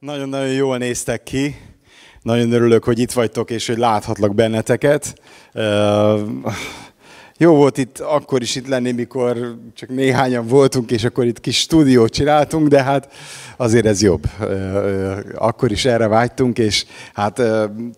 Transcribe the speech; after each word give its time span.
Nagyon-nagyon 0.00 0.52
jól 0.52 0.78
néztek 0.78 1.22
ki. 1.22 1.56
Nagyon 2.22 2.52
örülök, 2.52 2.84
hogy 2.84 2.98
itt 2.98 3.12
vagytok, 3.12 3.50
és 3.50 3.66
hogy 3.66 3.76
láthatlak 3.76 4.34
benneteket. 4.34 5.14
Jó 7.42 7.54
volt 7.54 7.78
itt 7.78 7.98
akkor 7.98 8.42
is 8.42 8.56
itt 8.56 8.68
lenni, 8.68 8.92
mikor 8.92 9.56
csak 9.74 9.88
néhányan 9.88 10.46
voltunk, 10.46 10.90
és 10.90 11.04
akkor 11.04 11.24
itt 11.24 11.40
kis 11.40 11.58
stúdiót 11.58 12.12
csináltunk, 12.12 12.68
de 12.68 12.82
hát 12.82 13.12
azért 13.56 13.86
ez 13.86 14.02
jobb. 14.02 14.22
Akkor 15.34 15.70
is 15.70 15.84
erre 15.84 16.08
vágytunk, 16.08 16.58
és 16.58 16.84
hát 17.12 17.42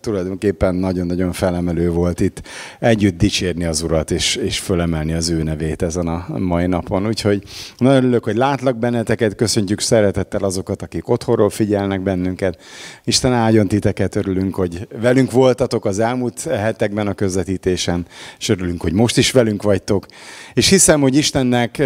tulajdonképpen 0.01 0.75
nagyon-nagyon 0.75 1.31
felemelő 1.31 1.89
volt 1.89 2.19
itt 2.19 2.41
együtt 2.79 3.17
dicsérni 3.17 3.65
az 3.65 3.81
Urat, 3.81 4.11
és, 4.11 4.35
és 4.35 4.59
fölemelni 4.59 5.13
az 5.13 5.29
ő 5.29 5.43
nevét 5.43 5.81
ezen 5.81 6.07
a 6.07 6.25
mai 6.37 6.67
napon. 6.67 7.07
Úgyhogy 7.07 7.43
nagyon 7.77 7.95
örülök, 7.95 8.23
hogy 8.23 8.35
látlak 8.35 8.77
benneteket, 8.77 9.35
köszöntjük 9.35 9.79
szeretettel 9.79 10.43
azokat, 10.43 10.81
akik 10.81 11.09
otthonról 11.09 11.49
figyelnek 11.49 12.01
bennünket. 12.01 12.61
Isten 13.03 13.33
áldjon 13.33 13.67
titeket, 13.67 14.15
örülünk, 14.15 14.55
hogy 14.55 14.87
velünk 15.01 15.31
voltatok 15.31 15.85
az 15.85 15.99
elmúlt 15.99 16.41
hetekben 16.41 17.07
a 17.07 17.13
közvetítésen, 17.13 18.05
és 18.39 18.49
örülünk, 18.49 18.81
hogy 18.81 18.93
most 18.93 19.17
is 19.17 19.31
velünk 19.33 19.63
vagytok. 19.63 20.05
És 20.53 20.69
hiszem, 20.69 21.01
hogy 21.01 21.15
Istennek 21.15 21.83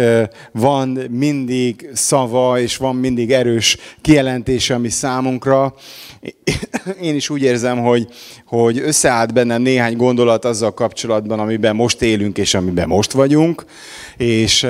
van 0.52 0.88
mindig 1.10 1.88
szava, 1.92 2.60
és 2.60 2.76
van 2.76 2.96
mindig 2.96 3.32
erős 3.32 3.76
kijelentése, 4.00 4.74
ami 4.74 4.88
számunkra. 4.88 5.74
Én 7.00 7.14
is 7.14 7.30
úgy 7.30 7.42
érzem, 7.42 7.78
hogy, 7.78 8.08
hogy 8.46 8.78
összeállt 8.78 9.32
bennem 9.32 9.62
néhány 9.62 9.96
gondolat 9.96 10.44
azzal 10.44 10.74
kapcsolatban, 10.74 11.38
amiben 11.38 11.76
most 11.76 12.02
élünk, 12.02 12.38
és 12.38 12.54
amiben 12.54 12.88
most 12.88 13.12
vagyunk. 13.12 13.64
És 14.16 14.66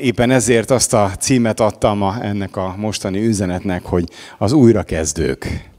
éppen 0.00 0.30
ezért 0.30 0.70
azt 0.70 0.92
a 0.92 1.12
címet 1.20 1.60
adtam 1.60 2.02
ennek 2.02 2.56
a 2.56 2.74
mostani 2.78 3.26
üzenetnek, 3.26 3.84
hogy 3.84 4.08
az 4.38 4.52
újrakezdők. 4.52 5.72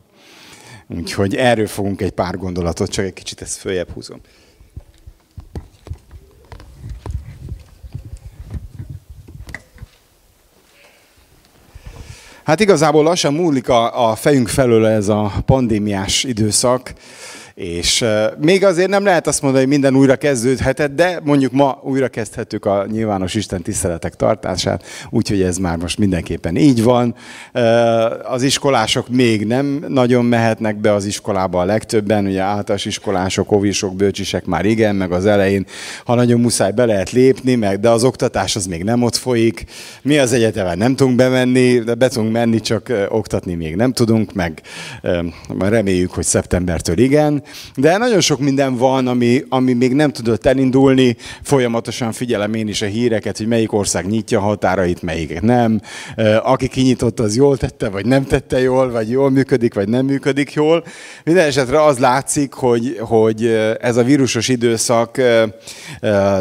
Úgyhogy 0.88 1.36
erről 1.36 1.68
fogunk 1.68 2.02
egy 2.02 2.12
pár 2.12 2.38
gondolatot, 2.38 2.90
csak 2.90 3.06
egy 3.06 3.14
kicsit 3.14 3.42
ezt 3.42 3.58
följebb 3.58 3.90
húzom. 3.90 4.22
Hát 12.46 12.60
igazából 12.60 13.04
lassan 13.04 13.34
múlik 13.34 13.70
a, 13.70 14.10
a 14.10 14.16
fejünk 14.16 14.48
felől 14.48 14.86
ez 14.86 15.08
a 15.08 15.32
pandémiás 15.46 16.24
időszak, 16.24 16.94
és 17.56 18.06
még 18.42 18.64
azért 18.66 18.90
nem 18.90 19.04
lehet 19.04 19.28
azt 19.28 19.42
mondani, 19.42 19.64
hogy 19.64 19.74
minden 19.74 19.96
újra 19.96 20.16
kezdődhetett, 20.16 20.96
de 20.96 21.20
mondjuk 21.24 21.52
ma 21.52 21.80
újra 21.84 22.08
kezdhetjük 22.08 22.66
a 22.66 22.86
nyilvános 22.92 23.34
Isten 23.34 23.62
tiszteletek 23.62 24.16
tartását, 24.16 24.84
úgyhogy 25.10 25.42
ez 25.42 25.58
már 25.58 25.78
most 25.78 25.98
mindenképpen 25.98 26.56
így 26.56 26.84
van. 26.84 27.16
Az 28.24 28.44
iskolások 28.44 29.10
még 29.10 29.46
nem 29.46 29.86
nagyon 29.88 30.26
mehetnek 30.26 30.76
be 30.80 30.94
az 30.94 31.06
iskolába 31.06 31.60
a 31.62 31.66
legtöbben, 31.66 32.26
ugye 32.26 32.42
általános 32.42 32.86
iskolások, 32.86 33.52
ovisok, 33.52 33.96
bölcsisek 33.96 34.46
már 34.46 34.66
igen, 34.66 34.96
meg 34.96 35.12
az 35.12 35.26
elején, 35.26 35.66
ha 36.06 36.16
nagyon 36.16 36.40
muszáj, 36.40 36.72
be 36.72 36.86
lehet 36.86 37.12
lépni, 37.12 37.56
meg, 37.56 37.80
de 37.80 37.90
az 37.90 38.04
oktatás 38.04 38.56
az 38.56 38.66
még 38.66 38.84
nem 38.84 39.04
ott 39.04 39.16
folyik. 39.16 39.66
Mi 40.02 40.18
az 40.18 40.34
egyetemen 40.34 40.78
nem 40.78 40.96
tudunk 40.96 41.16
bemenni, 41.16 41.80
de 41.80 41.94
be 41.94 42.08
tudunk 42.08 42.32
menni, 42.32 42.62
csak 42.62 42.94
oktatni 43.10 43.54
még 43.54 43.76
nem 43.76 43.92
tudunk, 43.92 44.34
meg 44.34 44.62
reméljük, 45.60 46.12
hogy 46.12 46.24
szeptembertől 46.24 46.98
igen. 46.98 47.44
De 47.76 47.98
nagyon 47.98 48.20
sok 48.20 48.40
minden 48.40 48.76
van, 48.76 49.08
ami, 49.08 49.44
ami 49.50 49.74
még 49.74 49.94
nem 49.94 50.12
tudott 50.12 50.46
elindulni. 50.46 51.16
Folyamatosan 51.42 52.12
figyelem 52.12 52.54
én 52.54 52.68
is 52.68 52.82
a 52.82 52.86
híreket, 52.86 53.38
hogy 53.38 53.48
melyik 53.48 53.74
ország 53.74 54.06
nyitja 54.06 54.40
határait, 54.40 55.02
melyik 55.02 55.42
nem. 55.42 55.82
Aki 56.44 56.68
kinyitotta, 56.68 57.24
az 57.24 57.36
jól 57.36 57.58
tette, 57.58 57.90
vagy 57.90 58.06
nem 58.06 58.26
tette 58.26 58.60
jól, 58.60 58.92
vagy 58.92 59.10
jól 59.10 59.30
működik, 59.30 59.74
vagy 59.74 59.90
nem 59.90 60.06
működik 60.06 60.54
jól. 60.54 60.84
Minden 61.24 61.46
esetre 61.46 61.84
az 61.84 61.98
látszik, 61.98 62.54
hogy, 62.54 62.98
hogy 63.00 63.46
ez 63.82 63.98
a 63.98 64.04
vírusos 64.04 64.48
időszak 64.48 65.18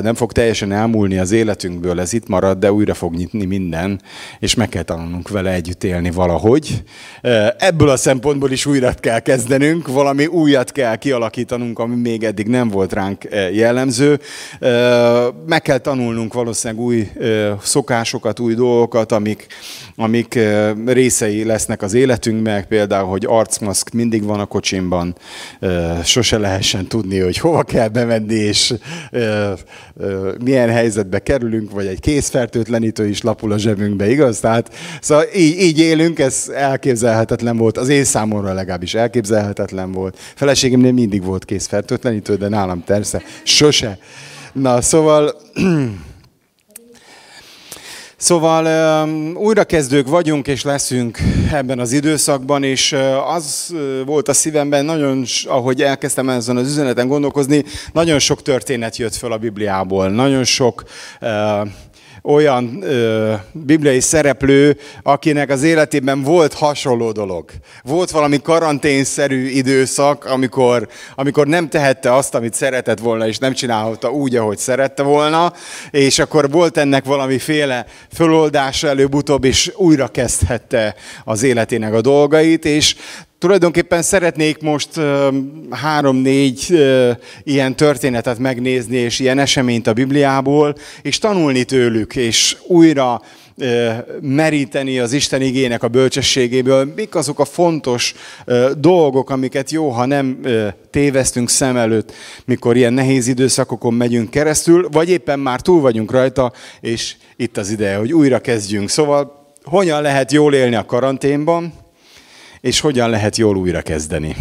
nem 0.02 0.14
fog 0.14 0.32
teljesen 0.32 0.72
elmúlni 0.72 1.18
az 1.18 1.32
életünkből, 1.32 2.00
ez 2.00 2.12
itt 2.12 2.28
marad, 2.28 2.58
de 2.58 2.72
újra 2.72 2.94
fog 2.94 3.14
nyitni 3.14 3.44
minden, 3.44 4.00
és 4.38 4.54
meg 4.54 4.68
kell 4.68 4.82
tanulnunk 4.82 5.28
vele 5.28 5.52
együtt 5.52 5.84
élni 5.84 6.10
valahogy. 6.10 6.82
Ebből 7.58 7.88
a 7.88 7.96
szempontból 7.96 8.50
is 8.50 8.66
újra 8.66 8.92
kell 9.00 9.18
kezdenünk, 9.18 9.88
valami 9.88 10.26
újat 10.26 10.72
kell 10.72 10.93
kell 10.94 11.12
kialakítanunk, 11.12 11.78
ami 11.78 11.94
még 11.94 12.24
eddig 12.24 12.46
nem 12.46 12.68
volt 12.68 12.92
ránk 12.92 13.24
eh, 13.24 13.54
jellemző. 13.54 14.20
Eh, 14.58 15.26
meg 15.46 15.62
kell 15.62 15.78
tanulnunk 15.78 16.34
valószínűleg 16.34 16.84
új 16.84 17.10
eh, 17.20 17.52
szokásokat, 17.62 18.40
új 18.40 18.54
dolgokat, 18.54 19.12
amik, 19.12 19.46
amik 19.96 20.38
részei 20.86 21.44
lesznek 21.44 21.82
az 21.82 21.94
életünknek, 21.94 22.66
például, 22.66 23.08
hogy 23.08 23.24
arcmaszk 23.26 23.90
mindig 23.90 24.24
van 24.24 24.40
a 24.40 24.46
kocsimban, 24.46 25.16
sose 26.04 26.38
lehessen 26.38 26.86
tudni, 26.86 27.18
hogy 27.18 27.38
hova 27.38 27.62
kell 27.62 27.88
bemenni, 27.88 28.34
és 28.34 28.74
milyen 30.44 30.70
helyzetbe 30.70 31.18
kerülünk, 31.18 31.70
vagy 31.70 31.86
egy 31.86 32.00
készfertőtlenítő 32.00 33.08
is 33.08 33.22
lapul 33.22 33.52
a 33.52 33.58
zsebünkbe, 33.58 34.10
igaz? 34.10 34.40
Tehát, 34.40 34.74
szóval 35.00 35.24
így, 35.36 35.60
így 35.60 35.78
élünk, 35.78 36.18
ez 36.18 36.50
elképzelhetetlen 36.54 37.56
volt, 37.56 37.78
az 37.78 37.88
én 37.88 38.04
számomra 38.04 38.52
legalábbis 38.52 38.94
elképzelhetetlen 38.94 39.92
volt. 39.92 40.18
Feleségemnél 40.34 40.92
mindig 40.92 41.24
volt 41.24 41.44
készfertőtlenítő, 41.44 42.36
de 42.36 42.48
nálam 42.48 42.84
persze 42.84 43.22
sose. 43.42 43.98
Na, 44.52 44.80
szóval 44.80 45.34
Szóval 48.24 49.08
újrakezdők 49.34 50.08
vagyunk 50.08 50.46
és 50.46 50.62
leszünk 50.62 51.18
ebben 51.52 51.78
az 51.78 51.92
időszakban, 51.92 52.62
és 52.62 52.96
az 53.34 53.74
volt 54.06 54.28
a 54.28 54.32
szívemben 54.32 54.84
nagyon, 54.84 55.24
ahogy 55.46 55.82
elkezdtem 55.82 56.28
ezen 56.28 56.56
az 56.56 56.68
üzeneten 56.68 57.08
gondolkozni, 57.08 57.64
nagyon 57.92 58.18
sok 58.18 58.42
történet 58.42 58.96
jött 58.96 59.14
föl 59.14 59.32
a 59.32 59.36
Bibliából, 59.36 60.08
nagyon 60.08 60.44
sok 60.44 60.84
olyan 62.26 62.82
ö, 62.82 63.32
bibliai 63.52 64.00
szereplő, 64.00 64.76
akinek 65.02 65.50
az 65.50 65.62
életében 65.62 66.22
volt 66.22 66.52
hasonló 66.52 67.12
dolog. 67.12 67.50
Volt 67.82 68.10
valami 68.10 68.40
karanténszerű 68.42 69.46
időszak, 69.46 70.24
amikor, 70.24 70.88
amikor 71.14 71.46
nem 71.46 71.68
tehette 71.68 72.14
azt, 72.14 72.34
amit 72.34 72.54
szeretett 72.54 72.98
volna, 72.98 73.26
és 73.26 73.38
nem 73.38 73.52
csinálta 73.52 74.10
úgy, 74.10 74.36
ahogy 74.36 74.58
szerette 74.58 75.02
volna, 75.02 75.52
és 75.90 76.18
akkor 76.18 76.50
volt 76.50 76.76
ennek 76.76 77.04
valamiféle 77.04 77.86
föloldása 78.12 78.88
előbb-utóbb, 78.88 79.44
és 79.44 79.72
újra 79.76 80.08
kezdhette 80.08 80.94
az 81.24 81.42
életének 81.42 81.92
a 81.92 82.00
dolgait, 82.00 82.64
és 82.64 82.94
Tulajdonképpen 83.44 84.02
szeretnék 84.02 84.58
most 84.58 84.88
három-négy 85.70 86.78
ilyen 87.42 87.76
történetet 87.76 88.38
megnézni, 88.38 88.96
és 88.96 89.18
ilyen 89.18 89.38
eseményt 89.38 89.86
a 89.86 89.92
Bibliából, 89.92 90.74
és 91.02 91.18
tanulni 91.18 91.64
tőlük, 91.64 92.16
és 92.16 92.56
újra 92.66 93.22
meríteni 94.20 94.98
az 94.98 95.12
Isten 95.12 95.42
igének 95.42 95.82
a 95.82 95.88
bölcsességéből, 95.88 96.92
mik 96.96 97.14
azok 97.14 97.38
a 97.38 97.44
fontos 97.44 98.14
dolgok, 98.78 99.30
amiket 99.30 99.70
jó, 99.70 99.88
ha 99.88 100.06
nem 100.06 100.40
tévesztünk 100.90 101.48
szem 101.48 101.76
előtt, 101.76 102.12
mikor 102.44 102.76
ilyen 102.76 102.92
nehéz 102.92 103.26
időszakokon 103.26 103.94
megyünk 103.94 104.30
keresztül, 104.30 104.88
vagy 104.92 105.10
éppen 105.10 105.38
már 105.38 105.60
túl 105.60 105.80
vagyunk 105.80 106.10
rajta, 106.10 106.52
és 106.80 107.16
itt 107.36 107.56
az 107.56 107.70
ideje, 107.70 107.96
hogy 107.96 108.12
újra 108.12 108.38
kezdjünk. 108.38 108.88
Szóval 108.88 109.52
hogyan 109.64 110.02
lehet 110.02 110.32
jól 110.32 110.54
élni 110.54 110.74
a 110.74 110.86
karanténban, 110.86 111.82
és 112.64 112.80
hogyan 112.80 113.10
lehet 113.10 113.36
jól 113.36 113.56
újra 113.56 113.82
kezdeni. 113.82 114.36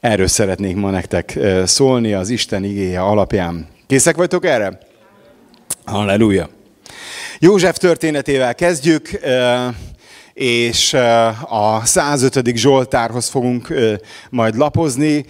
Erről 0.00 0.26
szeretnék 0.26 0.76
ma 0.76 0.90
nektek 0.90 1.38
szólni 1.64 2.12
az 2.12 2.28
Isten 2.28 2.64
igéje 2.64 3.00
alapján. 3.00 3.68
Készek 3.86 4.16
vagytok 4.16 4.44
erre? 4.44 4.78
Halleluja! 5.84 6.48
József 7.38 7.76
történetével 7.76 8.54
kezdjük 8.54 9.10
és 10.34 10.94
a 11.48 11.80
105. 11.84 12.56
Zsoltárhoz 12.56 13.28
fogunk 13.28 13.74
majd 14.30 14.56
lapozni, 14.56 15.24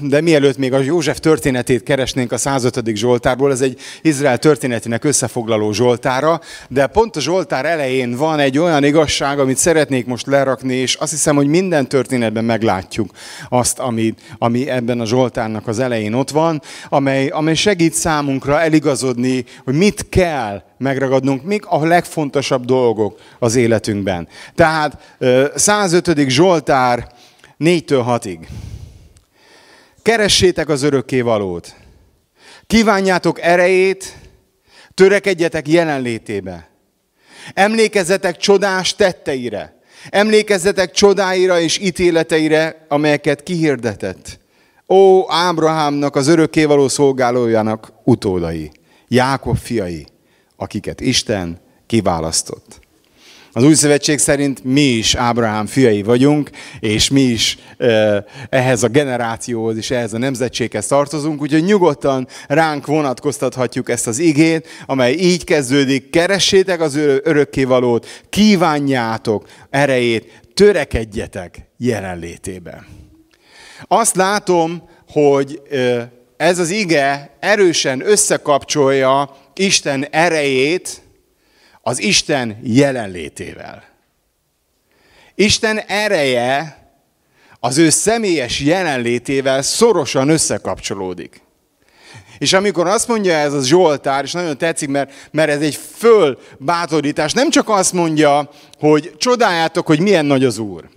de 0.00 0.20
mielőtt 0.20 0.56
még 0.56 0.72
a 0.72 0.78
József 0.78 1.20
történetét 1.20 1.82
keresnénk 1.82 2.32
a 2.32 2.36
105. 2.36 2.96
Zsoltárból, 2.96 3.50
ez 3.50 3.60
egy 3.60 3.78
Izrael 4.02 4.38
történetének 4.38 5.04
összefoglaló 5.04 5.72
Zsoltára, 5.72 6.40
de 6.68 6.86
pont 6.86 7.16
a 7.16 7.20
Zsoltár 7.20 7.64
elején 7.64 8.16
van 8.16 8.38
egy 8.38 8.58
olyan 8.58 8.84
igazság, 8.84 9.38
amit 9.38 9.56
szeretnék 9.56 10.06
most 10.06 10.26
lerakni, 10.26 10.74
és 10.74 10.94
azt 10.94 11.10
hiszem, 11.10 11.36
hogy 11.36 11.46
minden 11.46 11.88
történetben 11.88 12.44
meglátjuk 12.44 13.10
azt, 13.48 13.78
ami, 13.78 14.14
ami 14.38 14.68
ebben 14.68 15.00
a 15.00 15.06
Zsoltárnak 15.06 15.66
az 15.66 15.78
elején 15.78 16.12
ott 16.12 16.30
van, 16.30 16.62
amely, 16.88 17.28
amely 17.28 17.54
segít 17.54 17.92
számunkra 17.92 18.60
eligazodni, 18.60 19.44
hogy 19.64 19.74
mit 19.74 20.08
kell 20.08 20.62
megragadnunk, 20.84 21.42
mik 21.44 21.66
a 21.66 21.84
legfontosabb 21.84 22.64
dolgok 22.64 23.18
az 23.38 23.56
életünkben. 23.56 24.28
Tehát 24.54 25.16
105. 25.54 26.28
Zsoltár 26.28 27.12
4-től 27.58 28.04
6-ig. 28.08 28.38
Keressétek 30.02 30.68
az 30.68 30.82
örökké 30.82 31.20
valót. 31.20 31.74
Kívánjátok 32.66 33.40
erejét, 33.40 34.14
törekedjetek 34.94 35.68
jelenlétébe. 35.68 36.68
Emlékezzetek 37.54 38.36
csodás 38.36 38.96
tetteire. 38.96 39.80
Emlékezzetek 40.10 40.90
csodáira 40.90 41.60
és 41.60 41.78
ítéleteire, 41.78 42.86
amelyeket 42.88 43.42
kihirdetett. 43.42 44.38
Ó, 44.88 45.32
Ábrahámnak, 45.32 46.16
az 46.16 46.26
örökkévaló 46.26 46.88
szolgálójának 46.88 47.92
utódai, 48.04 48.70
Jákob 49.08 49.56
fiai, 49.56 50.06
akiket 50.56 51.00
Isten 51.00 51.60
kiválasztott. 51.86 52.82
Az 53.56 53.62
új 53.62 53.74
szövetség 53.74 54.18
szerint 54.18 54.64
mi 54.64 54.80
is 54.80 55.14
Ábrahám 55.14 55.66
fiai 55.66 56.02
vagyunk, 56.02 56.50
és 56.80 57.10
mi 57.10 57.20
is 57.20 57.58
ehhez 58.48 58.82
a 58.82 58.88
generációhoz 58.88 59.76
és 59.76 59.90
ehhez 59.90 60.12
a 60.12 60.18
nemzetséghez 60.18 60.86
tartozunk, 60.86 61.40
úgyhogy 61.40 61.64
nyugodtan 61.64 62.28
ránk 62.46 62.86
vonatkoztathatjuk 62.86 63.88
ezt 63.88 64.06
az 64.06 64.18
igét, 64.18 64.68
amely 64.86 65.12
így 65.12 65.44
kezdődik, 65.44 66.10
keressétek 66.10 66.80
az 66.80 66.96
örökkévalót, 67.22 68.24
kívánjátok 68.30 69.48
erejét, 69.70 70.42
törekedjetek 70.54 71.68
jelenlétébe. 71.76 72.86
Azt 73.82 74.16
látom, 74.16 74.88
hogy 75.08 75.62
ez 76.36 76.58
az 76.58 76.70
ige 76.70 77.36
erősen 77.40 78.02
összekapcsolja 78.06 79.36
Isten 79.58 80.06
erejét 80.10 81.02
az 81.80 82.00
Isten 82.00 82.58
jelenlétével. 82.62 83.84
Isten 85.34 85.78
ereje 85.78 86.78
az 87.60 87.78
ő 87.78 87.90
személyes 87.90 88.60
jelenlétével 88.60 89.62
szorosan 89.62 90.28
összekapcsolódik. 90.28 91.42
És 92.38 92.52
amikor 92.52 92.86
azt 92.86 93.08
mondja 93.08 93.32
ez 93.32 93.52
az 93.52 93.66
Zsoltár, 93.66 94.24
és 94.24 94.32
nagyon 94.32 94.58
tetszik, 94.58 94.88
mert, 94.88 95.12
mert 95.30 95.50
ez 95.50 95.60
egy 95.60 95.74
fölbátorítás, 95.96 97.32
nem 97.32 97.50
csak 97.50 97.68
azt 97.68 97.92
mondja, 97.92 98.50
hogy 98.78 99.14
csodáljátok, 99.16 99.86
hogy 99.86 100.00
milyen 100.00 100.24
nagy 100.26 100.44
az 100.44 100.58
Úr. 100.58 100.88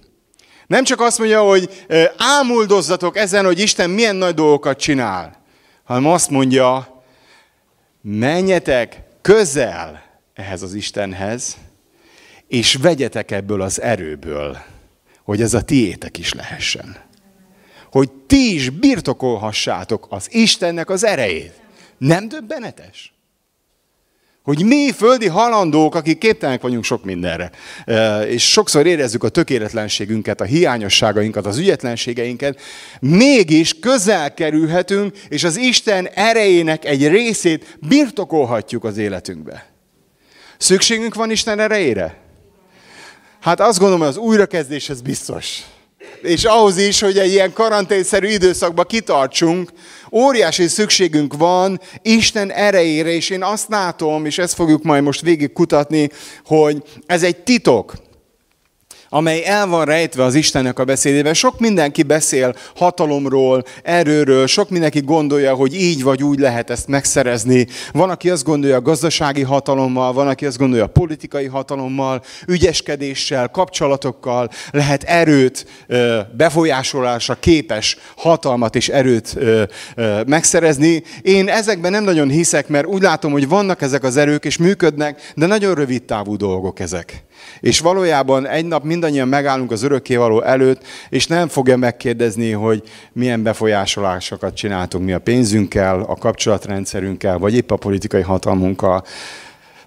Nem 0.68 0.84
csak 0.84 1.02
azt 1.02 1.18
mondja, 1.18 1.42
hogy 1.42 1.86
ámuldozzatok 2.18 3.18
ezen, 3.18 3.46
hogy 3.46 3.60
Isten 3.60 3.90
milyen 3.90 4.16
nagy 4.16 4.34
dolgokat 4.34 4.80
csinál, 4.80 5.44
hanem 5.84 6.06
azt 6.06 6.30
mondja, 6.30 6.97
menjetek 8.02 9.02
közel 9.22 10.04
ehhez 10.34 10.62
az 10.62 10.74
Istenhez, 10.74 11.58
és 12.48 12.76
vegyetek 12.76 13.32
ebből 13.32 13.62
az 13.62 13.82
erőből, 13.82 14.58
hogy 15.24 15.42
ez 15.42 15.54
a 15.54 15.62
tiétek 15.62 16.18
is 16.18 16.34
lehessen. 16.34 16.98
Hogy 17.92 18.12
ti 18.12 18.54
is 18.54 18.70
birtokolhassátok 18.70 20.08
az 20.10 20.34
Istennek 20.34 20.90
az 20.90 21.04
erejét. 21.04 21.62
Nem 21.98 22.28
döbbenetes? 22.28 23.14
Hogy 24.48 24.66
mi 24.66 24.92
földi 24.92 25.28
halandók, 25.28 25.96
akik 25.96 26.18
képtelenek 26.18 26.62
vagyunk 26.62 26.84
sok 26.84 27.04
mindenre, 27.04 27.52
és 28.28 28.52
sokszor 28.52 28.86
érezzük 28.86 29.24
a 29.24 29.30
tökéletlenségünket, 29.30 30.42
a 30.42 30.44
hiányosságainkat, 30.44 31.46
az 31.46 31.58
ügyetlenségeinket, 31.58 32.62
mégis 33.00 33.80
közel 33.80 34.34
kerülhetünk, 34.34 35.18
és 35.30 35.44
az 35.44 35.58
Isten 35.58 36.08
erejének 36.08 36.86
egy 36.86 37.08
részét 37.08 37.78
birtokolhatjuk 37.88 38.84
az 38.84 38.98
életünkbe. 38.98 39.66
Szükségünk 40.58 41.16
van 41.16 41.32
Isten 41.32 41.60
erejére? 41.60 42.18
Hát 43.40 43.60
azt 43.60 43.80
gondolom, 43.80 44.02
hogy 44.02 44.10
az 44.10 44.18
újrakezdéshez 44.18 45.02
biztos. 45.02 45.64
És 46.22 46.44
ahhoz 46.44 46.78
is, 46.78 47.00
hogy 47.00 47.18
egy 47.18 47.32
ilyen 47.32 47.54
karanténszerű 47.54 48.28
időszakban 48.28 48.86
kitartsunk, 48.88 49.70
óriási 50.12 50.68
szükségünk 50.68 51.38
van 51.38 51.80
Isten 52.02 52.52
erejére, 52.52 53.10
és 53.10 53.30
én 53.30 53.44
azt 53.44 53.70
látom, 53.70 54.26
és 54.26 54.38
ezt 54.38 54.54
fogjuk 54.54 54.84
majd 54.84 55.04
most 55.04 55.22
végig 55.22 55.54
kutatni, 55.54 56.10
hogy 56.46 56.84
ez 57.06 57.24
egy 57.24 57.38
titok 57.38 57.94
amely 59.18 59.44
el 59.46 59.68
van 59.68 59.86
rejtve 59.86 60.24
az 60.24 60.36
Istennek 60.36 60.80
a 60.80 60.84
beszédében. 60.84 61.34
Sok 61.34 61.60
mindenki 61.60 62.04
beszél 62.04 62.56
hatalomról, 62.76 63.64
erőről, 63.84 64.48
sok 64.48 64.70
mindenki 64.70 65.02
gondolja, 65.02 65.54
hogy 65.54 65.74
így 65.74 66.04
vagy 66.04 66.24
úgy 66.24 66.40
lehet 66.40 66.70
ezt 66.70 66.88
megszerezni. 66.88 67.68
Van, 67.92 68.10
aki 68.10 68.30
azt 68.30 68.44
gondolja 68.44 68.82
gazdasági 68.82 69.42
hatalommal, 69.42 70.14
van, 70.14 70.28
aki 70.28 70.46
azt 70.46 70.58
gondolja 70.58 70.88
politikai 70.88 71.46
hatalommal, 71.46 72.22
ügyeskedéssel, 72.48 73.48
kapcsolatokkal 73.48 74.50
lehet 74.72 75.04
erőt, 75.04 75.66
befolyásolásra 76.38 77.36
képes 77.40 77.98
hatalmat 78.16 78.76
és 78.76 78.90
erőt 78.90 79.38
megszerezni. 80.26 81.04
Én 81.22 81.50
ezekben 81.50 81.92
nem 81.92 82.04
nagyon 82.04 82.30
hiszek, 82.30 82.68
mert 82.68 82.86
úgy 82.86 83.02
látom, 83.02 83.32
hogy 83.32 83.48
vannak 83.48 83.82
ezek 83.82 84.04
az 84.04 84.18
erők, 84.18 84.46
és 84.46 84.58
működnek, 84.58 85.32
de 85.36 85.46
nagyon 85.46 85.76
rövid 85.76 86.04
távú 86.04 86.36
dolgok 86.36 86.80
ezek. 86.80 87.26
És 87.60 87.80
valójában 87.80 88.48
egy 88.48 88.66
nap 88.66 88.84
mindannyian 88.84 89.28
megállunk 89.28 89.72
az 89.72 89.84
örökkévaló 89.84 90.42
előtt, 90.42 90.84
és 91.10 91.28
nem 91.28 91.48
fogja 91.48 91.78
megkérdezni, 91.78 92.52
hogy 92.52 92.84
milyen 93.14 93.44
befolyásolásokat 93.44 94.56
csináltunk 94.56 95.06
mi 95.06 95.14
a 95.14 95.20
pénzünkkel, 95.20 96.02
a 96.02 96.16
kapcsolatrendszerünkkel, 96.16 97.38
vagy 97.38 97.56
épp 97.56 97.72
a 97.72 97.76
politikai 97.76 98.22
hatalmunkkal. 98.22 99.04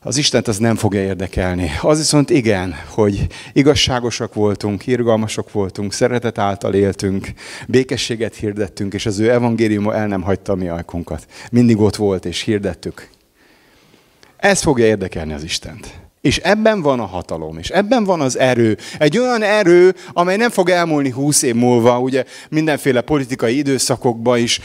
Az 0.02 0.17
Istent 0.17 0.49
az 0.49 0.58
nem 0.58 0.76
fogja 0.76 1.02
érdekelni. 1.02 1.70
Az 1.81 1.99
viszont 1.99 2.31
igen, 2.31 2.75
hogy 2.88 3.26
igazságosak 3.52 4.35
voltunk, 4.35 4.87
irgalmasok 4.87 5.52
voltunk, 5.52 5.93
szeretet 5.93 6.38
által 6.38 6.75
éltünk, 6.75 7.29
békességet 7.69 8.35
hirdettünk, 8.35 8.94
és 8.94 9.06
az 9.06 9.19
ő 9.19 9.31
evangéliuma 9.31 9.94
el 9.94 10.06
nem 10.06 10.23
hagyta 10.23 10.52
a 10.52 10.56
mi 10.56 10.69
ajkunkat. 10.69 11.26
Mindig 11.50 11.81
ott 11.81 11.97
volt, 11.97 12.25
és 12.25 12.41
hirdettük. 12.41 13.08
Ez 14.37 14.61
fogja 14.61 14.87
érdekelni 14.87 15.32
az 15.32 15.43
Istent. 15.43 16.00
És 16.20 16.37
ebben 16.37 16.82
van 16.82 17.00
a 17.00 17.06
hatalom, 17.06 17.58
és 17.58 17.69
ebben 17.69 18.05
van 18.05 18.20
az 18.20 18.38
erő. 18.38 18.76
Egy 18.99 19.19
olyan 19.19 19.43
erő, 19.43 19.94
amely 20.12 20.37
nem 20.37 20.50
fog 20.50 20.69
elmúlni 20.69 21.11
húsz 21.11 21.43
év 21.43 21.55
múlva, 21.55 21.99
ugye 21.99 22.25
mindenféle 22.49 23.00
politikai 23.00 23.56
időszakokban 23.56 24.38
is 24.38 24.61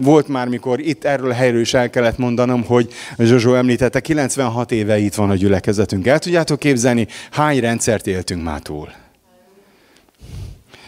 volt 0.00 0.28
már, 0.28 0.48
mikor 0.48 0.80
itt 0.80 1.04
erről 1.04 1.30
a 1.30 1.34
helyről 1.34 1.60
is 1.60 1.74
el 1.74 1.90
kellett 1.90 2.18
mondanom, 2.18 2.64
hogy 2.64 2.92
Zsozsó 3.18 3.54
említette, 3.54 4.00
96 4.00 4.72
éve 4.72 4.98
itt 4.98 5.14
van 5.14 5.30
a 5.30 5.34
gyülekezetünk. 5.34 6.06
El 6.06 6.18
tudjátok 6.18 6.58
képzelni, 6.58 7.06
hány 7.30 7.60
rendszert 7.60 8.06
éltünk 8.06 8.42
már 8.42 8.60
túl? 8.60 8.88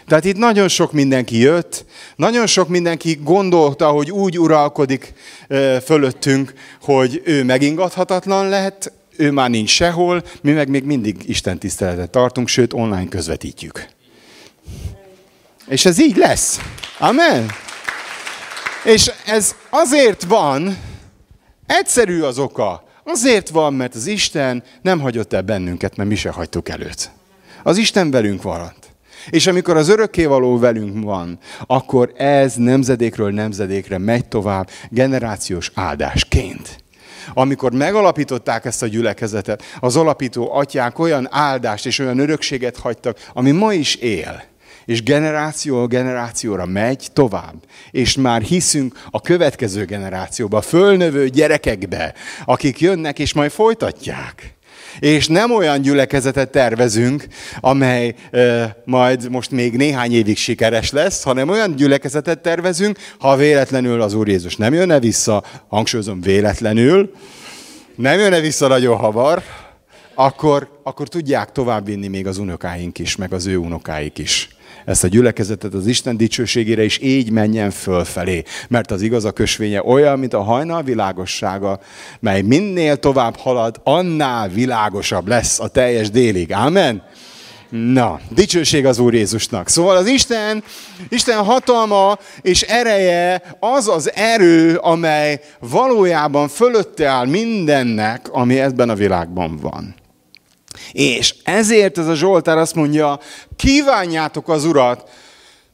Tehát 0.07 0.25
itt 0.25 0.37
nagyon 0.37 0.69
sok 0.69 0.93
mindenki 0.93 1.39
jött, 1.39 1.85
nagyon 2.17 2.47
sok 2.47 2.69
mindenki 2.69 3.19
gondolta, 3.23 3.89
hogy 3.89 4.11
úgy 4.11 4.39
uralkodik 4.39 5.13
fölöttünk, 5.85 6.53
hogy 6.83 7.23
ő 7.25 7.45
megingathatatlan 7.45 8.49
lehet, 8.49 8.93
ő 9.21 9.31
már 9.31 9.51
nincs 9.51 9.71
sehol, 9.71 10.23
mi 10.43 10.53
meg 10.53 10.69
még 10.69 10.85
mindig 10.85 11.17
Isten 11.27 11.59
tiszteletet 11.59 12.11
tartunk, 12.11 12.49
sőt 12.49 12.73
online 12.73 13.09
közvetítjük. 13.09 13.87
És 15.67 15.85
ez 15.85 16.01
így 16.01 16.17
lesz. 16.17 16.61
Amen. 16.99 17.51
És 18.85 19.11
ez 19.27 19.55
azért 19.71 20.23
van, 20.25 20.79
egyszerű 21.67 22.21
az 22.21 22.39
oka. 22.39 22.85
Azért 23.05 23.49
van, 23.49 23.75
mert 23.75 23.95
az 23.95 24.07
Isten 24.07 24.63
nem 24.83 25.01
hagyott 25.01 25.33
el 25.33 25.43
bennünket, 25.43 25.97
mert 25.97 26.09
mi 26.09 26.15
se 26.15 26.31
hagytuk 26.31 26.69
előtt. 26.69 27.11
Az 27.63 27.77
Isten 27.77 28.11
velünk 28.11 28.43
maradt. 28.43 28.89
És 29.31 29.47
amikor 29.47 29.77
az 29.77 29.89
örökkévaló 29.89 30.59
velünk 30.59 31.05
van, 31.05 31.39
akkor 31.67 32.13
ez 32.17 32.55
nemzedékről 32.55 33.31
nemzedékre 33.31 33.99
megy 33.99 34.27
tovább 34.29 34.69
generációs 34.89 35.71
áldásként 35.75 36.80
amikor 37.35 37.73
megalapították 37.73 38.65
ezt 38.65 38.83
a 38.83 38.87
gyülekezetet, 38.87 39.63
az 39.81 39.97
alapító 39.97 40.55
atyák 40.55 40.99
olyan 40.99 41.29
áldást 41.31 41.87
és 41.87 41.99
olyan 41.99 42.19
örökséget 42.19 42.77
hagytak, 42.77 43.19
ami 43.33 43.51
ma 43.51 43.73
is 43.73 43.95
él 43.95 44.49
és 44.85 45.03
generáció 45.03 45.87
generációra 45.87 46.67
megy 46.67 47.09
tovább. 47.13 47.55
És 47.91 48.17
már 48.17 48.43
hiszünk 48.43 49.03
a 49.11 49.21
következő 49.21 49.85
generációba, 49.85 50.57
a 50.59 50.63
fölnövő 50.63 51.29
gyerekekbe, 51.29 52.15
akik 52.45 52.81
jönnek 52.81 53.19
és 53.19 53.33
majd 53.33 53.51
folytatják. 53.51 54.55
És 55.01 55.27
nem 55.27 55.51
olyan 55.51 55.81
gyülekezetet 55.81 56.51
tervezünk, 56.51 57.27
amely 57.61 58.15
e, 58.31 58.77
majd 58.85 59.31
most 59.31 59.51
még 59.51 59.77
néhány 59.77 60.13
évig 60.13 60.37
sikeres 60.37 60.91
lesz, 60.91 61.23
hanem 61.23 61.49
olyan 61.49 61.77
gyülekezetet 61.77 62.39
tervezünk, 62.39 62.99
ha 63.19 63.37
véletlenül 63.37 64.03
az 64.03 64.15
Úr 64.15 64.29
Jézus 64.29 64.57
nem 64.57 64.75
jönne 64.75 65.01
vissza, 65.01 65.45
hangsúlyozom 65.69 66.21
véletlenül, 66.21 67.15
nem 67.95 68.19
jönne 68.19 68.41
vissza 68.41 68.69
nagyon 68.69 68.97
havar, 68.97 69.43
akkor, 70.15 70.81
akkor 70.83 71.09
tudják 71.09 71.53
továbbvinni 71.53 72.09
még 72.09 72.27
az 72.27 72.39
unokáink 72.39 72.99
is, 72.99 73.17
meg 73.17 73.33
az 73.33 73.47
ő 73.47 73.57
unokáik 73.57 74.19
is 74.19 74.49
ezt 74.85 75.05
a 75.05 75.09
gyülekezetet 75.09 75.75
az 75.75 75.87
Isten 75.87 76.17
dicsőségére, 76.17 76.83
és 76.83 76.99
így 77.03 77.31
menjen 77.31 77.71
fölfelé. 77.71 78.43
Mert 78.69 78.91
az 78.91 79.03
igaz 79.03 79.25
a 79.25 79.31
kösvénye 79.31 79.83
olyan, 79.85 80.19
mint 80.19 80.35
a 80.35 80.43
hajnal 80.43 80.83
világossága, 80.83 81.81
mely 82.21 82.43
minél 82.43 82.97
tovább 82.97 83.37
halad, 83.37 83.81
annál 83.85 84.49
világosabb 84.49 85.29
lesz 85.29 85.61
a 85.61 85.69
teljes 85.69 86.11
délig. 86.11 86.53
Amen? 86.53 87.03
Na, 87.71 88.21
dicsőség 88.31 88.87
az 88.87 88.99
Úr 88.99 89.15
Jézusnak. 89.15 89.69
Szóval 89.69 89.97
az 89.97 90.07
Isten, 90.07 90.65
Isten 91.09 91.45
hatalma 91.45 92.19
és 92.41 92.63
ereje 92.63 93.43
az 93.61 93.89
az 93.89 94.13
erő, 94.15 94.77
amely 94.77 95.41
valójában 95.59 96.49
fölötte 96.49 97.07
áll 97.07 97.27
mindennek, 97.27 98.29
ami 98.33 98.61
ebben 98.61 98.89
a 98.89 98.95
világban 98.95 99.57
van. 99.57 99.95
És 100.93 101.35
ezért 101.45 101.99
ez 101.99 102.07
a 102.07 102.15
Zsoltár 102.15 102.57
azt 102.57 102.75
mondja, 102.75 103.21
kívánjátok 103.57 104.49
az 104.49 104.65
Urat, 104.65 105.09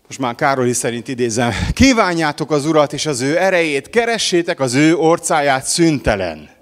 most 0.06 0.18
már 0.18 0.34
Károli 0.34 0.72
szerint 0.72 1.08
idézem, 1.08 1.52
kívánjátok 1.72 2.50
az 2.50 2.66
Urat 2.66 2.92
és 2.92 3.06
az 3.06 3.20
ő 3.20 3.38
erejét, 3.38 3.90
keressétek 3.90 4.60
az 4.60 4.75
ő 4.75 4.96
orcáját 4.96 5.64
szüntelen. 5.64 6.54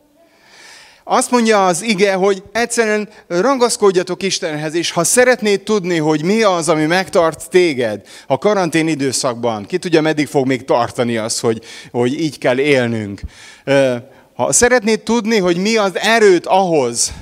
Azt 1.06 1.30
mondja 1.30 1.66
az 1.66 1.82
ige, 1.82 2.14
hogy 2.14 2.42
egyszerűen 2.52 3.08
rangaszkodjatok 3.26 4.22
Istenhez, 4.22 4.74
és 4.74 4.90
ha 4.90 5.04
szeretnéd 5.04 5.60
tudni, 5.62 5.96
hogy 5.96 6.22
mi 6.22 6.42
az, 6.42 6.68
ami 6.68 6.84
megtart 6.86 7.50
téged 7.50 8.00
a 8.26 8.38
karantén 8.38 8.88
időszakban, 8.88 9.66
ki 9.66 9.78
tudja, 9.78 10.00
meddig 10.00 10.26
fog 10.26 10.46
még 10.46 10.64
tartani 10.64 11.16
az, 11.16 11.40
hogy, 11.40 11.62
hogy 11.90 12.20
így 12.20 12.38
kell 12.38 12.58
élnünk. 12.58 13.20
Ha 14.34 14.52
szeretnéd 14.52 15.00
tudni, 15.00 15.38
hogy 15.38 15.56
mi 15.56 15.76
az 15.76 15.92
erőt 15.96 16.46
ahhoz, 16.46 17.12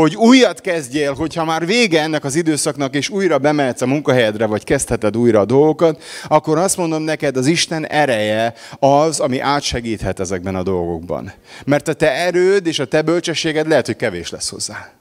hogy 0.00 0.16
újat 0.16 0.60
kezdjél, 0.60 1.14
hogyha 1.14 1.44
már 1.44 1.66
vége 1.66 2.02
ennek 2.02 2.24
az 2.24 2.34
időszaknak, 2.34 2.94
és 2.94 3.08
újra 3.08 3.38
bemehetsz 3.38 3.80
a 3.80 3.86
munkahelyedre, 3.86 4.46
vagy 4.46 4.64
kezdheted 4.64 5.16
újra 5.16 5.40
a 5.40 5.44
dolgokat, 5.44 6.02
akkor 6.28 6.58
azt 6.58 6.76
mondom 6.76 7.02
neked, 7.02 7.36
az 7.36 7.46
Isten 7.46 7.86
ereje 7.86 8.54
az, 8.78 9.20
ami 9.20 9.40
átsegíthet 9.40 10.20
ezekben 10.20 10.54
a 10.54 10.62
dolgokban. 10.62 11.32
Mert 11.64 11.88
a 11.88 11.92
te 11.92 12.12
erőd 12.12 12.66
és 12.66 12.78
a 12.78 12.84
te 12.84 13.02
bölcsességed 13.02 13.68
lehet, 13.68 13.86
hogy 13.86 13.96
kevés 13.96 14.30
lesz 14.30 14.48
hozzá. 14.48 14.92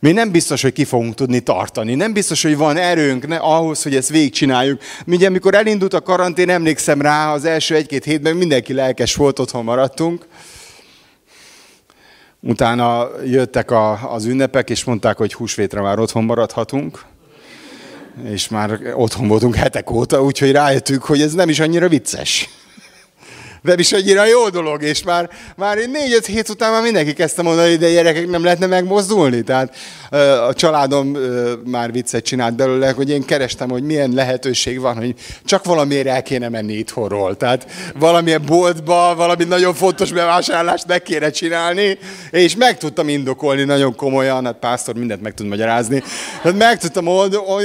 Mi 0.00 0.12
nem 0.12 0.30
biztos, 0.30 0.62
hogy 0.62 0.72
ki 0.72 0.84
fogunk 0.84 1.14
tudni 1.14 1.40
tartani. 1.40 1.94
Nem 1.94 2.12
biztos, 2.12 2.42
hogy 2.42 2.56
van 2.56 2.76
erőnk 2.76 3.26
ne, 3.26 3.36
ahhoz, 3.36 3.82
hogy 3.82 3.96
ezt 3.96 4.08
végigcsináljuk. 4.08 4.80
Ugye, 5.06 5.26
amikor 5.26 5.54
elindult 5.54 5.94
a 5.94 6.00
karantén, 6.00 6.48
emlékszem 6.48 7.00
rá, 7.00 7.32
az 7.32 7.44
első 7.44 7.74
egy-két 7.74 8.04
hétben 8.04 8.36
mindenki 8.36 8.72
lelkes 8.72 9.14
volt, 9.14 9.38
otthon 9.38 9.64
maradtunk. 9.64 10.26
Utána 12.40 13.08
jöttek 13.24 13.70
a, 13.70 14.12
az 14.12 14.24
ünnepek, 14.24 14.70
és 14.70 14.84
mondták, 14.84 15.16
hogy 15.16 15.34
húsvétre 15.34 15.80
már 15.80 15.98
otthon 15.98 16.24
maradhatunk. 16.24 17.04
És 18.24 18.48
már 18.48 18.80
otthon 18.94 19.28
voltunk 19.28 19.54
hetek 19.54 19.90
óta, 19.90 20.22
úgyhogy 20.22 20.52
rájöttünk, 20.52 21.02
hogy 21.02 21.22
ez 21.22 21.32
nem 21.32 21.48
is 21.48 21.60
annyira 21.60 21.88
vicces 21.88 22.48
nem 23.62 23.78
is 23.78 23.92
annyira 23.92 24.26
jó 24.26 24.48
dolog, 24.48 24.82
és 24.82 25.02
már, 25.02 25.30
már 25.56 25.76
négy-öt 25.76 26.26
hét 26.26 26.48
után 26.48 26.72
már 26.72 26.82
mindenki 26.82 27.12
kezdte 27.12 27.42
mondani, 27.42 27.76
de 27.76 27.90
gyerekek 27.90 28.28
nem 28.28 28.44
lehetne 28.44 28.66
megmozdulni. 28.66 29.42
Tehát 29.42 29.74
a 30.48 30.52
családom 30.54 31.16
már 31.64 31.92
viccet 31.92 32.24
csinált 32.24 32.54
belőle, 32.54 32.90
hogy 32.90 33.10
én 33.10 33.24
kerestem, 33.24 33.68
hogy 33.70 33.82
milyen 33.82 34.10
lehetőség 34.10 34.80
van, 34.80 34.96
hogy 34.96 35.14
csak 35.44 35.64
valamiért 35.64 36.06
el 36.06 36.22
kéne 36.22 36.48
menni 36.48 36.72
itthonról. 36.72 37.36
Tehát 37.36 37.66
valamilyen 37.98 38.42
boltba, 38.46 39.14
valami 39.16 39.44
nagyon 39.44 39.74
fontos 39.74 40.12
bevásárlást 40.12 40.86
meg 40.86 41.02
kéne 41.02 41.30
csinálni, 41.30 41.98
és 42.30 42.56
meg 42.56 42.78
tudtam 42.78 43.08
indokolni 43.08 43.64
nagyon 43.64 43.94
komolyan, 43.94 44.44
hát 44.44 44.56
pásztor 44.58 44.94
mindent 44.94 45.22
meg 45.22 45.34
tud 45.34 45.46
magyarázni, 45.46 46.02
hát 46.42 46.56
meg 46.58 46.78
tudtam 46.78 47.08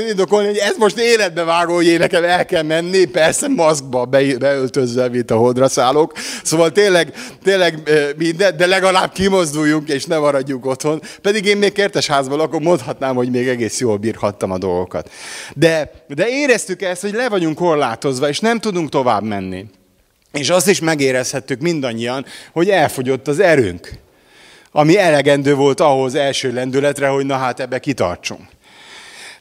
indokolni, 0.10 0.48
hogy 0.48 0.58
ez 0.58 0.76
most 0.78 0.98
életbe 0.98 1.44
vágó, 1.44 1.74
hogy 1.74 1.86
én 1.86 2.00
nekem 2.00 2.24
el 2.24 2.46
kell 2.46 2.64
menni, 2.64 3.06
persze 3.06 3.48
maszkba 3.48 4.06
beöltözve, 4.40 5.10
mint 5.10 5.32
a 5.32 5.36
hodra 5.36 5.68
szállok. 5.86 6.14
Szóval 6.44 6.72
tényleg, 6.72 7.14
tényleg 7.44 7.90
minden, 8.18 8.58
de 8.58 8.66
legalább 8.66 9.12
kimozduljunk, 9.12 9.90
és 9.90 10.06
ne 10.06 10.18
maradjunk 10.18 10.66
otthon. 10.66 11.02
Pedig 11.22 11.46
én 11.46 11.58
még 11.58 11.72
kertesházban 11.72 12.38
lakom, 12.38 12.64
mondhatnám, 12.64 13.16
hogy 13.16 13.30
még 13.30 13.48
egész 13.48 13.80
jól 13.80 13.98
bírhattam 13.98 14.52
a 14.52 14.58
dolgokat. 14.58 15.12
De, 15.54 15.92
de 16.08 16.28
éreztük 16.28 16.82
ezt, 16.82 17.02
hogy 17.02 17.14
le 17.14 17.30
vagyunk 17.30 17.56
korlátozva, 17.56 18.30
és 18.30 18.40
nem 18.40 18.60
tudunk 18.60 18.90
tovább 18.90 19.24
menni. 19.24 19.66
És 20.32 20.50
azt 20.50 20.70
is 20.70 20.80
megérezhettük 20.80 21.60
mindannyian, 21.60 22.26
hogy 22.52 22.70
elfogyott 22.70 23.28
az 23.28 23.40
erőnk, 23.40 23.90
ami 24.72 24.98
elegendő 24.98 25.56
volt 25.56 25.80
ahhoz 25.80 26.16
első 26.16 26.54
lendületre, 26.54 27.08
hogy 27.08 27.26
na 27.26 27.38
hát 27.38 27.60
ebbe 27.60 27.80
kitartsunk. 27.80 28.42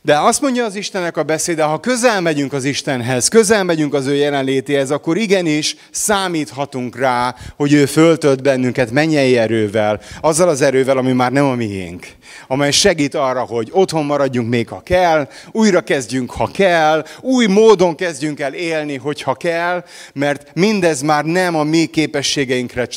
De 0.06 0.18
azt 0.18 0.40
mondja 0.40 0.64
az 0.64 0.74
Istennek 0.74 1.16
a 1.16 1.22
beszéde, 1.22 1.62
ha 1.62 1.80
közel 1.80 2.20
megyünk 2.20 2.52
az 2.52 2.64
Istenhez, 2.64 3.28
közel 3.28 3.64
megyünk 3.64 3.94
az 3.94 4.06
ő 4.06 4.14
jelenlétéhez, 4.14 4.90
akkor 4.90 5.16
igenis 5.16 5.76
számíthatunk 5.90 6.96
rá, 6.96 7.34
hogy 7.56 7.72
ő 7.72 7.86
föltölt 7.86 8.42
bennünket 8.42 8.90
mennyei 8.90 9.38
erővel, 9.38 10.00
azzal 10.20 10.48
az 10.48 10.60
erővel, 10.60 10.96
ami 10.96 11.12
már 11.12 11.32
nem 11.32 11.44
a 11.44 11.54
miénk, 11.54 12.06
amely 12.46 12.70
segít 12.70 13.14
arra, 13.14 13.40
hogy 13.40 13.68
otthon 13.72 14.04
maradjunk 14.04 14.48
még, 14.48 14.68
ha 14.68 14.80
kell, 14.80 15.28
újra 15.52 15.80
kezdjünk, 15.80 16.30
ha 16.30 16.50
kell, 16.52 17.04
új 17.20 17.46
módon 17.46 17.94
kezdjünk 17.94 18.40
el 18.40 18.54
élni, 18.54 18.96
hogyha 18.96 19.34
kell, 19.34 19.84
mert 20.12 20.50
mindez 20.54 21.00
már 21.00 21.24
nem 21.24 21.56
a 21.56 21.62
mi 21.62 21.86
képességeinkre 21.86 22.88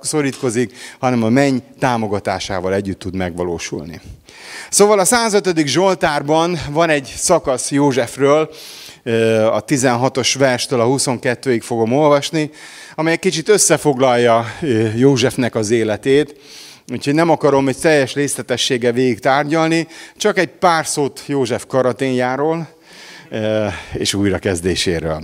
szorítkozik, 0.00 0.72
hanem 0.98 1.22
a 1.22 1.28
menny 1.28 1.56
támogatásával 1.78 2.74
együtt 2.74 2.98
tud 2.98 3.14
megvalósulni. 3.14 4.00
Szóval 4.70 4.98
a 4.98 5.04
105. 5.04 5.66
Zsoltárban 5.66 6.58
van 6.70 6.88
egy 6.88 7.12
szakasz 7.16 7.70
Józsefről, 7.70 8.50
a 9.50 9.64
16-os 9.64 10.34
verstől 10.38 10.80
a 10.80 10.86
22-ig 10.86 11.60
fogom 11.62 11.92
olvasni, 11.92 12.50
amely 12.94 13.16
kicsit 13.16 13.48
összefoglalja 13.48 14.46
Józsefnek 14.96 15.54
az 15.54 15.70
életét. 15.70 16.40
Úgyhogy 16.92 17.14
nem 17.14 17.30
akarom 17.30 17.68
egy 17.68 17.78
teljes 17.78 18.14
részletessége 18.14 18.92
végig 18.92 19.18
tárgyalni, 19.18 19.86
csak 20.16 20.38
egy 20.38 20.48
pár 20.48 20.86
szót 20.86 21.22
József 21.26 21.64
karaténjáról 21.66 22.68
és 23.92 24.14
újrakezdéséről. 24.14 25.22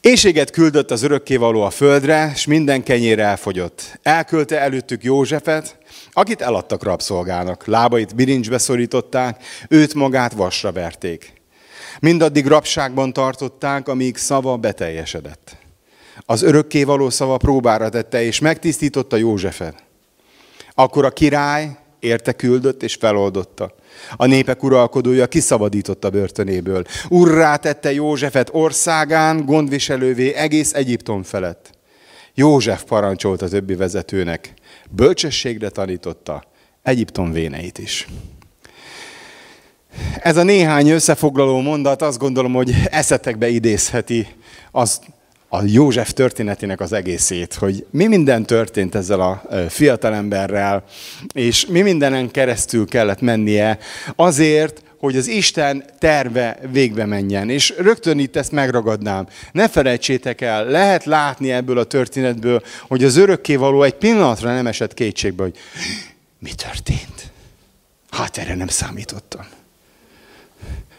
Éjséget 0.00 0.50
küldött 0.50 0.90
az 0.90 1.02
örökkévaló 1.02 1.62
a 1.62 1.70
földre, 1.70 2.30
és 2.34 2.46
minden 2.46 2.82
kenyér 2.82 3.18
elfogyott. 3.18 3.98
Elkölte 4.02 4.60
előttük 4.60 5.04
Józsefet, 5.04 5.78
akit 6.12 6.40
eladtak 6.40 6.82
rabszolgának. 6.82 7.66
Lábait 7.66 8.14
birincsbe 8.14 8.58
szorították, 8.58 9.42
őt 9.68 9.94
magát 9.94 10.32
vasra 10.32 10.72
verték. 10.72 11.32
Mindaddig 12.00 12.46
rabságban 12.46 13.12
tartották, 13.12 13.88
amíg 13.88 14.16
szava 14.16 14.56
beteljesedett. 14.56 15.56
Az 16.26 16.42
örökkévaló 16.42 17.10
szava 17.10 17.36
próbára 17.36 17.88
tette, 17.88 18.22
és 18.22 18.38
megtisztította 18.38 19.16
Józsefet. 19.16 19.82
Akkor 20.74 21.04
a 21.04 21.10
király 21.10 21.76
érte 22.00 22.32
küldött, 22.32 22.82
és 22.82 22.94
feloldotta. 22.94 23.74
A 24.16 24.26
népek 24.26 24.62
uralkodója 24.62 25.26
kiszabadította 25.26 26.10
börtönéből. 26.10 26.84
Urrá 27.08 27.56
tette 27.56 27.92
Józsefet 27.92 28.48
országán, 28.52 29.44
gondviselővé 29.44 30.34
egész 30.34 30.74
Egyiptom 30.74 31.22
felett. 31.22 31.70
József 32.34 32.84
parancsolt 32.84 33.42
a 33.42 33.48
többi 33.48 33.74
vezetőnek. 33.74 34.54
Bölcsességre 34.90 35.68
tanította 35.68 36.44
Egyiptom 36.82 37.32
véneit 37.32 37.78
is. 37.78 38.06
Ez 40.20 40.36
a 40.36 40.42
néhány 40.42 40.88
összefoglaló 40.88 41.60
mondat 41.60 42.02
azt 42.02 42.18
gondolom, 42.18 42.52
hogy 42.52 42.74
eszetekbe 42.90 43.48
idézheti 43.48 44.26
az 44.70 45.00
a 45.48 45.62
József 45.66 46.12
történetének 46.12 46.80
az 46.80 46.92
egészét, 46.92 47.54
hogy 47.54 47.86
mi 47.90 48.06
minden 48.06 48.42
történt 48.42 48.94
ezzel 48.94 49.20
a 49.20 49.42
fiatalemberrel, 49.68 50.84
és 51.32 51.66
mi 51.66 51.80
mindenen 51.80 52.30
keresztül 52.30 52.86
kellett 52.86 53.20
mennie 53.20 53.78
azért, 54.16 54.82
hogy 54.98 55.16
az 55.16 55.26
Isten 55.26 55.84
terve 55.98 56.58
végbe 56.70 57.04
menjen. 57.04 57.50
És 57.50 57.74
rögtön 57.78 58.18
itt 58.18 58.36
ezt 58.36 58.52
megragadnám. 58.52 59.28
Ne 59.52 59.68
felejtsétek 59.68 60.40
el, 60.40 60.64
lehet 60.64 61.04
látni 61.04 61.52
ebből 61.52 61.78
a 61.78 61.84
történetből, 61.84 62.62
hogy 62.88 63.04
az 63.04 63.16
örökkévaló 63.16 63.82
egy 63.82 63.94
pillanatra 63.94 64.54
nem 64.54 64.66
esett 64.66 64.94
kétségbe, 64.94 65.42
hogy 65.42 65.56
mi 66.38 66.50
történt. 66.50 67.30
Hát 68.10 68.38
erre 68.38 68.54
nem 68.54 68.68
számítottam. 68.68 69.46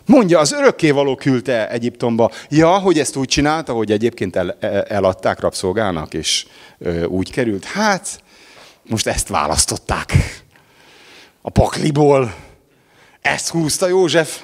Mondja, 0.09 0.39
az 0.39 0.51
örökkévaló 0.51 1.15
küldte 1.15 1.69
Egyiptomba. 1.69 2.31
Ja, 2.49 2.77
hogy 2.77 2.99
ezt 2.99 3.15
úgy 3.15 3.27
csinálta, 3.27 3.73
hogy 3.73 3.91
egyébként 3.91 4.35
el, 4.35 4.57
eladták 4.87 5.39
rabszolgának, 5.39 6.13
és 6.13 6.47
ö, 6.77 7.03
úgy 7.03 7.31
került. 7.31 7.63
Hát, 7.65 8.21
most 8.83 9.07
ezt 9.07 9.27
választották. 9.27 10.13
A 11.41 11.49
pakliból. 11.49 12.35
Ezt 13.21 13.49
húzta 13.49 13.87
József. 13.87 14.41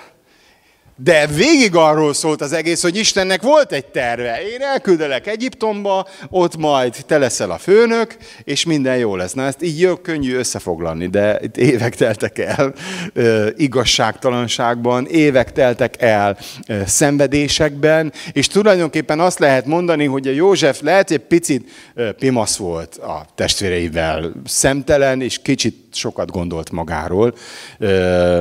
De 0.98 1.28
végig 1.28 1.76
arról 1.76 2.14
szólt 2.14 2.42
az 2.42 2.54
egész, 2.54 2.82
hogy 2.82 2.98
Istennek 2.98 3.42
volt 3.42 3.72
egy 3.72 3.86
terve. 3.86 4.42
Én 4.54 4.62
elküldelek 4.62 5.28
Egyiptomba, 5.28 6.08
ott 6.30 6.58
majd 6.58 6.96
te 7.08 7.18
leszel 7.18 7.52
a 7.52 7.58
főnök, 7.58 8.18
és 8.44 8.66
minden 8.66 8.98
jó 8.98 9.16
lesz. 9.16 9.34
Na 9.34 9.46
ezt 9.46 9.64
így 9.64 9.80
jó, 9.80 9.96
könnyű 9.96 10.36
összefoglalni, 10.36 11.08
de 11.08 11.40
itt 11.42 11.58
évek 11.58 11.96
teltek 11.96 12.40
el 12.40 12.74
ö, 13.14 13.48
igazságtalanságban, 13.56 15.06
évek 15.06 15.52
teltek 15.52 16.02
el 16.02 16.38
ö, 16.68 16.82
szenvedésekben, 16.86 18.14
és 18.32 18.48
tulajdonképpen 18.48 19.20
azt 19.20 19.40
lehet 19.40 19.66
mondani, 19.66 20.06
hogy 20.06 20.28
a 20.28 20.32
József 20.32 20.82
lehet, 20.82 21.08
hogy 21.08 21.18
egy 21.18 21.28
picit 21.28 21.70
ö, 21.94 22.12
pimasz 22.12 22.56
volt 22.56 22.96
a 22.96 23.26
testvéreivel, 23.36 24.32
szemtelen, 24.46 25.22
és 25.22 25.42
kicsit 25.42 25.76
sokat 25.92 26.32
gondolt 26.32 26.72
magáról. 26.72 27.36
Ö, 27.80 28.40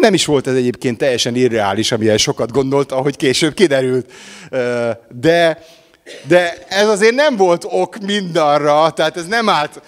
nem 0.00 0.14
is 0.14 0.24
volt 0.24 0.46
ez 0.46 0.54
egyébként 0.54 0.98
teljesen 0.98 1.34
irreális, 1.34 1.92
amilyen 1.92 2.18
sokat 2.18 2.52
gondolt, 2.52 2.92
ahogy 2.92 3.16
később 3.16 3.54
kiderült. 3.54 4.12
De, 5.08 5.64
de 6.28 6.64
ez 6.68 6.88
azért 6.88 7.14
nem 7.14 7.36
volt 7.36 7.66
ok 7.70 7.98
mindarra, 7.98 8.90
tehát 8.90 9.16
ez 9.16 9.26
nem 9.26 9.48
állt, 9.48 9.80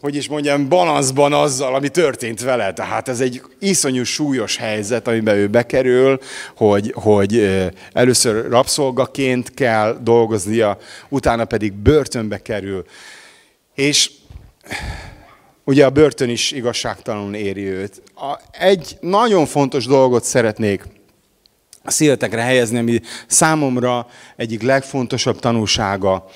hogy 0.00 0.16
is 0.16 0.28
mondjam, 0.28 0.68
balanszban 0.68 1.32
azzal, 1.32 1.74
ami 1.74 1.88
történt 1.88 2.40
vele. 2.40 2.72
Tehát 2.72 3.08
ez 3.08 3.20
egy 3.20 3.42
iszonyú 3.58 4.02
súlyos 4.02 4.56
helyzet, 4.56 5.08
amiben 5.08 5.36
ő 5.36 5.46
bekerül, 5.48 6.18
hogy, 6.56 6.92
hogy 6.96 7.60
először 7.92 8.48
rabszolgaként 8.48 9.54
kell 9.54 9.98
dolgoznia, 10.02 10.78
utána 11.08 11.44
pedig 11.44 11.72
börtönbe 11.72 12.38
kerül. 12.42 12.84
És 13.74 14.10
ugye 15.70 15.84
a 15.84 15.90
börtön 15.90 16.28
is 16.28 16.50
igazságtalanul 16.50 17.34
éri 17.34 17.64
őt. 17.64 18.02
Egy 18.50 18.98
nagyon 19.00 19.46
fontos 19.46 19.86
dolgot 19.86 20.24
szeretnék 20.24 20.84
a 21.82 21.90
szívetekre 21.90 22.42
helyezni, 22.42 22.78
ami 22.78 23.00
számomra 23.26 24.06
egyik 24.36 24.62
legfontosabb 24.62 25.38
tanulsága 25.38 26.26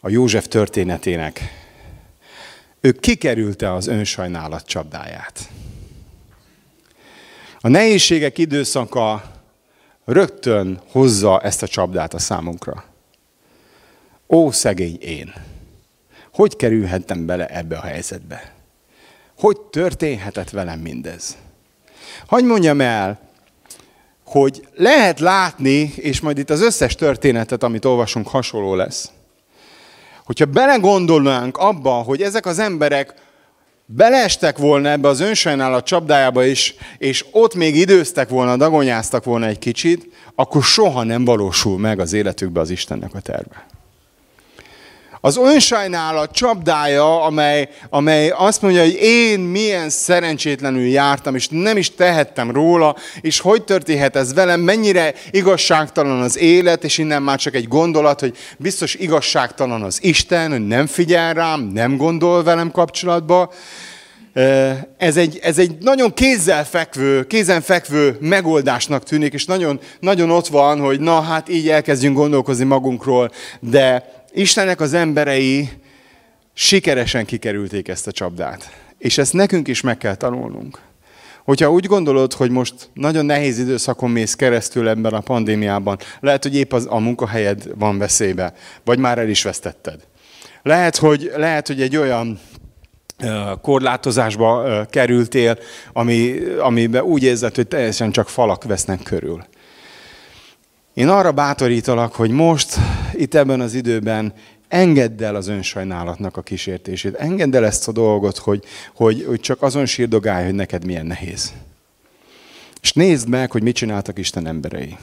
a 0.00 0.08
József 0.08 0.48
történetének. 0.48 1.40
Ő 2.80 2.92
kikerülte 2.92 3.72
az 3.72 3.86
önsajnálat 3.86 4.66
csapdáját. 4.66 5.48
A 7.60 7.68
nehézségek 7.68 8.38
időszaka 8.38 9.22
rögtön 10.04 10.80
hozza 10.90 11.40
ezt 11.40 11.62
a 11.62 11.68
csapdát 11.68 12.14
a 12.14 12.18
számunkra. 12.18 12.84
Ó, 14.28 14.50
szegény 14.50 14.98
én! 15.00 15.51
Hogy 16.32 16.56
kerülhettem 16.56 17.26
bele 17.26 17.46
ebbe 17.46 17.76
a 17.76 17.82
helyzetbe? 17.82 18.52
Hogy 19.38 19.60
történhetett 19.60 20.50
velem 20.50 20.78
mindez? 20.78 21.36
Hogy 22.26 22.44
mondjam 22.44 22.80
el, 22.80 23.20
hogy 24.24 24.68
lehet 24.74 25.20
látni, 25.20 25.92
és 25.96 26.20
majd 26.20 26.38
itt 26.38 26.50
az 26.50 26.62
összes 26.62 26.94
történetet, 26.94 27.62
amit 27.62 27.84
olvasunk, 27.84 28.28
hasonló 28.28 28.74
lesz. 28.74 29.10
Hogyha 30.24 30.44
belegondolnánk 30.44 31.56
abba, 31.56 31.90
hogy 31.90 32.22
ezek 32.22 32.46
az 32.46 32.58
emberek 32.58 33.14
beleestek 33.86 34.58
volna 34.58 34.88
ebbe 34.88 35.08
az 35.08 35.20
önsajnálat 35.20 35.84
csapdájába 35.84 36.44
is, 36.44 36.74
és 36.98 37.24
ott 37.30 37.54
még 37.54 37.76
időztek 37.76 38.28
volna, 38.28 38.56
dagonyáztak 38.56 39.24
volna 39.24 39.46
egy 39.46 39.58
kicsit, 39.58 40.08
akkor 40.34 40.62
soha 40.62 41.02
nem 41.02 41.24
valósul 41.24 41.78
meg 41.78 41.98
az 41.98 42.12
életükbe 42.12 42.60
az 42.60 42.70
Istennek 42.70 43.14
a 43.14 43.20
terve. 43.20 43.66
Az 45.24 45.36
önsajnálat 45.36 46.32
csapdája, 46.32 47.22
amely, 47.22 47.68
amely 47.90 48.28
azt 48.28 48.62
mondja, 48.62 48.82
hogy 48.82 48.98
én 49.00 49.40
milyen 49.40 49.90
szerencsétlenül 49.90 50.86
jártam, 50.86 51.34
és 51.34 51.48
nem 51.50 51.76
is 51.76 51.94
tehettem 51.94 52.50
róla, 52.50 52.96
és 53.20 53.40
hogy 53.40 53.62
történhet 53.64 54.16
ez 54.16 54.34
velem, 54.34 54.60
mennyire 54.60 55.14
igazságtalan 55.30 56.20
az 56.20 56.38
élet, 56.38 56.84
és 56.84 56.98
innen 56.98 57.22
már 57.22 57.38
csak 57.38 57.54
egy 57.54 57.68
gondolat, 57.68 58.20
hogy 58.20 58.36
biztos 58.56 58.94
igazságtalan 58.94 59.82
az 59.82 59.98
Isten, 60.04 60.50
hogy 60.50 60.66
nem 60.66 60.86
figyel 60.86 61.34
rám, 61.34 61.60
nem 61.60 61.96
gondol 61.96 62.42
velem 62.42 62.70
kapcsolatba. 62.70 63.52
Ez 64.96 65.16
egy, 65.16 65.38
ez 65.42 65.58
egy 65.58 65.76
nagyon 65.80 66.14
kézzelfekvő, 66.14 67.26
kézenfekvő 67.26 68.16
megoldásnak 68.20 69.02
tűnik, 69.02 69.32
és 69.32 69.44
nagyon, 69.44 69.80
nagyon 70.00 70.30
ott 70.30 70.46
van, 70.46 70.80
hogy 70.80 71.00
na 71.00 71.20
hát 71.20 71.48
így 71.48 71.68
elkezdjünk 71.68 72.16
gondolkozni 72.16 72.64
magunkról, 72.64 73.30
de 73.60 74.20
Istennek 74.34 74.80
az 74.80 74.92
emberei 74.92 75.68
sikeresen 76.54 77.24
kikerülték 77.24 77.88
ezt 77.88 78.06
a 78.06 78.12
csapdát. 78.12 78.70
És 78.98 79.18
ezt 79.18 79.32
nekünk 79.32 79.68
is 79.68 79.80
meg 79.80 79.98
kell 79.98 80.14
tanulnunk. 80.14 80.78
Hogyha 81.44 81.70
úgy 81.70 81.86
gondolod, 81.86 82.32
hogy 82.32 82.50
most 82.50 82.74
nagyon 82.94 83.24
nehéz 83.24 83.58
időszakon 83.58 84.10
mész 84.10 84.34
keresztül 84.34 84.88
ebben 84.88 85.12
a 85.12 85.20
pandémiában, 85.20 85.98
lehet, 86.20 86.42
hogy 86.42 86.56
épp 86.56 86.72
az, 86.72 86.86
a 86.90 86.98
munkahelyed 86.98 87.78
van 87.78 87.98
veszélybe, 87.98 88.54
vagy 88.84 88.98
már 88.98 89.18
el 89.18 89.28
is 89.28 89.42
vesztetted. 89.42 90.00
Lehet, 90.62 90.96
hogy, 90.96 91.32
lehet, 91.36 91.66
hogy 91.66 91.82
egy 91.82 91.96
olyan 91.96 92.40
korlátozásba 93.62 94.86
kerültél, 94.90 95.58
ami, 95.92 96.38
amiben 96.58 97.02
úgy 97.02 97.22
érzed, 97.22 97.54
hogy 97.54 97.68
teljesen 97.68 98.10
csak 98.10 98.28
falak 98.28 98.64
vesznek 98.64 99.02
körül. 99.02 99.44
Én 100.94 101.08
arra 101.08 101.32
bátorítalak, 101.32 102.14
hogy 102.14 102.30
most, 102.30 102.76
itt 103.14 103.34
ebben 103.34 103.60
az 103.60 103.74
időben 103.74 104.32
engedd 104.68 105.22
el 105.22 105.34
az 105.34 105.48
önsajnálatnak 105.48 106.36
a 106.36 106.42
kísértését. 106.42 107.14
Engedd 107.14 107.56
el 107.56 107.64
ezt 107.64 107.88
a 107.88 107.92
dolgot, 107.92 108.38
hogy, 108.38 108.64
hogy, 108.94 109.24
hogy 109.26 109.40
csak 109.40 109.62
azon 109.62 109.86
sírdogálj, 109.86 110.44
hogy 110.44 110.54
neked 110.54 110.84
milyen 110.84 111.06
nehéz. 111.06 111.52
És 112.80 112.92
nézd 112.92 113.28
meg, 113.28 113.50
hogy 113.50 113.62
mit 113.62 113.74
csináltak 113.74 114.18
Isten 114.18 114.46
emberei. 114.46 114.96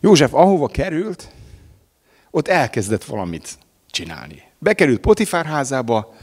József 0.00 0.34
ahova 0.34 0.66
került, 0.66 1.28
ott 2.30 2.48
elkezdett 2.48 3.04
valamit 3.04 3.58
csinálni. 3.90 4.42
Bekerült 4.58 5.00
Potifár 5.00 5.46
házába, 5.46 6.14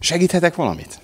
segíthetek 0.00 0.54
valamit? 0.54 0.98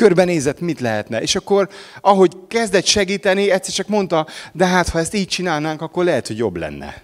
Körbenézett, 0.00 0.60
mit 0.60 0.80
lehetne. 0.80 1.20
És 1.20 1.34
akkor, 1.34 1.68
ahogy 2.00 2.32
kezdett 2.48 2.84
segíteni, 2.84 3.50
egyszer 3.50 3.74
csak 3.74 3.88
mondta, 3.88 4.26
de 4.52 4.66
hát 4.66 4.88
ha 4.88 4.98
ezt 4.98 5.14
így 5.14 5.28
csinálnánk, 5.28 5.82
akkor 5.82 6.04
lehet, 6.04 6.26
hogy 6.26 6.38
jobb 6.38 6.56
lenne. 6.56 7.02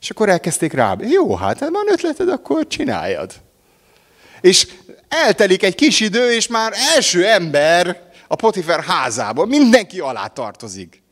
És 0.00 0.10
akkor 0.10 0.28
elkezdték 0.28 0.72
rá, 0.72 0.96
jó, 1.00 1.34
hát 1.34 1.58
ha 1.58 1.70
van 1.70 1.92
ötleted, 1.92 2.28
akkor 2.28 2.66
csináljad. 2.66 3.32
És 4.40 4.66
eltelik 5.08 5.62
egy 5.62 5.74
kis 5.74 6.00
idő, 6.00 6.32
és 6.32 6.46
már 6.46 6.72
első 6.94 7.26
ember 7.26 8.10
a 8.28 8.36
Potifer 8.36 8.80
házában, 8.80 9.48
mindenki 9.48 10.00
alá 10.00 10.26
tartozik. 10.26 11.02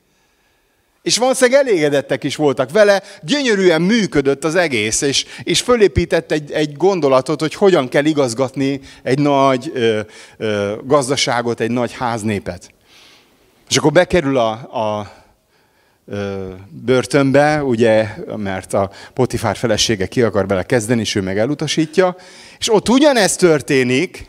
És 1.03 1.19
valószínűleg 1.19 1.67
elégedettek 1.67 2.25
is 2.25 2.37
voltak 2.37 2.71
vele, 2.71 3.03
gyönyörűen 3.23 3.83
működött 3.83 4.45
az 4.45 4.55
egész, 4.55 5.01
és, 5.01 5.27
és 5.43 5.61
fölépített 5.61 6.33
egy, 6.33 6.53
egy 6.53 6.77
gondolatot, 6.77 7.41
hogy 7.41 7.55
hogyan 7.55 7.89
kell 7.89 8.05
igazgatni 8.05 8.81
egy 9.03 9.19
nagy 9.19 9.71
ö, 9.75 10.01
ö, 10.37 10.75
gazdaságot, 10.85 11.61
egy 11.61 11.71
nagy 11.71 11.93
háznépet. 11.93 12.71
És 13.69 13.77
akkor 13.77 13.93
bekerül 13.93 14.37
a, 14.37 14.51
a 14.51 15.13
ö, 16.07 16.49
börtönbe, 16.69 17.65
ugye, 17.65 18.09
mert 18.37 18.75
a 18.75 18.91
Potifár 19.15 19.57
felesége 19.57 20.07
ki 20.07 20.23
akar 20.23 20.47
bele 20.47 20.63
kezdeni, 20.63 21.01
és 21.01 21.15
ő 21.15 21.21
meg 21.21 21.39
elutasítja, 21.39 22.17
és 22.59 22.73
ott 22.73 22.89
ugyanezt 22.89 23.39
történik, 23.39 24.27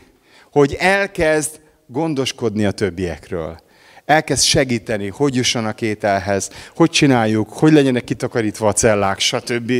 hogy 0.52 0.76
elkezd 0.78 1.60
gondoskodni 1.86 2.64
a 2.64 2.70
többiekről 2.70 3.62
elkezd 4.06 4.42
segíteni, 4.42 5.08
hogy 5.08 5.34
jussanak 5.34 5.80
ételhez, 5.80 6.50
hogy 6.76 6.90
csináljuk, 6.90 7.48
hogy 7.52 7.72
legyenek 7.72 8.04
kitakarítva 8.04 8.68
a 8.68 8.72
cellák, 8.72 9.18
stb. 9.18 9.72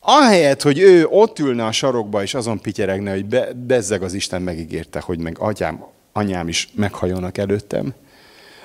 Ahelyett, 0.00 0.62
hogy 0.62 0.78
ő 0.78 1.06
ott 1.06 1.38
ülne 1.38 1.64
a 1.64 1.72
sarokba, 1.72 2.22
és 2.22 2.34
azon 2.34 2.60
pityeregne, 2.60 3.10
hogy 3.10 3.24
be, 3.24 3.52
bezzeg 3.52 4.02
az 4.02 4.12
Isten 4.12 4.42
megígérte, 4.42 5.00
hogy 5.00 5.18
meg 5.18 5.38
atyám, 5.38 5.84
anyám 6.12 6.48
is 6.48 6.68
meghajolnak 6.74 7.38
előttem. 7.38 7.94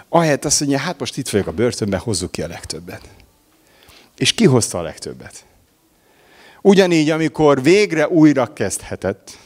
Ahelyett 0.10 0.46
azt 0.46 0.60
mondja, 0.60 0.78
hát 0.78 1.00
most 1.00 1.18
itt 1.18 1.30
vagyok 1.30 1.48
a 1.48 1.52
börtönben, 1.52 2.00
hozzuk 2.00 2.32
ki 2.32 2.42
a 2.42 2.48
legtöbbet. 2.48 3.02
És 4.18 4.34
ki 4.34 4.46
hozta 4.46 4.78
a 4.78 4.82
legtöbbet? 4.82 5.46
Ugyanígy, 6.62 7.10
amikor 7.10 7.64
végre 7.64 8.08
újra 8.08 8.54
kezdhetett, 8.54 9.38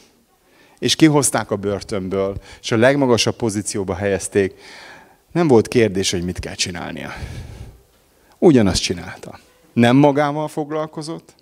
és 0.79 0.95
kihozták 0.95 1.51
a 1.51 1.55
börtönből, 1.55 2.37
és 2.61 2.71
a 2.71 2.77
legmagasabb 2.77 3.35
pozícióba 3.35 3.95
helyezték, 3.95 4.53
nem 5.31 5.47
volt 5.47 5.67
kérdés, 5.67 6.11
hogy 6.11 6.23
mit 6.23 6.39
kell 6.39 6.53
csinálnia. 6.53 7.13
Ugyanazt 8.37 8.81
csinálta. 8.81 9.39
Nem 9.73 9.95
magával 9.95 10.47
foglalkozott, 10.47 11.35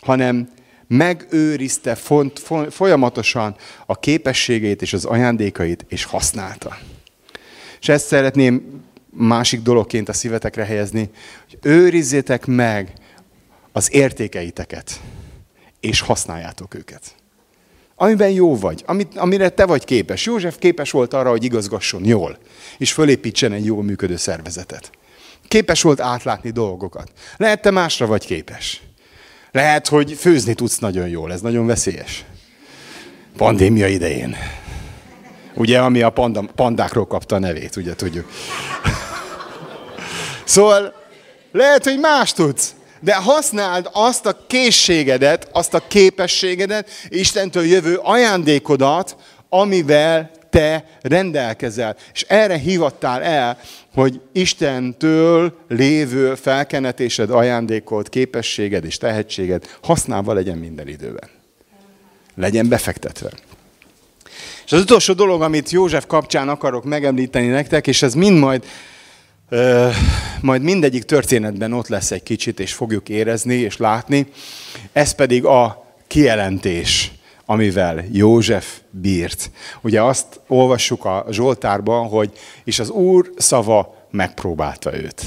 hanem 0.00 0.48
megőrizte 0.86 1.94
font, 1.94 2.38
folyamatosan 2.70 3.56
a 3.86 3.98
képességeit 3.98 4.82
és 4.82 4.92
az 4.92 5.04
ajándékait, 5.04 5.84
és 5.88 6.04
használta. 6.04 6.78
És 7.80 7.88
ezt 7.88 8.06
szeretném 8.06 8.82
másik 9.10 9.62
dologként 9.62 10.08
a 10.08 10.12
szívetekre 10.12 10.64
helyezni, 10.64 11.10
hogy 11.48 11.58
őrizzétek 11.62 12.46
meg 12.46 12.92
az 13.72 13.92
értékeiteket, 13.92 15.00
és 15.80 16.00
használjátok 16.00 16.74
őket. 16.74 17.14
Amiben 17.98 18.30
jó 18.30 18.56
vagy, 18.56 18.82
amit, 18.86 19.16
amire 19.16 19.48
te 19.48 19.66
vagy 19.66 19.84
képes. 19.84 20.24
József 20.24 20.56
képes 20.58 20.90
volt 20.90 21.14
arra, 21.14 21.30
hogy 21.30 21.44
igazgasson 21.44 22.04
jól, 22.04 22.38
és 22.78 22.92
fölépítsen 22.92 23.52
egy 23.52 23.64
jól 23.64 23.82
működő 23.82 24.16
szervezetet. 24.16 24.90
Képes 25.48 25.82
volt 25.82 26.00
átlátni 26.00 26.50
dolgokat. 26.50 27.12
Lehet, 27.36 27.62
te 27.62 27.70
másra 27.70 28.06
vagy 28.06 28.26
képes. 28.26 28.82
Lehet, 29.50 29.88
hogy 29.88 30.12
főzni 30.12 30.54
tudsz 30.54 30.78
nagyon 30.78 31.08
jól, 31.08 31.32
ez 31.32 31.40
nagyon 31.40 31.66
veszélyes. 31.66 32.24
Pandémia 33.36 33.86
idején. 33.86 34.36
Ugye, 35.54 35.80
ami 35.80 36.02
a 36.02 36.10
panda, 36.10 36.44
pandákról 36.54 37.06
kapta 37.06 37.34
a 37.34 37.38
nevét, 37.38 37.76
ugye 37.76 37.94
tudjuk. 37.94 38.30
Szóval 40.44 40.94
lehet, 41.52 41.84
hogy 41.84 41.98
más 41.98 42.32
tudsz 42.32 42.74
de 43.00 43.14
használd 43.14 43.88
azt 43.92 44.26
a 44.26 44.36
készségedet, 44.46 45.48
azt 45.52 45.74
a 45.74 45.86
képességedet, 45.88 46.90
Istentől 47.08 47.64
jövő 47.64 47.96
ajándékodat, 47.96 49.16
amivel 49.48 50.30
te 50.50 50.84
rendelkezel. 51.00 51.96
És 52.12 52.22
erre 52.22 52.56
hivattál 52.56 53.22
el, 53.22 53.58
hogy 53.94 54.20
Istentől 54.32 55.58
lévő 55.68 56.34
felkenetésed, 56.34 57.30
ajándékod, 57.30 58.08
képességed 58.08 58.84
és 58.84 58.96
tehetséged 58.98 59.76
használva 59.82 60.32
legyen 60.32 60.58
minden 60.58 60.88
időben. 60.88 61.28
legyen 62.34 62.68
befektetve. 62.68 63.30
És 64.64 64.72
az 64.72 64.80
utolsó 64.80 65.12
dolog, 65.12 65.42
amit 65.42 65.70
József 65.70 66.06
kapcsán 66.06 66.48
akarok 66.48 66.84
megemlíteni 66.84 67.46
nektek, 67.46 67.86
és 67.86 68.02
ez 68.02 68.14
mind 68.14 68.38
majd, 68.38 68.64
ö, 69.48 69.88
majd 70.40 70.62
mindegyik 70.62 71.04
történetben 71.04 71.72
ott 71.72 71.88
lesz 71.88 72.10
egy 72.10 72.22
kicsit, 72.22 72.60
és 72.60 72.72
fogjuk 72.72 73.08
érezni 73.08 73.54
és 73.54 73.76
látni, 73.76 74.26
ez 74.92 75.12
pedig 75.12 75.44
a 75.44 75.84
kijelentés, 76.06 77.12
amivel 77.44 78.04
József 78.12 78.80
bírt. 78.90 79.50
Ugye 79.80 80.02
azt 80.02 80.40
olvassuk 80.46 81.04
a 81.04 81.26
Zsoltárban, 81.30 82.08
hogy 82.08 82.32
és 82.64 82.78
az 82.78 82.90
Úr 82.90 83.30
szava 83.36 84.06
megpróbálta 84.10 84.96
őt. 84.96 85.22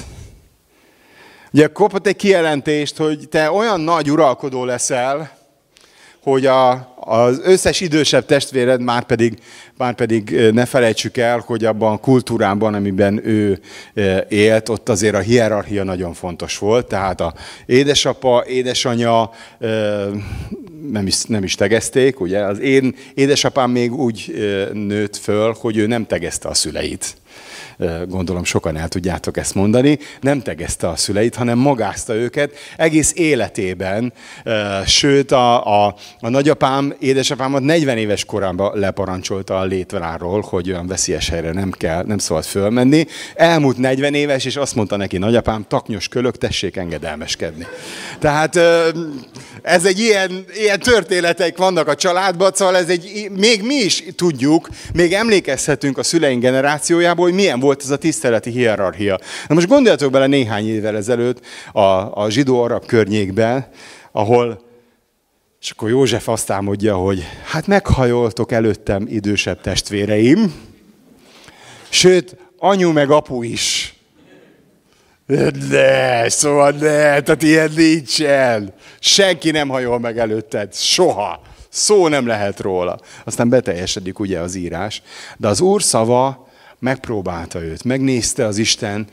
Ugye 1.52 1.68
kapott 1.68 2.08
egy 2.08 2.16
kijelentést, 2.16 2.98
hogy 2.98 3.28
te 3.30 3.52
olyan 3.52 3.82
nagy 3.82 4.12
uralkodó 4.12 4.64
leszel, 4.66 5.39
hogy 6.30 6.46
a, 6.46 6.94
az 6.96 7.42
összes 7.44 7.82
idősebb 7.82 8.26
testvéred 8.26 8.82
már 8.82 9.04
pedig, 9.04 9.38
már 9.78 9.96
pedig 9.96 10.50
ne 10.52 10.66
felejtsük 10.66 11.18
el, 11.18 11.44
hogy 11.46 11.66
abban 11.66 11.94
a 11.94 11.98
kultúrában, 11.98 12.74
amiben 12.74 13.28
ő 13.28 13.60
élt, 14.30 14.70
ott 14.70 14.90
azért 14.90 15.16
a 15.16 15.20
hierarchia 15.20 15.84
nagyon 15.84 16.14
fontos 16.14 16.58
volt. 16.58 16.88
Tehát 16.88 17.22
a 17.22 17.34
édesapa, 17.66 18.44
édesanyja 18.48 19.32
nem 20.92 21.08
is, 21.08 21.24
nem 21.24 21.44
is 21.44 21.56
tegezték, 21.56 22.20
ugye? 22.20 22.40
Az 22.40 22.60
én 22.60 22.96
édesapám 23.14 23.72
még 23.72 23.94
úgy 23.94 24.34
nőtt 24.74 25.16
föl, 25.16 25.56
hogy 25.60 25.78
ő 25.78 25.88
nem 25.88 26.06
tegezte 26.06 26.48
a 26.48 26.54
szüleit 26.54 27.18
gondolom 28.08 28.44
sokan 28.44 28.78
el 28.78 28.88
tudjátok 28.88 29.38
ezt 29.38 29.56
mondani, 29.56 30.00
nem 30.22 30.42
tegezte 30.42 30.90
a 30.90 30.96
szüleit, 30.96 31.36
hanem 31.36 31.58
magázta 31.58 32.14
őket 32.14 32.54
egész 32.78 33.14
életében. 33.16 34.14
Sőt, 34.86 35.32
a, 35.32 35.86
a, 35.86 35.96
a 36.20 36.30
nagyapám, 36.30 36.96
édesapámat 37.00 37.62
40 37.62 37.98
éves 37.98 38.26
korában 38.26 38.80
leparancsolta 38.80 39.60
a 39.60 39.64
létváról, 39.64 40.42
hogy 40.42 40.70
olyan 40.70 40.88
veszélyes 40.88 41.30
helyre 41.30 41.52
nem 41.52 41.72
kell, 41.72 42.04
nem 42.04 42.18
szabad 42.18 42.44
fölmenni. 42.44 43.06
Elmúlt 43.36 43.78
40 43.78 44.14
éves, 44.14 44.46
és 44.46 44.56
azt 44.56 44.76
mondta 44.76 44.96
neki 44.96 45.18
nagyapám, 45.18 45.66
taknyos 45.68 46.08
kölök, 46.08 46.38
tessék 46.38 46.78
engedelmeskedni. 46.78 47.68
Tehát 48.20 48.60
ez 49.62 49.86
egy 49.86 50.00
ilyen, 50.00 50.46
ilyen 50.54 50.80
történetek 50.80 51.58
vannak 51.58 51.88
a 51.88 51.96
családban, 51.96 52.52
szóval 52.54 52.78
ez 52.78 52.90
egy, 52.90 53.30
még 53.32 53.64
mi 53.64 53.76
is 53.76 54.04
tudjuk, 54.16 54.70
még 54.94 55.14
emlékezhetünk 55.14 55.98
a 55.98 56.04
szüleink 56.04 56.42
generációjából, 56.42 57.26
hogy 57.26 57.34
milyen 57.34 57.60
volt 57.60 57.82
ez 57.84 57.90
a 57.90 57.98
tiszteleti 57.98 58.50
hierarchia. 58.50 59.20
Na 59.48 59.56
most 59.56 59.68
gondoljatok 59.68 60.12
bele 60.12 60.28
néhány 60.28 60.68
évvel 60.68 60.96
ezelőtt 60.96 61.46
a, 61.72 61.80
a 62.24 62.30
zsidó-arab 62.30 62.86
környékben, 62.86 63.68
ahol 64.12 64.68
és 65.62 65.72
akkor 65.72 65.90
József 65.90 66.28
azt 66.28 66.50
álmodja, 66.50 66.96
hogy 66.96 67.24
hát 67.44 67.68
meghajoltok 67.68 68.52
előttem 68.52 69.06
idősebb 69.10 69.62
testvéreim, 69.62 70.54
sőt, 71.90 72.36
anyu 72.58 72.92
meg 72.92 73.10
apu 73.10 73.44
is. 73.44 73.79
De, 75.70 76.30
szóval 76.30 76.72
ne, 76.72 77.22
tehát 77.22 77.44
ilyen 77.44 77.72
nincsen. 77.76 78.74
Senki 79.00 79.52
nem 79.52 79.70
hajol 79.70 80.00
meg 80.00 80.18
előtted, 80.18 80.76
soha. 80.76 81.42
Szó 81.70 82.08
nem 82.08 82.28
lehet 82.28 82.60
róla. 82.60 83.00
Aztán 83.24 83.50
beteljesedik 83.50 84.20
ugye 84.20 84.40
az 84.40 84.56
írás. 84.56 85.02
De 85.38 85.48
az 85.48 85.62
Úr 85.62 85.84
szava 85.84 86.50
megpróbálta 86.80 87.62
őt, 87.62 87.84
megnézte 87.84 88.46
az 88.46 88.58
Isten, 88.58 89.08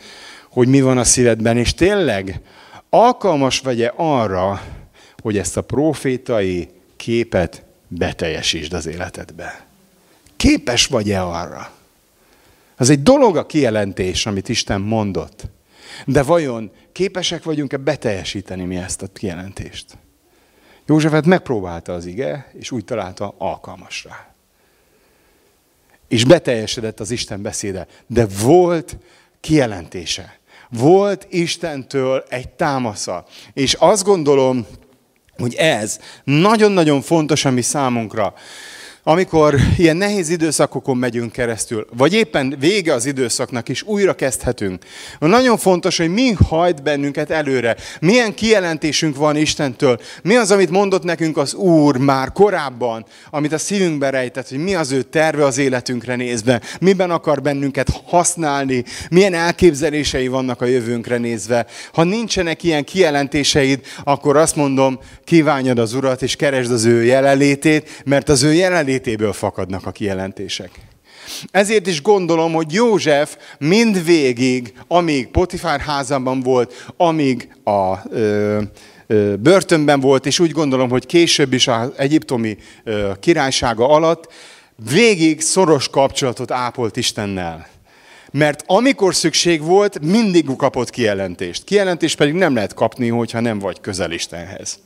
hogy 0.50 0.68
mi 0.68 0.80
van 0.80 0.98
a 0.98 1.04
szívedben, 1.04 1.56
és 1.56 1.74
tényleg 1.74 2.40
alkalmas 2.90 3.60
vegye 3.60 3.92
arra, 3.96 4.62
hogy 5.22 5.38
ezt 5.38 5.56
a 5.56 5.62
profétai 5.62 6.68
képet 6.96 7.62
beteljesítsd 7.88 8.72
az 8.72 8.86
életedbe. 8.86 9.66
Képes 10.36 10.86
vagy-e 10.86 11.22
arra? 11.22 11.70
Az 12.76 12.90
egy 12.90 13.02
dolog 13.02 13.36
a 13.36 13.46
kijelentés, 13.46 14.26
amit 14.26 14.48
Isten 14.48 14.80
mondott. 14.80 15.44
De 16.04 16.22
vajon 16.22 16.70
képesek 16.92 17.42
vagyunk-e 17.42 17.76
beteljesíteni 17.76 18.64
mi 18.64 18.76
ezt 18.76 19.02
a 19.02 19.06
kijelentést? 19.06 19.98
Józsefet 20.86 21.26
megpróbálta 21.26 21.92
az 21.92 22.06
ige, 22.06 22.52
és 22.58 22.70
úgy 22.70 22.84
találta 22.84 23.34
alkalmasra 23.38 24.34
és 26.08 26.24
beteljesedett 26.24 27.00
az 27.00 27.10
Isten 27.10 27.42
beszéde. 27.42 27.86
De 28.06 28.26
volt 28.42 28.96
kijelentése. 29.40 30.38
Volt 30.70 31.26
Istentől 31.30 32.24
egy 32.28 32.48
támasza. 32.48 33.24
És 33.52 33.74
azt 33.74 34.04
gondolom, 34.04 34.66
hogy 35.36 35.54
ez 35.54 35.98
nagyon-nagyon 36.24 37.00
fontos 37.00 37.44
a 37.44 37.50
mi 37.50 37.62
számunkra 37.62 38.34
amikor 39.08 39.54
ilyen 39.76 39.96
nehéz 39.96 40.28
időszakokon 40.28 40.96
megyünk 40.96 41.32
keresztül, 41.32 41.86
vagy 41.96 42.14
éppen 42.14 42.56
vége 42.58 42.94
az 42.94 43.06
időszaknak 43.06 43.68
is, 43.68 43.82
újra 43.82 44.14
kezdhetünk. 44.14 44.84
Nagyon 45.18 45.58
fontos, 45.58 45.96
hogy 45.96 46.12
mi 46.12 46.32
hajt 46.48 46.82
bennünket 46.82 47.30
előre. 47.30 47.76
Milyen 48.00 48.34
kijelentésünk 48.34 49.16
van 49.16 49.36
Istentől. 49.36 50.00
Mi 50.22 50.36
az, 50.36 50.50
amit 50.50 50.70
mondott 50.70 51.02
nekünk 51.02 51.36
az 51.36 51.54
Úr 51.54 51.96
már 51.96 52.32
korábban, 52.32 53.06
amit 53.30 53.52
a 53.52 53.58
szívünkbe 53.58 54.10
rejtett, 54.10 54.48
hogy 54.48 54.58
mi 54.58 54.74
az 54.74 54.92
ő 54.92 55.02
terve 55.02 55.44
az 55.44 55.58
életünkre 55.58 56.16
nézve, 56.16 56.60
miben 56.80 57.10
akar 57.10 57.42
bennünket 57.42 57.88
használni, 58.04 58.84
milyen 59.10 59.34
elképzelései 59.34 60.28
vannak 60.28 60.60
a 60.60 60.64
jövőnkre 60.66 61.16
nézve. 61.16 61.66
Ha 61.92 62.04
nincsenek 62.04 62.62
ilyen 62.62 62.84
kijelentéseid, 62.84 63.80
akkor 64.04 64.36
azt 64.36 64.56
mondom, 64.56 64.98
kívánjad 65.24 65.78
az 65.78 65.94
Urat, 65.94 66.22
és 66.22 66.36
keresd 66.36 66.72
az 66.72 66.84
ő 66.84 67.04
jelenlétét, 67.04 68.02
mert 68.04 68.28
az 68.28 68.42
ő 68.42 68.52
jelenlétét 68.52 68.94
létéből 68.96 69.32
fakadnak 69.32 69.86
a 69.86 69.90
kijelentések. 69.90 70.70
Ezért 71.50 71.86
is 71.86 72.02
gondolom, 72.02 72.52
hogy 72.52 72.72
József 72.72 73.36
mind 73.58 74.04
végig, 74.04 74.72
amíg 74.88 75.28
Potifár 75.28 75.80
házában 75.80 76.40
volt, 76.40 76.86
amíg 76.96 77.48
a 77.64 78.08
ö, 78.10 78.62
ö, 79.06 79.34
börtönben 79.36 80.00
volt, 80.00 80.26
és 80.26 80.38
úgy 80.38 80.50
gondolom, 80.50 80.88
hogy 80.88 81.06
később 81.06 81.52
is 81.52 81.68
az 81.68 81.90
egyiptomi 81.96 82.56
ö, 82.84 83.12
királysága 83.20 83.88
alatt, 83.88 84.32
végig 84.90 85.40
szoros 85.40 85.88
kapcsolatot 85.88 86.50
ápolt 86.50 86.96
Istennel. 86.96 87.66
Mert 88.30 88.62
amikor 88.66 89.14
szükség 89.14 89.62
volt, 89.62 90.00
mindig 90.00 90.56
kapott 90.56 90.90
kijelentést. 90.90 91.64
Kijelentést 91.64 92.16
pedig 92.16 92.34
nem 92.34 92.54
lehet 92.54 92.74
kapni, 92.74 93.08
hogyha 93.08 93.40
nem 93.40 93.58
vagy 93.58 93.80
közel 93.80 94.10
Istenhez. 94.10 94.78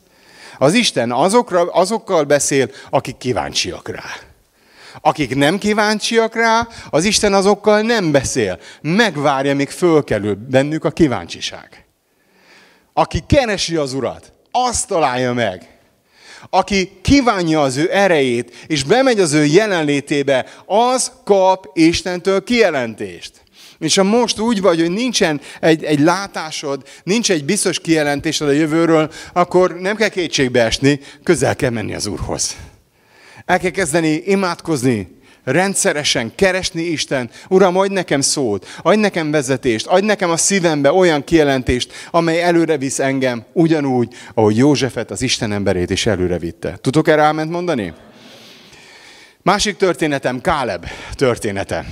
Az 0.60 0.74
Isten 0.74 1.12
azokra, 1.12 1.62
azokkal 1.62 2.24
beszél, 2.24 2.70
akik 2.90 3.16
kíváncsiak 3.16 3.88
rá. 3.88 4.04
Akik 5.00 5.34
nem 5.34 5.58
kíváncsiak 5.58 6.34
rá, 6.34 6.68
az 6.90 7.04
Isten 7.04 7.34
azokkal 7.34 7.80
nem 7.80 8.10
beszél. 8.10 8.58
Megvárja, 8.80 9.54
míg 9.54 9.70
fölkelül 9.70 10.34
bennük 10.34 10.84
a 10.84 10.90
kíváncsiság. 10.90 11.84
Aki 12.92 13.22
keresi 13.26 13.76
az 13.76 13.92
Urat, 13.92 14.32
azt 14.50 14.88
találja 14.88 15.32
meg. 15.32 15.68
Aki 16.50 16.98
kívánja 17.02 17.62
az 17.62 17.76
ő 17.76 17.88
erejét, 17.92 18.64
és 18.66 18.84
bemegy 18.84 19.20
az 19.20 19.32
ő 19.32 19.44
jelenlétébe, 19.44 20.46
az 20.66 21.12
kap 21.24 21.70
Istentől 21.72 22.44
kijelentést. 22.44 23.32
És 23.80 23.96
ha 23.96 24.02
most 24.02 24.40
úgy 24.40 24.60
vagy, 24.60 24.80
hogy 24.80 24.90
nincsen 24.90 25.40
egy, 25.60 25.84
egy 25.84 26.00
látásod, 26.00 26.82
nincs 27.02 27.30
egy 27.30 27.44
biztos 27.44 27.80
kijelentésed 27.80 28.48
a 28.48 28.52
jövőről, 28.52 29.10
akkor 29.32 29.74
nem 29.74 29.96
kell 29.96 30.08
kétségbe 30.08 30.64
esni, 30.64 31.00
közel 31.22 31.56
kell 31.56 31.70
menni 31.70 31.94
az 31.94 32.06
Úrhoz. 32.06 32.56
El 33.44 33.58
kell 33.58 33.70
kezdeni 33.70 34.22
imádkozni, 34.26 35.20
rendszeresen 35.44 36.32
keresni 36.34 36.82
Isten. 36.82 37.30
Uram, 37.48 37.76
adj 37.76 37.92
nekem 37.92 38.20
szót, 38.20 38.66
adj 38.82 39.00
nekem 39.00 39.30
vezetést, 39.30 39.86
adj 39.86 40.06
nekem 40.06 40.30
a 40.30 40.36
szívembe 40.36 40.92
olyan 40.92 41.24
kijelentést, 41.24 41.92
amely 42.10 42.42
előre 42.42 42.76
visz 42.76 42.98
engem, 42.98 43.44
ugyanúgy, 43.52 44.14
ahogy 44.34 44.56
Józsefet, 44.56 45.10
az 45.10 45.22
Isten 45.22 45.52
emberét 45.52 45.90
is 45.90 46.06
előre 46.06 46.38
vitte. 46.38 46.78
Tudok 46.80 47.08
erre 47.08 47.22
ráment 47.22 47.50
mondani? 47.50 47.92
Másik 49.42 49.76
történetem, 49.76 50.40
Káleb 50.40 50.86
története. 51.14 51.84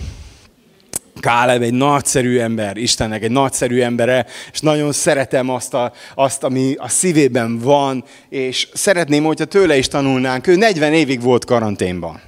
Káleb 1.21 1.63
egy 1.63 1.73
nagyszerű 1.73 2.39
ember, 2.39 2.77
Istennek 2.77 3.23
egy 3.23 3.31
nagyszerű 3.31 3.81
embere, 3.81 4.27
és 4.53 4.61
nagyon 4.61 4.93
szeretem 4.93 5.51
azt, 5.51 5.75
a, 5.75 5.93
azt, 6.15 6.45
ami 6.45 6.75
a 6.77 6.89
szívében 6.89 7.59
van, 7.59 8.05
és 8.29 8.69
szeretném, 8.75 9.25
hogyha 9.25 9.45
tőle 9.45 9.77
is 9.77 9.89
tanulnánk. 9.89 10.47
Ő 10.47 10.57
40 10.57 10.93
évig 10.93 11.23
volt 11.23 11.45
karanténban. 11.45 12.21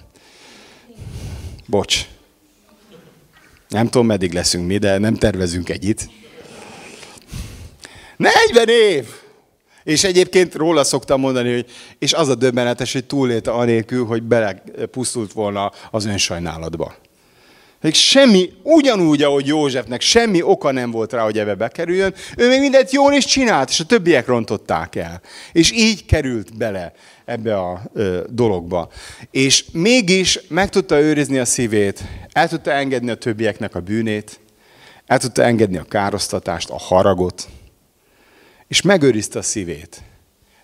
Bocs. 1.67 2.07
Nem 3.69 3.89
tudom, 3.89 4.07
meddig 4.07 4.33
leszünk 4.33 4.67
mi, 4.67 4.79
de 4.79 4.99
nem 4.99 5.15
tervezünk 5.15 5.69
egyit. 5.69 6.11
40 8.17 8.69
év! 8.69 9.07
És 9.85 10.05
egyébként 10.05 10.55
róla 10.55 10.85
szoktam 10.85 11.21
mondani, 11.21 11.53
hogy 11.53 11.67
és 11.99 12.13
az 12.13 12.29
a 12.29 12.35
döbbenetes, 12.35 12.93
hogy 12.93 13.05
túlélte 13.05 13.51
anélkül, 13.51 14.07
hogy 14.07 14.23
belepusztult 14.23 15.33
volna 15.33 15.73
az 15.91 16.05
önsajnálatba. 16.05 16.95
Még 17.81 17.95
semmi, 17.95 18.53
ugyanúgy, 18.63 19.23
ahogy 19.23 19.47
Józsefnek 19.47 20.01
semmi 20.01 20.43
oka 20.43 20.71
nem 20.71 20.91
volt 20.91 21.13
rá, 21.13 21.23
hogy 21.23 21.39
ebbe 21.39 21.55
bekerüljön, 21.55 22.15
ő 22.37 22.49
még 22.49 22.61
mindent 22.61 22.91
jól 22.91 23.13
is 23.13 23.25
csinált, 23.25 23.69
és 23.69 23.81
a 23.81 23.85
többiek 23.85 24.27
rontották 24.27 24.97
el. 24.97 25.21
És 25.53 25.73
így 25.73 26.05
került 26.05 26.57
bele 26.57 26.93
ebbe 27.25 27.59
a 27.59 27.83
ö, 27.93 28.25
dologba. 28.29 28.91
És 29.31 29.65
mégis 29.73 30.41
meg 30.49 30.69
tudta 30.69 31.01
őrizni 31.01 31.39
a 31.39 31.45
szívét, 31.45 32.03
el 32.33 32.49
tudta 32.49 32.71
engedni 32.71 33.11
a 33.11 33.15
többieknek 33.15 33.75
a 33.75 33.81
bűnét, 33.81 34.41
el 35.07 35.19
tudta 35.19 35.43
engedni 35.43 35.77
a 35.77 35.85
károsztatást, 35.89 36.71
a 36.71 36.79
haragot, 36.79 37.49
és 38.69 38.83
megőrizte 38.83 39.39
a 39.39 39.43
szívét. 39.43 40.03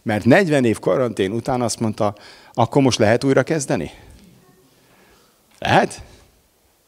Mert 0.02 0.24
40 0.24 0.64
év 0.64 0.78
karantén 0.78 1.32
után 1.32 1.62
azt 1.62 1.80
mondta, 1.80 2.14
akkor 2.52 2.82
most 2.82 2.98
lehet 2.98 3.24
újra 3.24 3.42
kezdeni? 3.42 3.90
Lehet? 5.58 6.02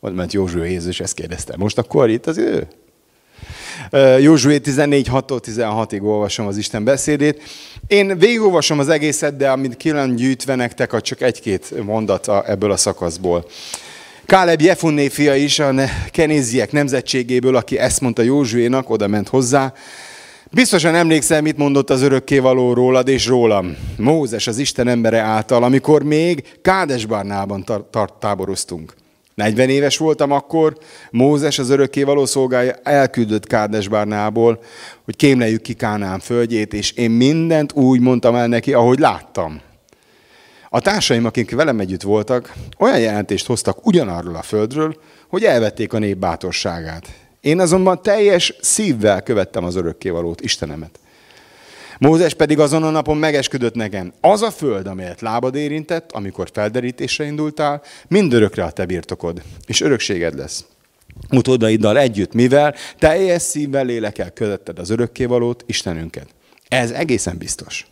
Mert 0.00 0.32
Józsué 0.32 0.70
Jézus 0.70 1.00
ezt 1.00 1.14
kérdezte. 1.14 1.54
Most 1.56 1.78
akkor 1.78 2.10
itt 2.10 2.26
az 2.26 2.38
ő? 2.38 2.66
Józsué 4.20 4.58
14, 4.58 5.08
6-16-ig 5.12 6.02
olvasom 6.02 6.46
az 6.46 6.56
Isten 6.56 6.84
beszédét. 6.84 7.42
Én 7.86 8.18
végigolvasom 8.18 8.78
az 8.78 8.88
egészet, 8.88 9.36
de 9.36 9.50
amit 9.50 9.76
kilem 9.76 10.14
gyűjtve 10.14 10.54
nektek, 10.54 11.00
csak 11.00 11.20
egy-két 11.20 11.84
mondat 11.84 12.28
ebből 12.46 12.70
a 12.70 12.76
szakaszból. 12.76 13.46
Káleb 14.26 14.60
Jefunné 14.60 15.08
fia 15.08 15.34
is 15.34 15.58
a 15.58 15.74
kenéziek 16.10 16.72
nemzetségéből, 16.72 17.56
aki 17.56 17.78
ezt 17.78 18.00
mondta 18.00 18.22
Józsuénak, 18.22 18.90
oda 18.90 19.06
ment 19.06 19.28
hozzá. 19.28 19.72
Biztosan 20.50 20.94
emlékszel, 20.94 21.40
mit 21.40 21.56
mondott 21.56 21.90
az 21.90 22.02
örökkévaló 22.02 22.72
rólad 22.72 23.08
és 23.08 23.26
rólam. 23.26 23.76
Mózes, 23.96 24.46
az 24.46 24.58
Isten 24.58 24.88
embere 24.88 25.20
által, 25.20 25.62
amikor 25.62 26.02
még 26.02 26.42
Kádesbarnában 26.62 27.64
tar- 27.64 28.12
táboroztunk. 28.18 28.94
40 29.38 29.68
éves 29.68 29.96
voltam 29.96 30.32
akkor, 30.32 30.76
Mózes, 31.10 31.58
az 31.58 31.70
örökkévaló 31.70 32.26
szolgája 32.26 32.72
elküldött 32.82 33.46
Kádesbárnából, 33.46 34.62
hogy 35.04 35.16
kémleljük 35.16 35.62
ki 35.62 35.72
Kánán 35.72 36.18
földjét, 36.18 36.74
és 36.74 36.92
én 36.92 37.10
mindent 37.10 37.72
úgy 37.72 38.00
mondtam 38.00 38.34
el 38.34 38.46
neki, 38.46 38.72
ahogy 38.72 38.98
láttam. 38.98 39.60
A 40.68 40.80
társaim, 40.80 41.24
akik 41.24 41.50
velem 41.50 41.80
együtt 41.80 42.02
voltak, 42.02 42.52
olyan 42.78 42.98
jelentést 42.98 43.46
hoztak 43.46 43.86
ugyanarról 43.86 44.34
a 44.34 44.42
földről, 44.42 44.96
hogy 45.28 45.44
elvették 45.44 45.92
a 45.92 45.98
nép 45.98 46.16
bátorságát. 46.16 47.06
Én 47.40 47.60
azonban 47.60 48.02
teljes 48.02 48.54
szívvel 48.60 49.22
követtem 49.22 49.64
az 49.64 49.76
örökkévalót, 49.76 50.40
Istenemet. 50.40 50.98
Mózes 51.98 52.34
pedig 52.34 52.58
azon 52.58 52.82
a 52.82 52.90
napon 52.90 53.16
megesküdött 53.16 53.74
nekem, 53.74 54.12
az 54.20 54.42
a 54.42 54.50
föld, 54.50 54.86
amelyet 54.86 55.20
lábad 55.20 55.54
érintett, 55.54 56.12
amikor 56.12 56.48
felderítésre 56.52 57.24
indultál, 57.24 57.82
mindörökre 58.08 58.64
a 58.64 58.70
te 58.70 58.86
birtokod, 58.86 59.42
és 59.66 59.80
örökséged 59.80 60.34
lesz. 60.34 60.64
Utódaiddal 61.30 61.98
együtt, 61.98 62.32
mivel 62.32 62.74
teljes 62.98 63.42
szívvel 63.42 63.84
lélekkel 63.84 64.30
követted 64.30 64.78
az 64.78 64.90
örökkévalót, 64.90 65.64
Istenünket. 65.66 66.26
Ez 66.68 66.90
egészen 66.90 67.38
biztos. 67.38 67.86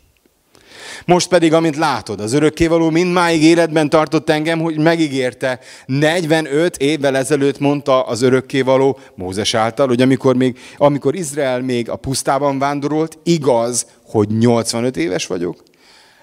Most 1.07 1.29
pedig, 1.29 1.53
amint 1.53 1.77
látod, 1.77 2.21
az 2.21 2.33
örökkévaló 2.33 2.91
mindmáig 2.91 3.43
életben 3.43 3.89
tartott 3.89 4.31
engem, 4.31 4.61
hogy 4.61 4.79
megígérte, 4.79 5.59
45 5.87 6.77
évvel 6.77 7.17
ezelőtt 7.17 7.59
mondta 7.59 8.03
az 8.03 8.23
örökkévaló 8.23 8.99
Mózes 9.15 9.55
által, 9.55 9.87
hogy 9.87 10.03
amikor, 10.03 10.37
még, 10.37 10.59
amikor 10.77 11.15
Izrael 11.15 11.61
még 11.61 11.91
a 11.91 11.97
pusztában 11.97 12.59
vándorolt, 12.59 13.19
igaz, 13.23 13.87
hogy 14.07 14.29
85 14.39 14.97
éves 14.97 15.27
vagyok, 15.27 15.63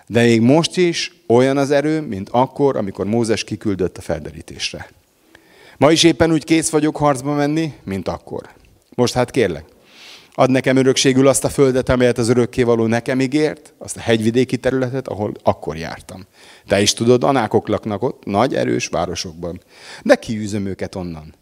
de 0.07 0.21
még 0.21 0.41
most 0.41 0.77
is 0.77 1.11
olyan 1.27 1.57
az 1.57 1.71
erő, 1.71 2.01
mint 2.01 2.29
akkor, 2.31 2.77
amikor 2.77 3.05
Mózes 3.05 3.43
kiküldött 3.43 3.97
a 3.97 4.01
felderítésre. 4.01 4.89
Ma 5.77 5.91
is 5.91 6.03
éppen 6.03 6.31
úgy 6.31 6.43
kész 6.43 6.69
vagyok 6.69 6.97
harcba 6.97 7.33
menni, 7.33 7.73
mint 7.83 8.07
akkor. 8.07 8.49
Most 8.95 9.13
hát 9.13 9.31
kérlek, 9.31 9.65
Ad 10.35 10.49
nekem 10.49 10.77
örökségül 10.77 11.27
azt 11.27 11.43
a 11.43 11.49
földet, 11.49 11.89
amelyet 11.89 12.17
az 12.17 12.29
örökkévaló 12.29 12.85
nekem 12.85 13.21
ígért, 13.21 13.73
azt 13.77 13.97
a 13.97 13.99
hegyvidéki 13.99 14.57
területet, 14.57 15.07
ahol 15.07 15.31
akkor 15.43 15.77
jártam. 15.77 16.25
Te 16.67 16.81
is 16.81 16.93
tudod, 16.93 17.23
anákok 17.23 17.67
laknak 17.67 18.03
ott, 18.03 18.25
nagy, 18.25 18.55
erős 18.55 18.87
városokban. 18.87 19.61
De 20.03 20.15
kiűzöm 20.15 20.65
őket 20.65 20.95
onnan. 20.95 21.33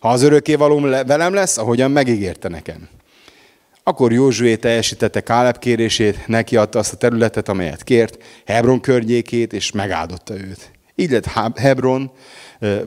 Ha 0.00 0.08
az 0.08 0.22
örökkévaló 0.22 0.80
velem 1.06 1.34
lesz, 1.34 1.58
ahogyan 1.58 1.90
megígérte 1.90 2.48
nekem. 2.48 2.88
Akkor 3.82 4.12
Józsué 4.12 4.56
teljesítette 4.56 5.20
Káleb 5.20 5.58
kérését, 5.58 6.26
neki 6.26 6.56
adta 6.56 6.78
azt 6.78 6.92
a 6.92 6.96
területet, 6.96 7.48
amelyet 7.48 7.84
kért, 7.84 8.22
Hebron 8.44 8.80
környékét, 8.80 9.52
és 9.52 9.72
megáldotta 9.72 10.34
őt. 10.34 10.70
Így 10.94 11.10
lett 11.10 11.26
Hebron 11.56 12.10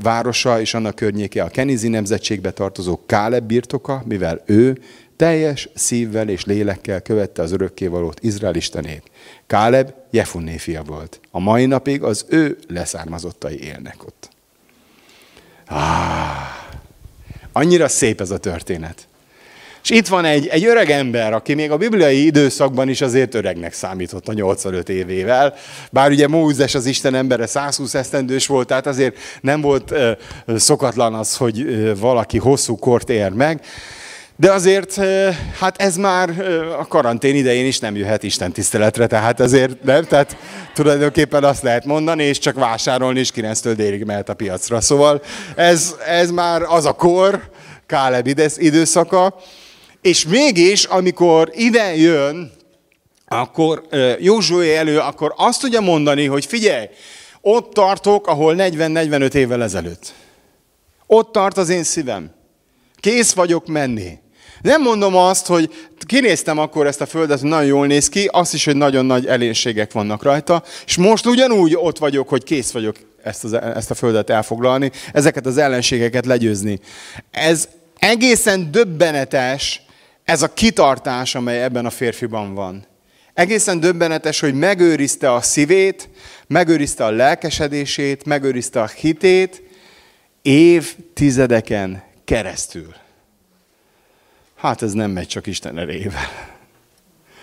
városa 0.02 0.62
és 0.62 0.74
annak 0.74 0.96
környéke 0.96 1.44
a 1.44 1.50
Kenizi 1.50 1.88
nemzetségbe 1.88 2.52
tartozó 2.52 3.00
Káleb 3.06 3.44
birtoka, 3.44 4.04
mivel 4.06 4.42
ő 4.46 4.78
teljes 5.20 5.70
szívvel 5.74 6.30
és 6.30 6.46
lélekkel 6.46 7.02
követte 7.02 7.42
az 7.42 7.52
örökkévalót 7.52 8.20
Izrael 8.22 8.56
istenét. 8.56 9.04
Káleb 9.48 9.94
Jefunné 10.10 10.58
fia 10.58 10.84
volt. 10.84 11.20
A 11.32 11.40
mai 11.40 11.66
napig 11.66 12.04
az 12.04 12.26
ő 12.30 12.58
leszármazottai 12.68 13.64
élnek 13.64 13.96
ott. 14.06 14.30
Ah, 15.68 15.80
annyira 17.52 17.88
szép 17.88 18.22
ez 18.22 18.32
a 18.32 18.38
történet. 18.38 19.08
És 19.84 19.90
itt 19.90 20.08
van 20.08 20.26
egy, 20.26 20.48
egy 20.48 20.66
öreg 20.66 20.90
ember, 20.90 21.34
aki 21.34 21.54
még 21.54 21.72
a 21.72 21.78
bibliai 21.78 22.26
időszakban 22.26 22.90
is 22.90 23.02
azért 23.02 23.36
öregnek 23.36 23.74
számított 23.74 24.28
a 24.28 24.34
85 24.34 24.90
évével. 24.90 25.54
Bár 25.92 26.12
ugye 26.12 26.28
Mózes 26.28 26.76
az 26.76 26.86
Isten 26.86 27.16
embere 27.16 27.46
120 27.46 27.94
esztendős 27.94 28.48
volt, 28.48 28.68
tehát 28.68 28.88
azért 28.88 29.18
nem 29.42 29.62
volt 29.62 29.92
uh, 29.92 30.12
szokatlan 30.58 31.14
az, 31.14 31.38
hogy 31.38 31.62
uh, 31.62 31.98
valaki 31.98 32.38
hosszú 32.38 32.78
kort 32.78 33.10
ér 33.10 33.32
meg. 33.32 33.62
De 34.40 34.52
azért, 34.52 34.96
hát 35.60 35.82
ez 35.82 35.96
már 35.96 36.30
a 36.80 36.88
karantén 36.88 37.36
idején 37.36 37.66
is 37.66 37.80
nem 37.80 37.96
jöhet 37.96 38.24
Isten 38.24 38.52
tiszteletre, 38.52 39.08
tehát 39.08 39.40
azért 39.40 39.84
nem, 39.84 40.04
tehát 40.04 40.38
tulajdonképpen 40.74 41.44
azt 41.44 41.64
lehet 41.64 41.86
mondani, 41.86 42.24
és 42.24 42.38
csak 42.38 42.56
vásárolni 42.56 43.20
is 43.20 43.32
9-től 43.36 43.74
délig 43.76 44.04
mehet 44.04 44.30
a 44.30 44.34
piacra. 44.34 44.82
Szóval 44.82 45.22
ez, 45.56 45.96
ez 46.08 46.32
már 46.32 46.62
az 46.62 46.86
a 46.86 46.92
kor, 46.92 47.50
Káleb 47.86 48.28
időszaka, 48.58 49.36
és 50.02 50.26
mégis, 50.26 50.84
amikor 50.84 51.52
ide 51.54 51.96
jön, 51.96 52.52
akkor 53.28 53.88
Józsué 54.20 54.76
elő, 54.76 54.98
akkor 54.98 55.34
azt 55.38 55.62
tudja 55.62 55.80
mondani, 55.80 56.26
hogy 56.26 56.46
figyelj, 56.46 56.86
ott 57.42 57.74
tartok, 57.74 58.28
ahol 58.28 58.56
40-45 58.58 59.34
évvel 59.34 59.64
ezelőtt. 59.64 60.14
Ott 61.08 61.32
tart 61.32 61.58
az 61.58 61.70
én 61.70 61.84
szívem. 61.84 62.32
Kész 63.00 63.34
vagyok 63.34 63.68
menni. 63.68 64.18
Nem 64.62 64.82
mondom 64.82 65.16
azt, 65.16 65.48
hogy 65.48 65.90
kinéztem 66.06 66.58
akkor 66.58 66.88
ezt 66.88 67.02
a 67.02 67.06
földet, 67.06 67.40
hogy 67.40 67.50
nagyon 67.50 67.66
jól 67.66 67.88
néz 67.88 68.10
ki, 68.10 68.30
azt 68.32 68.54
is, 68.54 68.66
hogy 68.66 68.76
nagyon 68.76 69.06
nagy 69.06 69.26
elénységek 69.26 69.92
vannak 69.92 70.24
rajta, 70.24 70.64
és 70.86 70.98
most 70.98 71.26
ugyanúgy 71.26 71.76
ott 71.76 71.98
vagyok, 71.98 72.30
hogy 72.30 72.44
kész 72.44 72.72
vagyok 72.72 72.96
ezt, 73.24 73.44
az, 73.44 73.54
ezt 73.54 73.92
a 73.92 73.96
földet 73.96 74.30
elfoglalni, 74.30 74.92
ezeket 75.14 75.46
az 75.46 75.58
ellenségeket 75.58 76.26
legyőzni. 76.26 76.80
Ez 77.32 77.68
egészen 78.00 78.72
döbbenetes, 78.72 79.82
ez 80.24 80.42
a 80.42 80.54
kitartás, 80.54 81.36
amely 81.36 81.64
ebben 81.64 81.86
a 81.86 81.90
férfiban 81.90 82.54
van. 82.54 82.86
Egészen 83.34 83.80
döbbenetes, 83.80 84.40
hogy 84.40 84.54
megőrizte 84.54 85.34
a 85.34 85.42
szívét, 85.42 86.10
megőrizte 86.48 87.06
a 87.06 87.10
lelkesedését, 87.10 88.26
megőrizte 88.26 88.82
a 88.82 88.88
hitét 88.88 89.64
évtizedeken 90.42 92.04
keresztül. 92.26 92.96
Hát 94.60 94.82
ez 94.82 94.94
nem 94.94 95.12
megy 95.12 95.28
csak 95.28 95.48
Isten 95.48 95.78
erével. 95.78 96.28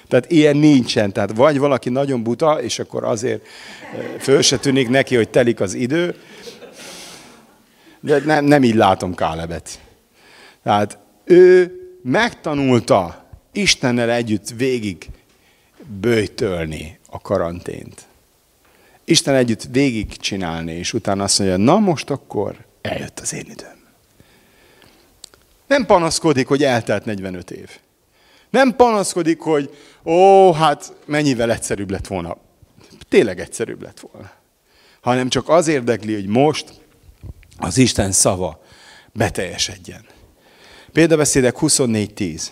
Tehát 0.08 0.30
ilyen 0.30 0.56
nincsen. 0.56 1.12
Tehát 1.12 1.32
vagy 1.36 1.58
valaki 1.58 1.90
nagyon 1.90 2.22
buta, 2.22 2.62
és 2.62 2.78
akkor 2.78 3.04
azért 3.04 3.46
föl 4.18 4.42
se 4.42 4.58
tűnik 4.58 4.88
neki, 4.88 5.16
hogy 5.16 5.28
telik 5.28 5.60
az 5.60 5.74
idő. 5.74 6.14
De 8.00 8.18
nem, 8.18 8.44
nem 8.44 8.62
így 8.62 8.74
látom 8.74 9.14
Kálebet. 9.14 9.80
Tehát 10.62 10.98
ő 11.24 11.72
megtanulta 12.02 13.28
Istennel 13.52 14.10
együtt 14.10 14.48
végig 14.56 15.06
bőjtölni 16.00 16.98
a 17.10 17.20
karantént. 17.20 18.06
Isten 19.04 19.34
együtt 19.34 19.62
végig 19.70 20.16
csinálni, 20.16 20.72
és 20.72 20.92
utána 20.92 21.22
azt 21.22 21.38
mondja, 21.38 21.56
na 21.56 21.78
most 21.78 22.10
akkor 22.10 22.56
eljött 22.82 23.20
az 23.20 23.34
én 23.34 23.46
időm. 23.50 23.75
Nem 25.66 25.86
panaszkodik, 25.86 26.46
hogy 26.46 26.62
eltelt 26.62 27.04
45 27.04 27.50
év. 27.50 27.70
Nem 28.50 28.76
panaszkodik, 28.76 29.40
hogy 29.40 29.76
ó, 30.04 30.52
hát 30.52 30.92
mennyivel 31.04 31.52
egyszerűbb 31.52 31.90
lett 31.90 32.06
volna. 32.06 32.36
Tényleg 33.08 33.40
egyszerűbb 33.40 33.82
lett 33.82 34.00
volna. 34.00 34.30
Hanem 35.00 35.28
csak 35.28 35.48
az 35.48 35.68
érdekli, 35.68 36.14
hogy 36.14 36.26
most 36.26 36.72
az 37.58 37.78
Isten 37.78 38.12
szava 38.12 38.62
beteljesedjen. 39.12 40.04
Példabeszédek 40.92 41.56
24.10. 41.60 42.42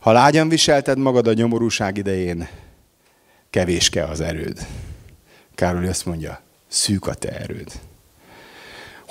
Ha 0.00 0.12
lágyan 0.12 0.48
viselted 0.48 0.98
magad 0.98 1.26
a 1.26 1.32
nyomorúság 1.32 1.96
idején, 1.96 2.48
kevéske 3.50 4.04
az 4.04 4.20
erőd. 4.20 4.66
Károly 5.54 5.88
azt 5.88 6.06
mondja, 6.06 6.40
szűk 6.68 7.06
a 7.06 7.14
te 7.14 7.28
erőd. 7.28 7.72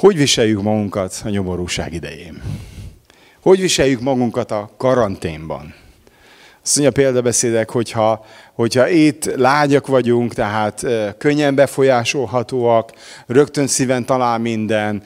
Hogy 0.04 0.18
viseljük 0.18 0.62
magunkat 0.62 1.22
a 1.26 1.30
nyomorúság 1.30 1.94
idején? 1.94 2.42
Hogy 3.42 3.60
viseljük 3.60 4.02
magunkat 4.02 4.52
a 4.52 4.70
karanténban? 4.78 5.74
Azt 6.64 6.76
mondja 6.76 7.04
példabeszédek, 7.04 7.70
hogyha, 7.70 8.26
hogyha 8.54 8.90
itt 8.90 9.36
lágyak 9.36 9.88
vagyunk, 9.88 10.34
tehát 10.34 10.86
könnyen 11.18 11.56
befolyásolhatóak, 11.56 12.92
rögtön 13.28 13.68
szíven 13.68 14.06
talál 14.06 14.38
minden, 14.38 15.04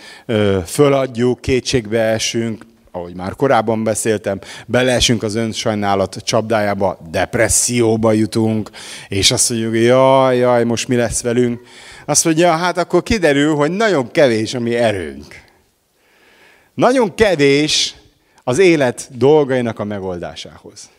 föladjuk, 0.66 1.42
kétségbe 1.42 2.00
esünk, 2.02 2.66
ahogy 2.92 3.16
már 3.16 3.36
korábban 3.36 3.84
beszéltem, 3.84 4.40
beleesünk 4.66 5.24
az 5.24 5.36
önsajnálat 5.36 6.16
csapdájába, 6.24 6.98
depresszióba 7.12 8.12
jutunk, 8.12 8.70
és 9.08 9.32
azt 9.32 9.50
mondjuk, 9.50 9.76
jaj, 9.76 10.38
jaj, 10.38 10.64
most 10.64 10.88
mi 10.88 10.96
lesz 10.96 11.22
velünk? 11.22 11.62
Azt 12.10 12.26
mondja, 12.26 12.56
hát 12.56 12.78
akkor 12.78 13.04
kiderül, 13.04 13.56
hogy 13.56 13.72
nagyon 13.72 14.12
kevés 14.12 14.54
a 14.54 14.60
mi 14.60 14.76
erőnk. 14.76 15.41
Nagyon 16.74 17.15
kevés 17.15 17.96
az 18.43 18.58
élet 18.58 19.08
dolgainak 19.12 19.80
a 19.80 19.84
megoldásához. 19.84 20.89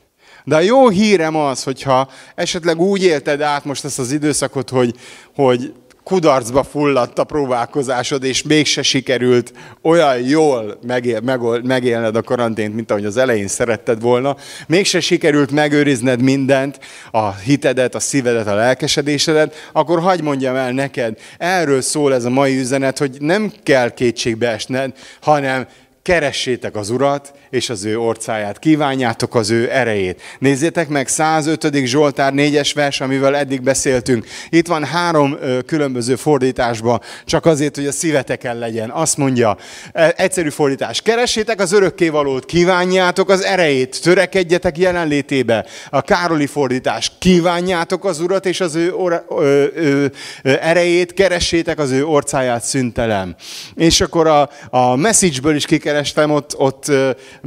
De 0.44 0.56
a 0.56 0.60
jó 0.60 0.88
hírem 0.88 1.36
az, 1.36 1.62
hogyha 1.62 2.10
esetleg 2.34 2.80
úgy 2.80 3.02
élted 3.02 3.40
át 3.40 3.64
most 3.64 3.84
ezt 3.84 3.98
az 3.98 4.12
időszakot, 4.12 4.70
hogy, 4.70 4.94
hogy 5.34 5.74
kudarcba 6.08 6.62
fulladt 6.62 7.18
a 7.18 7.24
próbálkozásod, 7.24 8.24
és 8.24 8.42
mégse 8.42 8.82
sikerült 8.82 9.52
olyan 9.82 10.20
jól 10.20 10.78
megél, 10.86 11.20
megol, 11.20 11.60
megélned 11.64 12.16
a 12.16 12.22
karantént, 12.22 12.74
mint 12.74 12.90
ahogy 12.90 13.04
az 13.04 13.16
elején 13.16 13.48
szeretted 13.48 14.00
volna. 14.00 14.36
Mégse 14.66 15.00
sikerült 15.00 15.50
megőrizned 15.50 16.22
mindent, 16.22 16.78
a 17.10 17.34
hitedet, 17.34 17.94
a 17.94 18.00
szívedet, 18.00 18.46
a 18.46 18.54
lelkesedésedet, 18.54 19.68
akkor 19.72 20.00
hagyd 20.00 20.22
mondjam 20.22 20.56
el 20.56 20.72
neked, 20.72 21.18
erről 21.38 21.80
szól 21.80 22.14
ez 22.14 22.24
a 22.24 22.30
mai 22.30 22.58
üzenet, 22.58 22.98
hogy 22.98 23.16
nem 23.20 23.52
kell 23.62 23.90
kétségbe 23.90 24.48
esned, 24.48 24.92
hanem 25.20 25.66
keressétek 26.02 26.76
az 26.76 26.90
Urat, 26.90 27.32
és 27.50 27.70
az 27.70 27.84
ő 27.84 27.98
orcáját, 27.98 28.58
kívánjátok 28.58 29.34
az 29.34 29.50
ő 29.50 29.70
erejét. 29.70 30.22
Nézzétek 30.38 30.88
meg 30.88 31.08
105. 31.08 31.76
Zsoltár 31.84 32.32
4-es 32.36 32.70
vers, 32.74 33.00
amivel 33.00 33.36
eddig 33.36 33.62
beszéltünk. 33.62 34.26
Itt 34.48 34.66
van 34.66 34.84
három 34.84 35.38
különböző 35.66 36.16
fordításban, 36.16 37.00
csak 37.24 37.46
azért, 37.46 37.76
hogy 37.76 37.86
a 37.86 37.92
szíveteken 37.92 38.58
legyen. 38.58 38.90
Azt 38.90 39.16
mondja, 39.16 39.56
e, 39.92 40.14
egyszerű 40.16 40.48
fordítás, 40.48 41.02
keressétek 41.02 41.60
az 41.60 41.72
örökkévalót, 41.72 42.44
kívánjátok 42.44 43.30
az 43.30 43.44
erejét, 43.44 44.02
törekedjetek 44.02 44.78
jelenlétébe. 44.78 45.66
A 45.90 46.02
Károli 46.02 46.46
fordítás, 46.46 47.12
kívánjátok 47.18 48.04
az 48.04 48.20
Urat 48.20 48.46
és 48.46 48.60
az 48.60 48.74
ő 48.74 48.94
or, 48.94 49.24
ö, 49.28 49.64
ö, 49.74 50.06
ö, 50.42 50.52
erejét, 50.60 51.14
keressétek 51.14 51.78
az 51.78 51.90
ő 51.90 52.04
orcáját 52.04 52.62
szüntelem. 52.62 53.36
És 53.74 54.00
akkor 54.00 54.26
a, 54.26 54.50
a 54.70 54.96
message-ből 54.96 55.54
is 55.54 55.66
kikerestem, 55.66 56.30
ott, 56.30 56.58
ott 56.58 56.92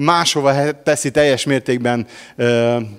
máshova 0.02 0.82
teszi 0.84 1.12
teljes 1.12 1.44
mértékben 1.44 2.08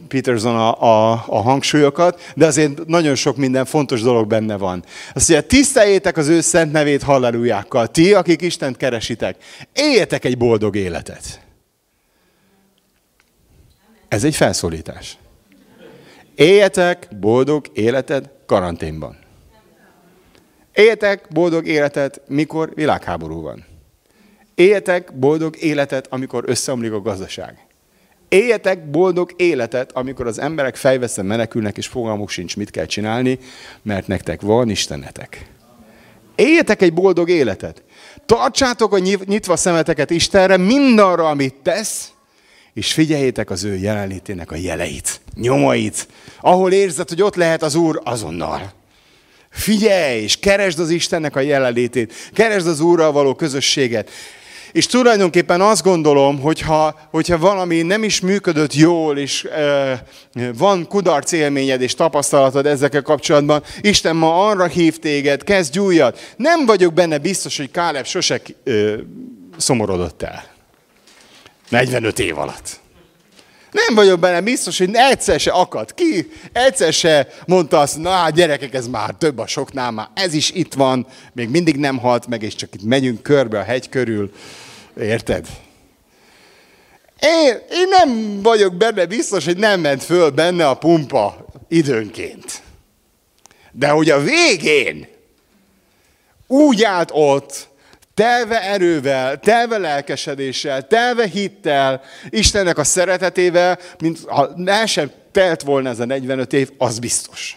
Peterson 0.08 0.56
a, 0.56 0.82
a, 0.82 1.24
a 1.26 1.40
hangsúlyokat, 1.40 2.32
de 2.34 2.46
azért 2.46 2.86
nagyon 2.86 3.14
sok 3.14 3.36
minden 3.36 3.64
fontos 3.64 4.02
dolog 4.02 4.26
benne 4.26 4.56
van. 4.56 4.84
Azt 5.14 5.28
mondja, 5.28 5.48
tiszteljétek 5.48 6.16
az 6.16 6.28
ő 6.28 6.40
szent 6.40 6.72
nevét 6.72 7.02
hallelujákkal, 7.02 7.88
ti, 7.88 8.14
akik 8.14 8.42
Istent 8.42 8.76
keresitek, 8.76 9.36
éljetek 9.72 10.24
egy 10.24 10.38
boldog 10.38 10.76
életet. 10.76 11.40
Ez 14.08 14.24
egy 14.24 14.34
felszólítás. 14.34 15.16
Éljetek 16.34 17.08
boldog 17.20 17.66
életed 17.72 18.30
karanténban. 18.46 19.16
Éljetek 20.72 21.26
boldog 21.30 21.66
életet, 21.66 22.20
mikor 22.26 22.72
világháború 22.74 23.42
van. 23.42 23.71
Éljetek 24.54 25.18
boldog 25.18 25.56
életet, 25.62 26.06
amikor 26.10 26.44
összeomlik 26.46 26.92
a 26.92 27.00
gazdaság. 27.00 27.66
Éljetek 28.28 28.90
boldog 28.90 29.32
életet, 29.36 29.92
amikor 29.92 30.26
az 30.26 30.38
emberek 30.38 30.76
fejveszten 30.76 31.26
menekülnek, 31.26 31.76
és 31.76 31.86
fogalmuk 31.86 32.30
sincs, 32.30 32.56
mit 32.56 32.70
kell 32.70 32.86
csinálni, 32.86 33.38
mert 33.82 34.06
nektek 34.06 34.40
van 34.40 34.70
Istenetek. 34.70 35.46
Éljetek 36.34 36.82
egy 36.82 36.92
boldog 36.92 37.28
életet. 37.28 37.82
Tartsátok 38.26 38.94
a 38.94 38.98
nyitva 38.98 39.56
szemeteket 39.56 40.10
Istenre, 40.10 40.56
mindarra, 40.56 41.28
amit 41.28 41.54
tesz, 41.62 42.12
és 42.74 42.92
figyeljétek 42.92 43.50
az 43.50 43.64
ő 43.64 43.76
jelenlétének 43.76 44.50
a 44.50 44.56
jeleit, 44.56 45.20
nyomait. 45.34 46.08
Ahol 46.40 46.72
érzed, 46.72 47.08
hogy 47.08 47.22
ott 47.22 47.34
lehet 47.34 47.62
az 47.62 47.74
Úr, 47.74 48.00
azonnal. 48.04 48.72
Figyelj, 49.50 50.22
és 50.22 50.38
keresd 50.38 50.78
az 50.78 50.90
Istennek 50.90 51.36
a 51.36 51.40
jelenlétét, 51.40 52.12
keresd 52.32 52.66
az 52.66 52.80
Úrral 52.80 53.12
való 53.12 53.34
közösséget. 53.34 54.10
És 54.72 54.86
tulajdonképpen 54.86 55.60
azt 55.60 55.82
gondolom, 55.82 56.40
hogyha, 56.40 57.00
hogyha 57.10 57.38
valami 57.38 57.82
nem 57.82 58.02
is 58.02 58.20
működött 58.20 58.74
jól, 58.74 59.18
és 59.18 59.44
e, 59.44 60.04
van 60.56 60.86
kudarc 60.88 61.32
élményed 61.32 61.80
és 61.80 61.94
tapasztalatod 61.94 62.66
ezekkel 62.66 63.02
kapcsolatban, 63.02 63.62
Isten 63.80 64.16
ma 64.16 64.48
arra 64.48 64.66
hív 64.66 64.98
téged, 64.98 65.44
kezdj 65.44 65.78
újat. 65.78 66.34
Nem 66.36 66.66
vagyok 66.66 66.94
benne 66.94 67.18
biztos, 67.18 67.56
hogy 67.56 67.70
Káleb 67.70 68.04
sose 68.04 68.40
e, 68.64 68.70
szomorodott 69.56 70.22
el. 70.22 70.44
45 71.68 72.18
év 72.18 72.38
alatt. 72.38 72.80
Nem 73.72 73.94
vagyok 73.94 74.18
benne 74.18 74.40
biztos, 74.40 74.78
hogy 74.78 74.90
egyszer 74.92 75.40
se 75.40 75.50
akad 75.50 75.94
ki, 75.94 76.30
egyszer 76.52 76.92
se 76.92 77.28
mondta 77.46 77.80
azt, 77.80 77.98
na 77.98 78.10
hát 78.10 78.34
gyerekek, 78.34 78.74
ez 78.74 78.88
már 78.88 79.14
több 79.18 79.38
a 79.38 79.46
soknál, 79.46 79.90
már 79.90 80.08
ez 80.14 80.34
is 80.34 80.50
itt 80.50 80.74
van, 80.74 81.06
még 81.32 81.48
mindig 81.48 81.76
nem 81.76 81.98
halt 81.98 82.26
meg, 82.26 82.42
és 82.42 82.54
csak 82.54 82.74
itt 82.74 82.82
megyünk 82.82 83.22
körbe 83.22 83.58
a 83.58 83.62
hegy 83.62 83.88
körül. 83.88 84.32
Érted? 85.00 85.46
Én, 87.20 87.58
én 87.70 87.88
nem 87.88 88.42
vagyok 88.42 88.74
benne 88.74 89.06
biztos, 89.06 89.44
hogy 89.44 89.56
nem 89.56 89.80
ment 89.80 90.02
föl 90.02 90.30
benne 90.30 90.68
a 90.68 90.74
pumpa 90.74 91.44
időnként. 91.68 92.62
De 93.72 93.88
hogy 93.88 94.10
a 94.10 94.20
végén 94.20 95.06
úgy 96.46 96.82
állt 96.82 97.10
ott, 97.12 97.68
telve 98.14 98.62
erővel, 98.62 99.40
telve 99.40 99.78
lelkesedéssel, 99.78 100.86
telve 100.86 101.26
hittel, 101.26 102.02
Istennek 102.30 102.78
a 102.78 102.84
szeretetével, 102.84 103.78
mint 104.00 104.18
ha 104.26 104.54
el 104.64 104.86
sem 104.86 105.10
telt 105.32 105.62
volna 105.62 105.88
ez 105.88 106.00
a 106.00 106.04
45 106.04 106.52
év, 106.52 106.70
az 106.78 106.98
biztos. 106.98 107.56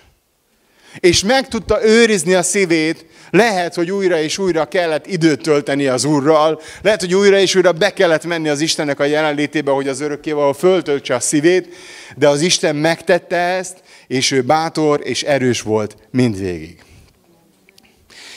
És 1.00 1.24
meg 1.24 1.48
tudta 1.48 1.86
őrizni 1.86 2.34
a 2.34 2.44
szívét, 2.44 3.06
lehet, 3.30 3.76
hogy 3.76 3.92
újra 3.92 4.20
és 4.20 4.38
újra 4.38 4.66
kellett 4.66 5.08
időt 5.08 5.42
tölteni 5.42 5.88
az 5.88 6.04
Úrral, 6.04 6.62
lehet, 6.82 7.00
hogy 7.00 7.16
újra 7.16 7.38
és 7.38 7.56
újra 7.56 7.72
be 7.72 7.94
kellett 7.94 8.26
menni 8.26 8.50
az 8.50 8.62
Istennek 8.62 9.00
a 9.00 9.04
jelenlétébe, 9.04 9.72
hogy 9.72 9.88
az 9.88 10.02
örökkéval 10.02 10.54
föltöltse 10.54 11.16
a 11.16 11.20
szívét, 11.20 11.76
de 12.16 12.28
az 12.28 12.42
Isten 12.42 12.76
megtette 12.76 13.38
ezt, 13.38 13.78
és 14.08 14.32
ő 14.32 14.42
bátor 14.42 15.00
és 15.04 15.24
erős 15.24 15.62
volt 15.62 15.98
mindvégig. 16.12 16.85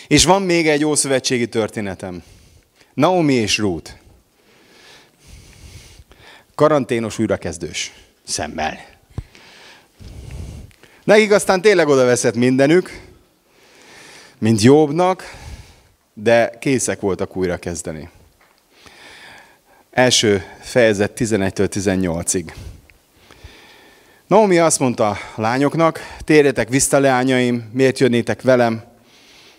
És 0.08 0.24
van 0.24 0.42
még 0.42 0.68
egy 0.68 0.84
ószövetségi 0.84 1.48
történetem. 1.48 2.22
Naomi 2.94 3.34
és 3.34 3.58
Ruth. 3.58 3.90
Karanténos 6.54 7.18
újrakezdős 7.18 7.92
szemmel. 8.24 8.78
Nekik 11.04 11.32
aztán 11.32 11.60
tényleg 11.60 11.88
oda 11.88 12.04
veszett 12.04 12.34
mindenük, 12.34 13.00
mint 14.38 14.62
Jobbnak, 14.62 15.34
de 16.14 16.50
készek 16.60 17.00
voltak 17.00 17.36
újra 17.36 17.56
kezdeni. 17.56 18.08
Első 19.90 20.44
fejezet 20.60 21.12
11-től 21.16 21.68
18-ig. 21.70 22.52
Naomi 24.26 24.58
azt 24.58 24.78
mondta 24.78 25.16
lányoknak, 25.34 26.00
térjetek 26.24 26.68
vissza 26.68 26.98
leányaim, 26.98 27.70
miért 27.72 27.98
jönnétek 27.98 28.42
velem? 28.42 28.87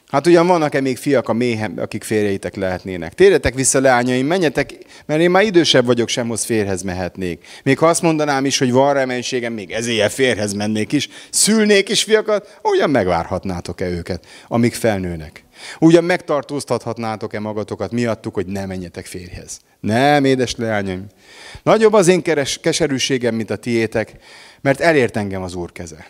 Hát 0.10 0.28
ugyan 0.28 0.48
vannak-e 0.48 0.82
még 0.82 0.98
fiak 0.98 1.30
a 1.30 1.34
méhem, 1.34 1.74
akik 1.78 2.04
férjeitek 2.04 2.56
lehetnének? 2.56 3.14
Térjetek 3.14 3.54
vissza, 3.54 3.80
leányaim, 3.80 4.28
menjetek, 4.28 4.74
mert 5.06 5.22
én 5.22 5.30
már 5.30 5.44
idősebb 5.44 5.86
vagyok, 5.86 6.08
sem 6.08 6.28
hoz 6.28 6.44
férhez 6.44 6.82
mehetnék. 6.82 7.46
Még 7.64 7.78
ha 7.78 7.88
azt 7.88 8.02
mondanám 8.02 8.46
is, 8.46 8.58
hogy 8.58 8.72
van 8.72 8.94
reménységem, 8.94 9.54
még 9.54 9.72
ezért 9.72 10.14
férhez 10.14 10.54
mennék 10.54 10.92
is, 10.92 11.10
szülnék 11.30 11.90
is 11.90 12.04
fiakat, 12.04 12.60
ugyan 12.64 12.90
megvárhatnátok-e 12.90 13.90
őket, 13.90 14.26
amíg 14.48 14.74
felnőnek? 14.74 15.44
Ugyan 15.80 16.04
megtartóztathatnátok-e 16.04 17.40
magatokat 17.40 17.92
miattuk, 17.92 18.34
hogy 18.34 18.46
ne 18.46 18.66
menjetek 18.66 19.06
férjhez? 19.06 19.60
Nem, 19.80 20.26
édes 20.26 20.56
leányaim. 20.56 21.06
Nagyobb 21.64 21.94
az 21.94 22.08
én 22.08 22.22
keres, 22.22 22.58
keserűségem, 22.58 23.36
mint 23.36 23.50
a 23.50 23.56
tiétek, 23.56 24.14
mert 24.62 24.80
elért 24.80 25.18
engem 25.18 25.42
az 25.42 25.56
Úr 25.56 25.72
keze. 25.72 26.08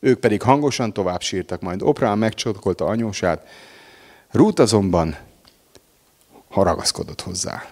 Ők 0.00 0.18
pedig 0.18 0.42
hangosan 0.42 0.92
tovább 0.92 1.20
sírtak, 1.20 1.60
majd 1.60 1.82
Oprán 1.82 2.18
megcsodkolta 2.18 2.84
anyósát. 2.84 3.46
Rút 4.30 4.58
azonban 4.58 5.16
haragaszkodott 6.48 7.20
hozzá. 7.20 7.64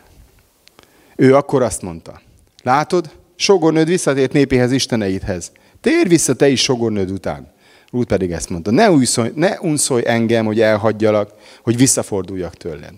Ő 1.16 1.35
akkor 1.35 1.62
azt 1.62 1.83
mondta, 1.83 2.20
látod, 2.62 3.11
sogornőd 3.37 3.89
visszatért 3.89 4.33
népéhez, 4.33 4.72
isteneidhez. 4.72 5.53
Térj 5.81 6.09
vissza 6.09 6.35
te 6.35 6.49
is 6.49 6.62
sogornőd 6.62 7.11
után. 7.11 7.55
Rút 7.91 8.07
pedig 8.07 8.33
ezt 8.33 8.51
mondta, 8.51 8.70
ne, 8.70 8.91
újszolj, 8.91 9.31
ne 9.35 9.61
unszolj 9.61 10.03
engem, 10.07 10.47
hogy 10.47 10.61
elhagyjalak, 10.61 11.33
hogy 11.62 11.77
visszaforduljak 11.77 12.55
tőled. 12.55 12.95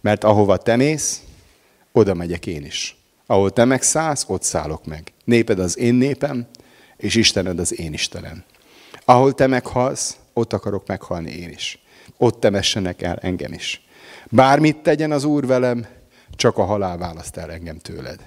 Mert 0.00 0.24
ahova 0.24 0.56
te 0.56 0.76
mész, 0.76 1.22
oda 1.92 2.14
megyek 2.14 2.46
én 2.46 2.64
is. 2.64 2.96
Ahol 3.26 3.50
te 3.50 3.64
megszállsz, 3.64 4.24
ott 4.26 4.42
szállok 4.42 4.86
meg. 4.86 5.12
Néped 5.24 5.58
az 5.58 5.78
én 5.78 5.94
népem, 5.94 6.46
és 6.96 7.14
Istened 7.14 7.58
az 7.58 7.78
én 7.78 7.92
Istenem. 7.92 8.44
Ahol 9.10 9.32
te 9.32 9.46
meghalsz, 9.46 10.16
ott 10.32 10.52
akarok 10.52 10.86
meghalni 10.86 11.30
én 11.30 11.48
is. 11.48 11.82
Ott 12.16 12.40
temessenek 12.40 13.02
el 13.02 13.16
engem 13.16 13.52
is. 13.52 13.82
Bármit 14.28 14.76
tegyen 14.76 15.12
az 15.12 15.24
Úr 15.24 15.46
velem, 15.46 15.86
csak 16.30 16.58
a 16.58 16.64
halál 16.64 16.98
választ 16.98 17.36
el 17.36 17.52
engem 17.52 17.78
tőled. 17.78 18.24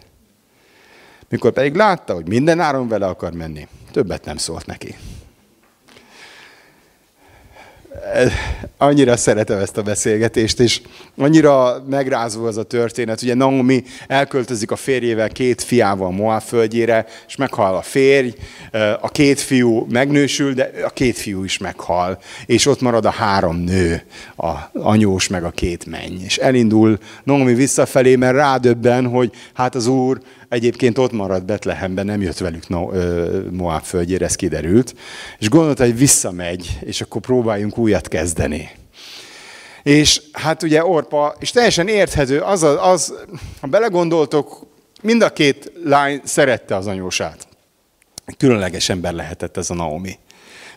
Mikor 1.30 1.52
pedig 1.52 1.76
látta, 1.76 2.14
hogy 2.14 2.28
minden 2.28 2.60
áron 2.60 2.88
vele 2.88 3.06
akar 3.08 3.34
menni, 3.34 3.68
többet 3.92 4.26
nem 4.26 4.38
szólt 4.38 4.66
neki. 4.66 4.96
Annyira 8.78 9.18
szeretem 9.18 9.60
ezt 9.60 9.78
a 9.78 9.82
beszélgetést, 9.82 10.60
és 10.60 10.82
annyira 11.18 11.84
megrázó 11.90 12.46
az 12.46 12.58
a 12.58 12.64
történet. 12.64 13.22
Ugye 13.22 13.34
Naomi 13.34 13.84
elköltözik 14.08 14.72
a 14.72 14.76
férjével, 14.76 15.30
két 15.30 15.62
fiával 15.62 16.12
Moab 16.12 16.42
földjére, 16.42 17.06
és 17.28 17.36
meghal 17.36 17.76
a 17.76 17.82
férj, 17.82 18.34
a 19.02 19.10
két 19.10 19.40
fiú 19.40 19.88
megnősül, 19.90 20.54
de 20.54 20.72
a 20.86 20.90
két 20.90 21.18
fiú 21.18 21.44
is 21.44 21.58
meghal, 21.58 22.20
és 22.46 22.66
ott 22.66 22.82
marad 22.82 23.06
a 23.06 23.12
három 23.12 23.58
nő, 23.58 24.04
a 24.38 24.52
anyós 24.74 25.28
meg 25.28 25.44
a 25.44 25.52
két 25.52 25.86
menny. 25.86 26.24
És 26.24 26.38
elindul 26.38 26.98
Naomi 27.24 27.54
visszafelé, 27.54 28.16
mert 28.16 28.36
rádöbben, 28.36 29.08
hogy 29.08 29.32
hát 29.54 29.76
az 29.76 29.88
úr 29.88 30.22
egyébként 30.54 30.98
ott 30.98 31.12
maradt 31.12 31.46
Betlehemben, 31.46 32.06
nem 32.06 32.22
jött 32.22 32.38
velük 32.38 32.68
Moab 33.52 33.84
földjére, 33.84 34.26
ez 34.26 34.36
kiderült. 34.36 34.96
És 35.40 35.50
gondolta, 35.50 35.84
hogy 35.84 35.98
visszamegy, 35.98 36.78
és 36.82 37.02
akkor 37.02 37.22
próbáljunk 37.22 37.78
újat 37.78 38.08
kezdeni. 38.08 38.70
És 39.84 40.22
hát 40.32 40.64
ugye 40.64 40.86
Orpa, 40.86 41.36
és 41.40 41.52
teljesen 41.52 41.88
érthető, 41.88 42.40
az, 42.40 42.64
az, 42.64 43.14
ha 43.62 43.68
belegondoltok, 43.68 44.66
mind 45.02 45.22
a 45.22 45.30
két 45.30 45.72
lány 45.84 46.22
szerette 46.24 46.76
az 46.76 46.88
anyósát. 46.88 47.48
Különleges 48.38 48.90
ember 48.90 49.14
lehetett 49.14 49.58
ez 49.58 49.70
a 49.70 49.74
Naomi. 49.74 50.18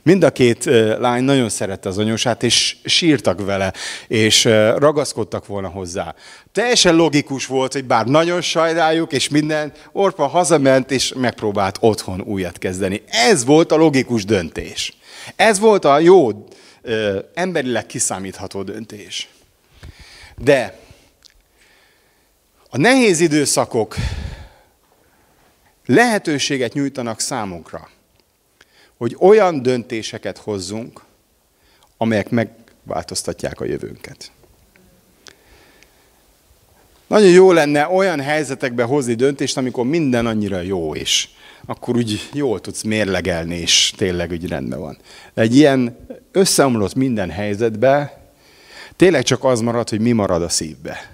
Mind 0.07 0.23
a 0.23 0.31
két 0.31 0.65
lány 0.99 1.23
nagyon 1.23 1.49
szerette 1.49 1.89
az 1.89 1.99
anyósát, 1.99 2.43
és 2.43 2.77
sírtak 2.85 3.45
vele, 3.45 3.73
és 4.09 4.45
ragaszkodtak 4.77 5.47
volna 5.47 5.69
hozzá. 5.69 6.15
Teljesen 6.53 6.95
logikus 6.95 7.47
volt, 7.47 7.73
hogy 7.73 7.85
bár 7.85 8.07
nagyon 8.07 8.41
sajnáljuk, 8.41 9.13
és 9.13 9.29
minden, 9.29 9.73
Orpa 9.93 10.27
hazament, 10.27 10.91
és 10.91 11.13
megpróbált 11.17 11.77
otthon 11.81 12.21
újat 12.21 12.59
kezdeni. 12.59 13.03
Ez 13.07 13.45
volt 13.45 13.73
a 13.73 13.77
logikus 13.77 14.25
döntés. 14.25 14.97
Ez 15.37 15.59
volt 15.59 15.85
a 15.85 15.99
jó, 15.99 16.47
emberileg 17.35 17.87
kiszámítható 17.87 18.63
döntés. 18.63 19.29
De 20.37 20.79
a 22.71 22.77
nehéz 22.77 23.21
időszakok 23.21 23.97
lehetőséget 25.87 26.73
nyújtanak 26.73 27.21
számunkra, 27.21 27.89
hogy 28.97 29.17
olyan 29.19 29.63
döntéseket 29.63 30.39
hozzunk, 30.39 31.01
amelyek 31.97 32.31
megváltoztatják 32.31 33.61
a 33.61 33.65
jövőnket. 33.65 34.31
Nagyon 37.07 37.31
jó 37.31 37.53
lenne 37.53 37.89
olyan 37.89 38.21
helyzetekbe 38.21 38.83
hozni 38.83 39.15
döntést, 39.15 39.57
amikor 39.57 39.85
minden 39.85 40.27
annyira 40.27 40.61
jó 40.61 40.95
is. 40.95 41.31
Akkor 41.67 41.97
úgy 41.97 42.29
jól 42.33 42.61
tudsz 42.61 42.83
mérlegelni, 42.83 43.57
és 43.57 43.93
tényleg 43.97 44.31
úgy 44.31 44.49
rendben 44.49 44.81
van. 44.81 44.99
De 45.35 45.43
egy 45.43 45.57
ilyen 45.57 46.07
összeomlott 46.33 46.95
minden 46.95 47.31
helyzetbe, 47.31 48.21
tényleg 48.97 49.23
csak 49.23 49.45
az 49.45 49.61
marad, 49.61 49.89
hogy 49.89 50.01
mi 50.01 50.13
marad 50.13 50.43
a 50.43 50.49
szívbe. 50.49 51.11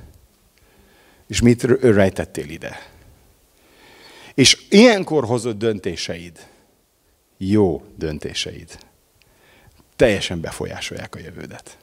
És 1.29 1.41
mit 1.41 1.63
rejtettél 1.81 2.49
ide. 2.49 2.91
És 4.35 4.59
ilyenkor 4.69 5.25
hozott 5.25 5.59
döntéseid, 5.59 6.47
jó 7.51 7.83
döntéseid 7.97 8.79
teljesen 9.97 10.41
befolyásolják 10.41 11.15
a 11.15 11.19
jövődet. 11.19 11.77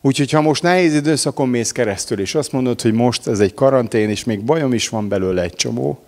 Úgyhogy 0.00 0.30
ha 0.30 0.40
most 0.40 0.62
nehéz 0.62 0.94
időszakon 0.94 1.48
mész 1.48 1.72
keresztül, 1.72 2.20
és 2.20 2.34
azt 2.34 2.52
mondod, 2.52 2.80
hogy 2.80 2.92
most 2.92 3.26
ez 3.26 3.40
egy 3.40 3.54
karantén, 3.54 4.08
és 4.08 4.24
még 4.24 4.44
bajom 4.44 4.72
is 4.72 4.88
van 4.88 5.08
belőle 5.08 5.42
egy 5.42 5.54
csomó, 5.54 6.04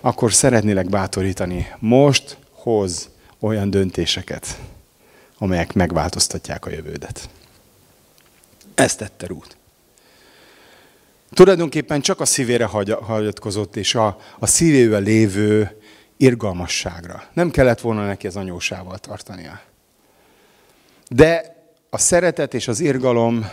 akkor 0.00 0.32
szeretnélek 0.32 0.88
bátorítani. 0.88 1.66
Most 1.78 2.36
hoz 2.52 3.10
olyan 3.40 3.70
döntéseket, 3.70 4.58
amelyek 5.38 5.72
megváltoztatják 5.72 6.66
a 6.66 6.70
jövődet. 6.70 7.28
Ezt 8.74 8.98
tette 8.98 9.26
Rút. 9.26 9.56
Tulajdonképpen 11.34 12.00
csak 12.00 12.20
a 12.20 12.24
szívére 12.24 12.64
hagyatkozott, 13.00 13.76
és 13.76 13.94
a, 13.94 14.20
a 14.38 14.46
szívével 14.46 15.00
lévő 15.00 15.80
irgalmasságra. 16.16 17.22
Nem 17.32 17.50
kellett 17.50 17.80
volna 17.80 18.06
neki 18.06 18.26
az 18.26 18.36
anyósával 18.36 18.98
tartania. 18.98 19.60
De 21.08 21.56
a 21.90 21.98
szeretet 21.98 22.54
és 22.54 22.68
az 22.68 22.80
irgalom 22.80 23.50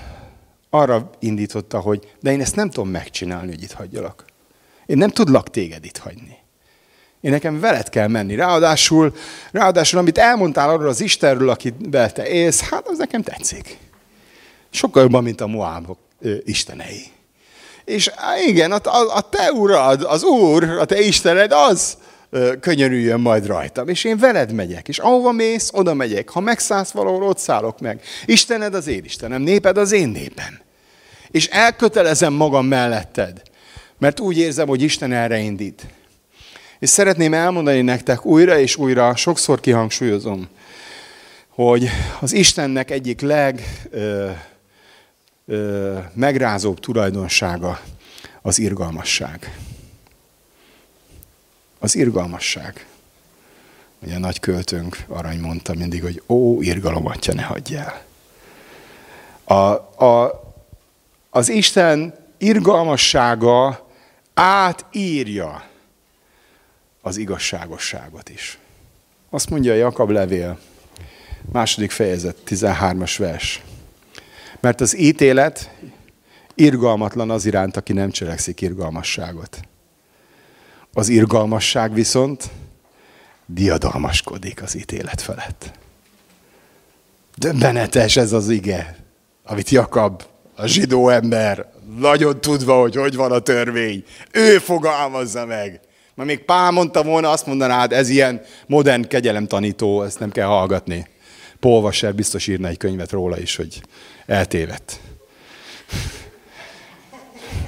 arra 0.69 1.09
indította, 1.19 1.79
hogy 1.79 2.15
de 2.19 2.31
én 2.31 2.41
ezt 2.41 2.55
nem 2.55 2.69
tudom 2.69 2.89
megcsinálni, 2.89 3.49
hogy 3.49 3.63
itt 3.63 3.71
hagyjalak. 3.71 4.25
Én 4.85 4.97
nem 4.97 5.09
tudlak 5.09 5.49
téged 5.49 5.85
itt 5.85 5.97
hagyni. 5.97 6.37
Én 7.21 7.31
nekem 7.31 7.59
veled 7.59 7.89
kell 7.89 8.07
menni. 8.07 8.35
Ráadásul, 8.35 9.15
ráadásul 9.51 9.99
amit 9.99 10.17
elmondtál 10.17 10.69
arról 10.69 10.87
az 10.87 11.01
Istenről, 11.01 11.49
akivel 11.49 12.11
te 12.11 12.27
élsz, 12.27 12.61
hát 12.61 12.87
az 12.87 12.97
nekem 12.97 13.21
tetszik. 13.21 13.77
Sokkal 14.69 15.01
jobban, 15.01 15.23
mint 15.23 15.41
a 15.41 15.47
Moábok 15.47 15.97
istenei. 16.43 17.03
És 17.85 18.11
igen, 18.47 18.71
a, 18.71 18.79
a, 18.83 19.15
a 19.15 19.29
te 19.29 19.51
urad, 19.51 20.03
az 20.03 20.23
Úr, 20.23 20.63
a 20.63 20.85
te 20.85 20.99
Istened 20.99 21.51
az, 21.51 21.97
könyörüljön 22.59 23.19
majd 23.19 23.45
rajtam. 23.45 23.87
És 23.87 24.03
én 24.03 24.17
veled 24.17 24.51
megyek, 24.51 24.87
és 24.87 24.97
ahova 24.97 25.31
mész, 25.31 25.69
oda 25.73 25.93
megyek. 25.93 26.29
Ha 26.29 26.39
megszállsz 26.39 26.91
valahol, 26.91 27.23
ott 27.23 27.37
szállok 27.37 27.79
meg. 27.79 28.01
Istened 28.25 28.73
az 28.73 28.87
én 28.87 29.03
Istenem, 29.03 29.41
néped 29.41 29.77
az 29.77 29.91
én 29.91 30.09
népem. 30.09 30.59
És 31.31 31.47
elkötelezem 31.47 32.33
magam 32.33 32.65
melletted, 32.65 33.41
mert 33.97 34.19
úgy 34.19 34.37
érzem, 34.37 34.67
hogy 34.67 34.81
Isten 34.81 35.11
erre 35.11 35.37
indít. 35.37 35.85
És 36.79 36.89
szeretném 36.89 37.33
elmondani 37.33 37.81
nektek 37.81 38.25
újra 38.25 38.57
és 38.57 38.75
újra, 38.75 39.15
sokszor 39.15 39.59
kihangsúlyozom, 39.59 40.47
hogy 41.49 41.89
az 42.19 42.33
Istennek 42.33 42.91
egyik 42.91 43.21
leg 43.21 43.61
ö, 43.89 44.29
ö, 45.45 45.97
megrázóbb 46.13 46.79
tulajdonsága 46.79 47.81
az 48.41 48.59
irgalmasság 48.59 49.51
az 51.83 51.95
irgalmasság. 51.95 52.85
Ugye 53.99 54.15
a 54.15 54.19
nagy 54.19 54.39
költőnk 54.39 54.97
arany 55.07 55.39
mondta 55.39 55.73
mindig, 55.73 56.01
hogy 56.01 56.21
ó, 56.27 56.61
irgalom 56.61 57.05
atya, 57.05 57.33
ne 57.33 57.41
hagyj 57.41 57.75
el. 57.75 58.03
A, 59.43 59.53
a, 60.05 60.43
az 61.29 61.49
Isten 61.49 62.13
irgalmassága 62.37 63.87
átírja 64.33 65.63
az 67.01 67.17
igazságosságot 67.17 68.29
is. 68.29 68.57
Azt 69.29 69.49
mondja 69.49 69.73
Jakab 69.73 70.09
levél, 70.09 70.59
második 71.51 71.91
fejezet, 71.91 72.37
13-as 72.47 73.15
vers. 73.17 73.61
Mert 74.59 74.81
az 74.81 74.97
ítélet 74.97 75.71
irgalmatlan 76.55 77.29
az 77.29 77.45
iránt, 77.45 77.77
aki 77.77 77.93
nem 77.93 78.11
cselekszik 78.11 78.61
irgalmasságot. 78.61 79.59
Az 80.93 81.09
irgalmasság 81.09 81.93
viszont 81.93 82.49
diadalmaskodik 83.45 84.61
az 84.61 84.75
ítélet 84.75 85.21
felett. 85.21 85.71
Döbbenetes 87.35 88.15
ez 88.15 88.31
az 88.31 88.49
ige, 88.49 88.97
amit 89.43 89.69
Jakab, 89.69 90.23
a 90.55 90.65
zsidó 90.65 91.09
ember, 91.09 91.71
nagyon 91.97 92.41
tudva, 92.41 92.79
hogy 92.79 92.95
hogy 92.95 93.15
van 93.15 93.31
a 93.31 93.39
törvény, 93.39 94.03
ő 94.31 94.57
fogalmazza 94.57 95.45
meg. 95.45 95.79
Ma 96.15 96.23
még 96.23 96.39
Pál 96.39 96.71
mondta 96.71 97.03
volna, 97.03 97.29
azt 97.29 97.45
mondanád, 97.45 97.91
ez 97.91 98.09
ilyen 98.09 98.41
modern 98.67 99.07
kegyelemtanító, 99.07 100.03
ezt 100.03 100.19
nem 100.19 100.31
kell 100.31 100.47
hallgatni. 100.47 101.07
Paul 101.59 101.81
Washer 101.81 102.15
biztos 102.15 102.47
írna 102.47 102.67
egy 102.67 102.77
könyvet 102.77 103.11
róla 103.11 103.39
is, 103.39 103.55
hogy 103.55 103.81
eltévedt. 104.25 104.99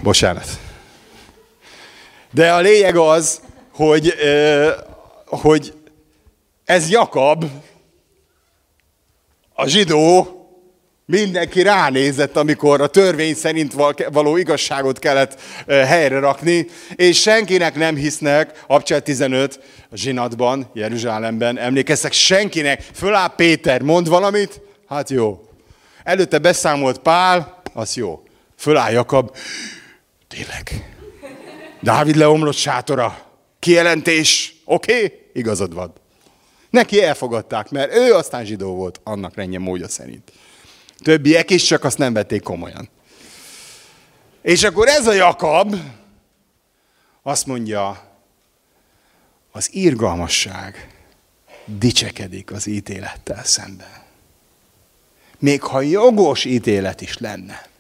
Bocsánat. 0.04 0.60
De 2.36 2.54
a 2.54 2.60
lényeg 2.60 2.96
az, 2.96 3.42
hogy, 3.72 4.14
hogy 5.26 5.74
ez 6.66 6.90
Jakab, 6.90 7.46
a 9.54 9.68
zsidó, 9.68 10.30
mindenki 11.06 11.62
ránézett, 11.62 12.36
amikor 12.36 12.82
a 12.82 12.88
törvény 12.88 13.36
szerint 13.36 13.74
való 14.12 14.38
igazságot 14.38 15.00
kellett 15.00 15.42
helyre 15.68 16.20
rakni, 16.20 16.68
és 16.96 17.22
senkinek 17.22 17.76
nem 17.76 17.96
hisznek, 17.96 18.64
Abcsel 18.68 19.02
15, 19.02 19.60
a 19.90 19.96
zsinatban, 19.96 20.70
Jeruzsálemben, 20.74 21.58
emlékeztek, 21.58 22.12
senkinek, 22.12 22.82
föláll 22.94 23.36
Péter, 23.36 23.82
mond 23.82 24.10
valamit, 24.10 24.62
hát 24.88 25.10
jó. 25.10 25.50
Előtte 26.04 26.38
beszámolt 26.40 26.98
Pál, 26.98 27.62
az 27.74 27.96
jó. 27.96 28.24
Föláll 28.58 28.92
Jakab, 28.92 29.36
tényleg. 30.28 30.95
Dávid 31.86 32.16
leomlott 32.16 32.56
sátora. 32.56 33.32
Kijelentés, 33.60 34.56
oké, 34.64 34.96
okay, 34.96 35.22
igazad 35.34 35.74
van. 35.74 35.94
Neki 36.70 37.04
elfogadták, 37.04 37.70
mert 37.70 37.96
ő 37.96 38.14
aztán 38.14 38.46
zsidó 38.46 38.76
volt, 38.76 39.00
annak 39.04 39.36
rendje 39.36 39.60
módja 39.60 39.88
szerint. 39.88 40.32
Többiek 41.04 41.50
is, 41.50 41.64
csak 41.64 41.84
azt 41.84 41.98
nem 41.98 42.14
vették 42.14 42.44
komolyan. 42.44 42.90
És 44.42 44.64
akkor 44.64 44.88
ez 44.88 45.08
a 45.08 45.14
Jakab 45.14 45.76
azt 47.22 47.46
mondja, 47.46 48.12
az 49.52 49.74
irgalmasság 49.74 50.96
dicsekedik 51.66 52.52
az 52.52 52.68
ítélettel 52.68 53.44
szemben. 53.44 54.04
Még 55.40 55.62
ha 55.62 55.82
jogos 55.82 56.46
ítélet 56.46 57.02
is 57.02 57.18
lenne. 57.18 57.74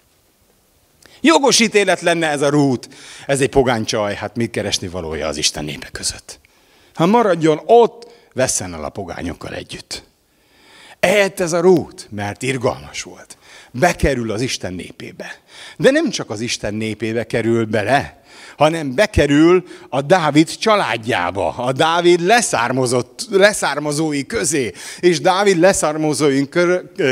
Jogos 1.25 1.59
ítélet 1.59 2.01
lenne 2.01 2.27
ez 2.27 2.41
a 2.41 2.49
rút. 2.49 2.89
Ez 3.25 3.41
egy 3.41 3.49
pogány 3.49 3.85
csaj, 3.85 4.15
hát 4.15 4.35
mit 4.35 4.51
keresni 4.51 4.87
valója 4.87 5.27
az 5.27 5.37
Isten 5.37 5.65
népe 5.65 5.89
között. 5.91 6.39
Ha 6.93 7.05
maradjon 7.05 7.61
ott, 7.65 8.07
vesszen 8.33 8.73
el 8.73 8.83
a 8.83 8.89
pogányokkal 8.89 9.53
együtt. 9.53 10.03
Ehhez 10.99 11.31
ez 11.35 11.53
a 11.53 11.59
rút, 11.59 12.07
mert 12.11 12.41
irgalmas 12.41 13.01
volt. 13.03 13.37
Bekerül 13.71 14.31
az 14.31 14.41
Isten 14.41 14.73
népébe. 14.73 15.39
De 15.77 15.91
nem 15.91 16.09
csak 16.09 16.29
az 16.29 16.41
Isten 16.41 16.73
népébe 16.73 17.25
kerül 17.25 17.65
bele, 17.65 18.23
hanem 18.57 18.95
bekerül 18.95 19.63
a 19.89 20.01
Dávid 20.01 20.57
családjába, 20.57 21.53
a 21.57 21.71
Dávid 21.71 22.21
leszármazott, 22.21 23.27
leszármazói 23.31 24.25
közé, 24.25 24.71
és 24.99 25.21
Dávid 25.21 25.57
leszármazóin 25.57 26.49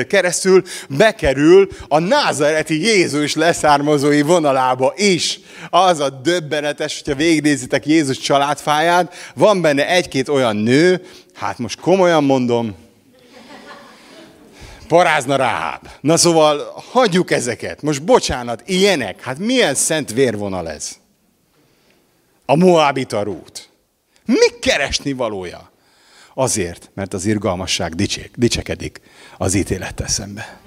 keresztül 0.07 0.63
bekerül 0.89 1.67
a 1.87 1.99
názareti 1.99 2.81
Jézus 2.81 3.35
leszármazói 3.35 4.21
vonalába 4.21 4.93
is. 4.95 5.39
Az 5.69 5.99
a 5.99 6.09
döbbenetes, 6.09 7.01
hogyha 7.03 7.19
végignézitek 7.19 7.85
Jézus 7.85 8.17
családfáját, 8.17 9.13
van 9.35 9.61
benne 9.61 9.87
egy-két 9.87 10.29
olyan 10.29 10.55
nő, 10.55 11.05
hát 11.33 11.57
most 11.57 11.79
komolyan 11.79 12.23
mondom, 12.23 12.75
parázna 14.87 15.35
Ráháb. 15.35 15.87
Na 16.01 16.17
szóval 16.17 16.83
hagyjuk 16.91 17.31
ezeket. 17.31 17.81
Most 17.81 18.03
bocsánat, 18.03 18.63
ilyenek. 18.65 19.21
Hát 19.21 19.37
milyen 19.37 19.75
szent 19.75 20.11
vérvonal 20.11 20.69
ez? 20.69 21.02
A 22.45 22.55
Moabita 22.55 23.23
rút. 23.23 23.69
Mi 24.25 24.59
keresni 24.59 25.13
valója? 25.13 25.71
Azért, 26.33 26.91
mert 26.93 27.13
az 27.13 27.25
irgalmasság 27.25 27.95
dicsek, 27.95 28.29
dicsekedik 28.35 29.01
az 29.37 29.53
ítélettel 29.53 30.07
szembe. 30.07 30.61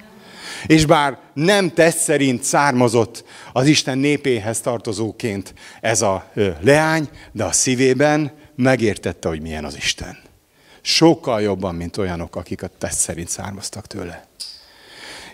És 0.65 0.85
bár 0.85 1.19
nem 1.33 1.73
tesz 1.73 2.03
szerint 2.03 2.43
származott 2.43 3.23
az 3.53 3.67
Isten 3.67 3.97
népéhez 3.97 4.61
tartozóként 4.61 5.53
ez 5.81 6.01
a 6.01 6.31
leány, 6.59 7.09
de 7.31 7.43
a 7.43 7.51
szívében 7.51 8.31
megértette, 8.55 9.27
hogy 9.27 9.41
milyen 9.41 9.65
az 9.65 9.75
Isten. 9.75 10.17
Sokkal 10.81 11.41
jobban, 11.41 11.75
mint 11.75 11.97
olyanok, 11.97 12.35
akik 12.35 12.63
a 12.63 12.69
tesz 12.77 12.97
szerint 12.97 13.29
származtak 13.29 13.87
tőle. 13.87 14.27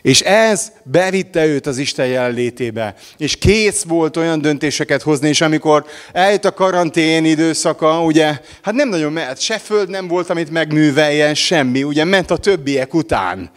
És 0.04 0.22
ez 0.22 0.72
bevitte 0.84 1.45
őt 1.45 1.68
az 1.68 1.78
Isten 1.78 2.08
jelenlétébe. 2.08 2.95
És 3.18 3.36
kész 3.36 3.84
volt 3.84 4.18
olyan 4.18 4.41
döntéseket 4.41 5.01
hozni, 5.01 5.28
és 5.28 5.41
amikor 5.41 5.86
eljött 6.12 6.45
a 6.45 6.54
karantén 6.54 7.26
időszaka, 7.26 8.04
ugye, 8.04 8.39
hát 8.62 8.74
nem 8.74 8.89
nagyon 8.89 9.12
mehet, 9.12 9.39
se 9.39 9.58
föld 9.58 9.89
nem 9.89 10.08
volt, 10.08 10.30
amit 10.30 10.51
megműveljen, 10.51 11.36
semmi, 11.36 11.84
ugye 11.84 12.04
ment 12.04 12.32
a 12.32 12.38
többiek 12.38 12.93
után 12.93 13.51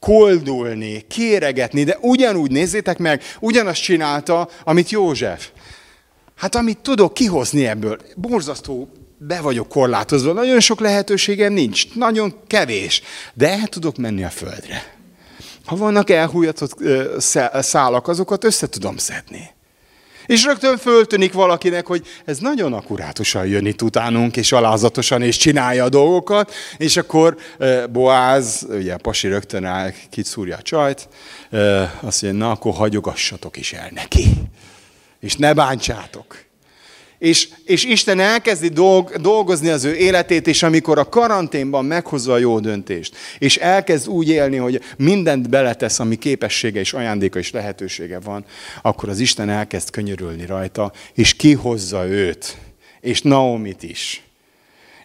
koldulni, 0.00 1.04
kéregetni, 1.08 1.84
de 1.84 1.98
ugyanúgy 2.00 2.50
nézzétek 2.50 2.98
meg, 2.98 3.22
ugyanazt 3.40 3.82
csinálta, 3.82 4.48
amit 4.64 4.90
József. 4.90 5.48
Hát 6.36 6.54
amit 6.54 6.78
tudok 6.78 7.14
kihozni 7.14 7.66
ebből, 7.66 7.98
borzasztó 8.16 8.88
be 9.18 9.40
vagyok 9.40 9.68
korlátozva, 9.68 10.32
nagyon 10.32 10.60
sok 10.60 10.80
lehetőségem 10.80 11.52
nincs, 11.52 11.94
nagyon 11.94 12.34
kevés, 12.46 13.02
de 13.34 13.50
el 13.50 13.66
tudok 13.66 13.96
menni 13.96 14.24
a 14.24 14.30
földre. 14.30 14.95
Ha 15.66 15.76
vannak 15.76 16.10
elhújatott 16.10 16.76
szálak, 17.58 18.08
azokat 18.08 18.44
össze 18.44 18.68
tudom 18.68 18.96
szedni. 18.96 19.54
És 20.26 20.44
rögtön 20.44 20.76
föltűnik 20.76 21.32
valakinek, 21.32 21.86
hogy 21.86 22.06
ez 22.24 22.38
nagyon 22.38 22.72
akkurátusan 22.72 23.46
jön 23.46 23.66
itt 23.66 23.82
utánunk, 23.82 24.36
és 24.36 24.52
alázatosan, 24.52 25.22
és 25.22 25.36
csinálja 25.36 25.84
a 25.84 25.88
dolgokat, 25.88 26.52
és 26.76 26.96
akkor 26.96 27.36
Boáz, 27.92 28.66
ugye 28.70 28.94
a 28.94 28.98
pasi 28.98 29.28
rögtön 29.28 29.64
áll, 29.64 29.92
kicúrja 30.10 30.56
a 30.56 30.62
csajt, 30.62 31.08
azt 32.00 32.22
mondja, 32.22 32.44
na 32.44 32.50
akkor 32.50 32.74
hagyogassatok 32.74 33.56
is 33.56 33.72
el 33.72 33.90
neki, 33.94 34.24
és 35.20 35.36
ne 35.36 35.52
bántsátok 35.52 36.45
és, 37.18 37.48
és 37.64 37.84
Isten 37.84 38.20
elkezdi 38.20 38.68
dolg, 38.68 39.16
dolgozni 39.20 39.68
az 39.68 39.84
ő 39.84 39.94
életét, 39.94 40.46
és 40.46 40.62
amikor 40.62 40.98
a 40.98 41.08
karanténban 41.08 41.84
meghozza 41.84 42.32
a 42.32 42.38
jó 42.38 42.60
döntést, 42.60 43.16
és 43.38 43.56
elkezd 43.56 44.08
úgy 44.08 44.28
élni, 44.28 44.56
hogy 44.56 44.80
mindent 44.96 45.48
beletesz, 45.48 45.98
ami 45.98 46.16
képessége 46.16 46.80
és 46.80 46.92
ajándéka 46.92 47.38
és 47.38 47.50
lehetősége 47.50 48.20
van, 48.20 48.44
akkor 48.82 49.08
az 49.08 49.18
Isten 49.18 49.48
elkezd 49.48 49.90
könyörülni 49.90 50.46
rajta, 50.46 50.92
és 51.14 51.34
kihozza 51.34 52.06
őt, 52.06 52.56
és 53.00 53.22
Naomit 53.22 53.82
is. 53.82 54.20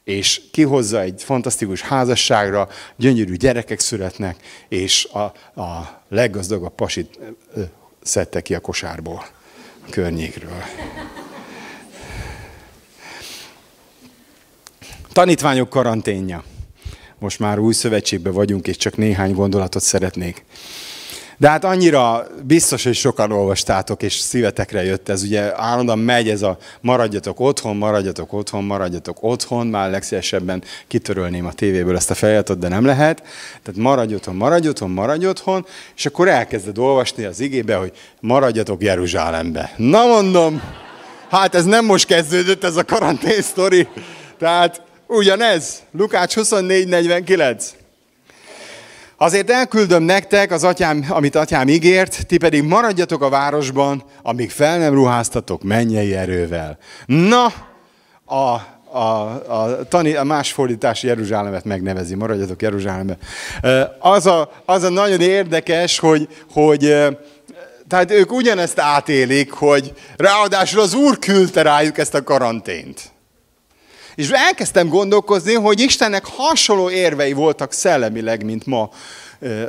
És 0.03 0.41
kihozza 0.51 1.01
egy 1.01 1.23
fantasztikus 1.23 1.81
házasságra, 1.81 2.69
gyönyörű 2.95 3.35
gyerekek 3.35 3.79
születnek, 3.79 4.35
és 4.69 5.05
a, 5.05 5.19
a 5.61 6.01
leggazdagabb 6.09 6.75
pasit 6.75 7.19
szedte 8.01 8.41
ki 8.41 8.55
a 8.55 8.59
kosárból, 8.59 9.25
a 9.87 9.89
környékről. 9.89 10.63
Tanítványok 15.13 15.69
karanténja. 15.69 16.43
Most 17.19 17.39
már 17.39 17.59
új 17.59 17.73
szövetségben 17.73 18.33
vagyunk, 18.33 18.67
és 18.67 18.77
csak 18.77 18.97
néhány 18.97 19.33
gondolatot 19.33 19.81
szeretnék. 19.81 20.45
De 21.37 21.49
hát 21.49 21.63
annyira 21.63 22.27
biztos, 22.43 22.83
hogy 22.83 22.95
sokan 22.95 23.31
olvastátok, 23.31 24.03
és 24.03 24.13
szívetekre 24.13 24.83
jött 24.83 25.09
ez. 25.09 25.23
Ugye 25.23 25.61
állandóan 25.61 25.99
megy 25.99 26.29
ez 26.29 26.41
a 26.41 26.57
maradjatok 26.81 27.39
otthon, 27.39 27.75
maradjatok 27.75 28.33
otthon, 28.33 28.63
maradjatok 28.63 29.17
otthon. 29.23 29.67
Már 29.67 29.89
legszívesebben 29.89 30.63
kitörölném 30.87 31.45
a 31.45 31.53
tévéből 31.53 31.95
ezt 31.95 32.11
a 32.11 32.15
fejetot, 32.15 32.59
de 32.59 32.67
nem 32.67 32.85
lehet. 32.85 33.23
Tehát 33.63 33.81
maradj 33.81 34.13
otthon, 34.13 34.35
maradj 34.35 34.67
otthon, 34.67 34.89
maradj 34.89 35.27
otthon, 35.27 35.65
és 35.95 36.05
akkor 36.05 36.27
elkezded 36.27 36.77
olvasni 36.77 37.23
az 37.23 37.39
igébe, 37.39 37.75
hogy 37.75 37.91
maradjatok 38.19 38.83
Jeruzsálembe. 38.83 39.73
Na 39.77 40.05
mondom, 40.05 40.61
hát 41.29 41.55
ez 41.55 41.65
nem 41.65 41.85
most 41.85 42.05
kezdődött 42.05 42.63
ez 42.63 42.75
a 42.75 42.83
karantén 42.83 43.41
sztori. 43.41 43.87
Tehát 44.37 44.89
Ugyanez, 45.13 45.81
Lukács 45.91 46.35
24.49. 46.35 47.65
Azért 49.17 49.49
elküldöm 49.49 50.03
nektek 50.03 50.51
az 50.51 50.63
atyám, 50.63 51.05
amit 51.09 51.35
atyám 51.35 51.67
ígért, 51.67 52.25
ti 52.27 52.37
pedig 52.37 52.63
maradjatok 52.63 53.21
a 53.21 53.29
városban, 53.29 54.03
amíg 54.21 54.51
fel 54.51 54.77
nem 54.77 54.93
ruháztatok 54.93 55.63
mennyei 55.63 56.15
erővel. 56.15 56.77
Na, 57.05 57.45
a, 58.25 58.61
a, 58.97 58.99
a, 59.47 59.87
tani, 59.89 60.15
a 60.15 60.23
más 60.23 60.51
fordítás 60.51 61.03
Jeruzsálemet 61.03 61.65
megnevezi, 61.65 62.15
maradjatok 62.15 62.61
Jeruzsálembe. 62.61 63.17
Az 63.99 64.25
a, 64.25 64.51
az 64.65 64.83
a 64.83 64.89
nagyon 64.89 65.21
érdekes, 65.21 65.99
hogy, 65.99 66.27
hogy 66.51 66.79
tehát 67.87 68.11
ők 68.11 68.31
ugyanezt 68.31 68.79
átélik, 68.79 69.51
hogy 69.51 69.93
ráadásul 70.15 70.79
az 70.79 70.93
Úr 70.93 71.19
küldte 71.19 71.61
rájuk 71.61 71.97
ezt 71.97 72.13
a 72.13 72.23
karantént. 72.23 73.11
És 74.21 74.29
elkezdtem 74.29 74.87
gondolkozni, 74.87 75.53
hogy 75.53 75.79
Istennek 75.79 76.25
hasonló 76.25 76.89
érvei 76.89 77.33
voltak 77.33 77.73
szellemileg, 77.73 78.43
mint 78.43 78.65
ma 78.65 78.89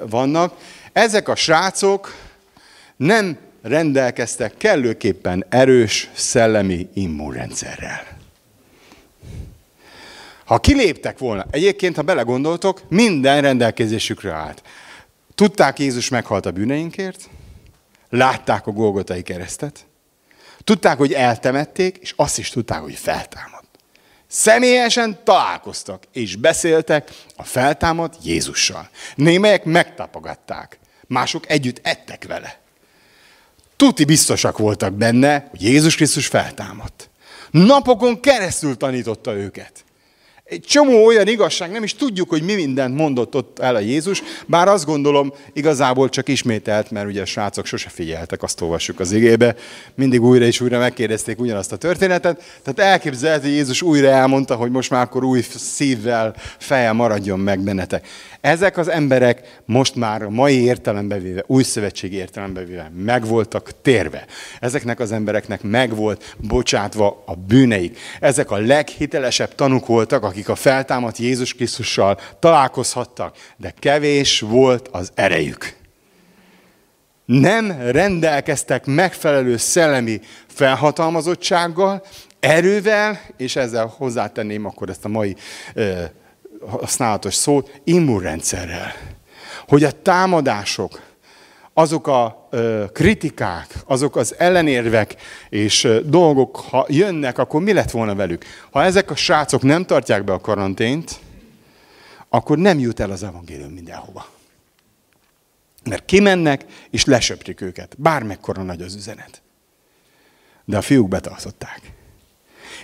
vannak. 0.08 0.54
Ezek 0.92 1.28
a 1.28 1.34
srácok 1.34 2.14
nem 2.96 3.38
rendelkeztek 3.62 4.56
kellőképpen 4.56 5.44
erős 5.48 6.10
szellemi 6.14 6.88
immunrendszerrel. 6.94 8.06
Ha 10.44 10.58
kiléptek 10.58 11.18
volna, 11.18 11.46
egyébként, 11.50 11.96
ha 11.96 12.02
belegondoltok, 12.02 12.80
minden 12.88 13.42
rendelkezésükre 13.42 14.32
állt. 14.32 14.62
Tudták, 15.34 15.78
Jézus 15.78 16.08
meghalt 16.08 16.46
a 16.46 16.50
bűneinkért, 16.50 17.28
látták 18.08 18.66
a 18.66 18.70
Golgotai 18.70 19.22
keresztet, 19.22 19.86
tudták, 20.64 20.98
hogy 20.98 21.12
eltemették, 21.12 21.96
és 22.00 22.12
azt 22.16 22.38
is 22.38 22.48
tudták, 22.48 22.80
hogy 22.80 22.94
feltámad. 22.94 23.51
Személyesen 24.34 25.18
találkoztak 25.24 26.02
és 26.12 26.36
beszéltek 26.36 27.10
a 27.36 27.44
feltámadt 27.44 28.16
Jézussal. 28.24 28.88
Némelyek 29.14 29.64
megtapogatták, 29.64 30.78
mások 31.06 31.50
együtt 31.50 31.80
ettek 31.82 32.24
vele. 32.24 32.60
Tuti 33.76 34.04
biztosak 34.04 34.58
voltak 34.58 34.92
benne, 34.92 35.46
hogy 35.50 35.62
Jézus 35.62 35.96
Krisztus 35.96 36.26
feltámadt. 36.26 37.10
Napokon 37.50 38.20
keresztül 38.20 38.76
tanította 38.76 39.34
őket. 39.34 39.84
Egy 40.52 40.60
csomó 40.60 41.04
olyan 41.04 41.28
igazság, 41.28 41.70
nem 41.70 41.82
is 41.82 41.94
tudjuk, 41.94 42.28
hogy 42.28 42.42
mi 42.42 42.54
mindent 42.54 42.96
mondott 42.96 43.34
ott 43.34 43.58
el 43.58 43.74
a 43.74 43.78
Jézus, 43.78 44.22
bár 44.46 44.68
azt 44.68 44.84
gondolom, 44.84 45.32
igazából 45.52 46.08
csak 46.08 46.28
ismételt, 46.28 46.90
mert 46.90 47.06
ugye 47.06 47.20
a 47.20 47.24
srácok 47.24 47.66
sose 47.66 47.88
figyeltek, 47.88 48.42
azt 48.42 48.60
olvassuk 48.60 49.00
az 49.00 49.12
igébe, 49.12 49.54
mindig 49.94 50.22
újra 50.22 50.44
és 50.44 50.60
újra 50.60 50.78
megkérdezték 50.78 51.40
ugyanazt 51.40 51.72
a 51.72 51.76
történetet, 51.76 52.42
tehát 52.62 52.92
elképzelhető, 52.92 53.48
Jézus 53.48 53.82
újra 53.82 54.08
elmondta, 54.08 54.54
hogy 54.54 54.70
most 54.70 54.90
már 54.90 55.02
akkor 55.02 55.24
új 55.24 55.40
szívvel, 55.54 56.34
fejjel 56.58 56.92
maradjon 56.92 57.38
meg 57.38 57.60
bennetek. 57.60 58.06
Ezek 58.40 58.76
az 58.76 58.88
emberek 58.88 59.60
most 59.64 59.94
már 59.94 60.22
a 60.22 60.30
mai 60.30 60.62
értelembe 60.62 61.18
véve, 61.18 61.44
új 61.46 61.62
szövetségi 61.62 62.16
értelembe 62.16 62.64
véve 62.64 62.92
meg 63.04 63.26
voltak 63.26 63.70
térve. 63.82 64.26
Ezeknek 64.60 65.00
az 65.00 65.12
embereknek 65.12 65.62
meg 65.62 65.96
volt 65.96 66.36
bocsátva 66.38 67.22
a 67.26 67.34
bűneik. 67.34 67.98
Ezek 68.20 68.50
a 68.50 68.58
leghitelesebb 68.58 69.54
tanuk 69.54 69.86
voltak, 69.86 70.24
akik 70.24 70.41
a 70.48 70.54
feltámadt 70.54 71.18
Jézus 71.18 71.54
Krisztussal 71.54 72.18
találkozhattak, 72.38 73.36
de 73.56 73.74
kevés 73.78 74.40
volt 74.40 74.88
az 74.88 75.10
erejük. 75.14 75.76
Nem 77.24 77.72
rendelkeztek 77.90 78.86
megfelelő 78.86 79.56
szellemi 79.56 80.20
felhatalmazottsággal, 80.46 82.02
erővel, 82.40 83.20
és 83.36 83.56
ezzel 83.56 83.86
hozzátenném 83.86 84.64
akkor 84.64 84.88
ezt 84.88 85.04
a 85.04 85.08
mai 85.08 85.36
használatos 86.66 87.34
szót, 87.34 87.80
immunrendszerrel. 87.84 88.92
Hogy 89.68 89.84
a 89.84 90.02
támadások, 90.02 91.00
azok 91.72 92.06
a 92.06 92.36
ö, 92.36 92.41
kritikák, 92.92 93.74
azok 93.84 94.16
az 94.16 94.34
ellenérvek 94.38 95.14
és 95.48 95.88
dolgok, 96.04 96.56
ha 96.56 96.86
jönnek, 96.88 97.38
akkor 97.38 97.62
mi 97.62 97.72
lett 97.72 97.90
volna 97.90 98.14
velük? 98.14 98.44
Ha 98.70 98.82
ezek 98.82 99.10
a 99.10 99.16
srácok 99.16 99.62
nem 99.62 99.84
tartják 99.84 100.24
be 100.24 100.32
a 100.32 100.40
karantént, 100.40 101.20
akkor 102.28 102.58
nem 102.58 102.78
jut 102.78 103.00
el 103.00 103.10
az 103.10 103.22
evangélium 103.22 103.70
mindenhova. 103.70 104.26
Mert 105.84 106.04
kimennek, 106.04 106.64
és 106.90 107.04
lesöprik 107.04 107.60
őket. 107.60 107.94
Bármekkora 107.98 108.62
nagy 108.62 108.82
az 108.82 108.94
üzenet. 108.94 109.42
De 110.64 110.76
a 110.76 110.82
fiúk 110.82 111.08
betartották. 111.08 111.80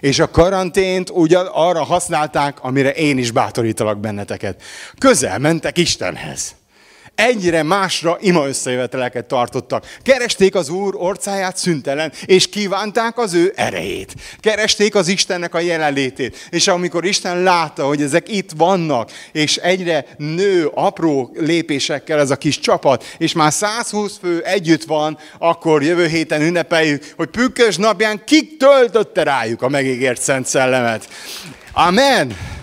És 0.00 0.18
a 0.18 0.30
karantént 0.30 1.10
ugyan 1.10 1.46
arra 1.46 1.84
használták, 1.84 2.62
amire 2.62 2.92
én 2.92 3.18
is 3.18 3.30
bátorítalak 3.30 3.98
benneteket. 3.98 4.62
Közel 4.98 5.38
mentek 5.38 5.78
Istenhez 5.78 6.57
egyre 7.18 7.62
másra 7.62 8.16
ima 8.20 8.46
összejöveteleket 8.46 9.24
tartottak. 9.24 9.86
Keresték 10.02 10.54
az 10.54 10.68
Úr 10.68 10.94
orcáját 10.96 11.56
szüntelen, 11.56 12.12
és 12.24 12.48
kívánták 12.48 13.18
az 13.18 13.34
ő 13.34 13.52
erejét. 13.56 14.14
Keresték 14.40 14.94
az 14.94 15.08
Istennek 15.08 15.54
a 15.54 15.60
jelenlétét. 15.60 16.46
És 16.50 16.68
amikor 16.68 17.04
Isten 17.04 17.42
látta, 17.42 17.86
hogy 17.86 18.02
ezek 18.02 18.32
itt 18.32 18.50
vannak, 18.56 19.10
és 19.32 19.56
egyre 19.56 20.06
nő 20.16 20.66
apró 20.74 21.36
lépésekkel 21.38 22.20
ez 22.20 22.30
a 22.30 22.36
kis 22.36 22.58
csapat, 22.58 23.04
és 23.18 23.32
már 23.32 23.52
120 23.52 24.18
fő 24.22 24.42
együtt 24.42 24.84
van, 24.84 25.18
akkor 25.38 25.82
jövő 25.82 26.06
héten 26.06 26.42
ünnepeljük, 26.42 27.12
hogy 27.16 27.28
pünkös 27.28 27.76
napján 27.76 28.22
kik 28.24 28.56
töltötte 28.56 29.22
rájuk 29.22 29.62
a 29.62 29.68
megígért 29.68 30.20
Szent 30.20 30.46
Szellemet. 30.46 31.08
Amen! 31.72 32.57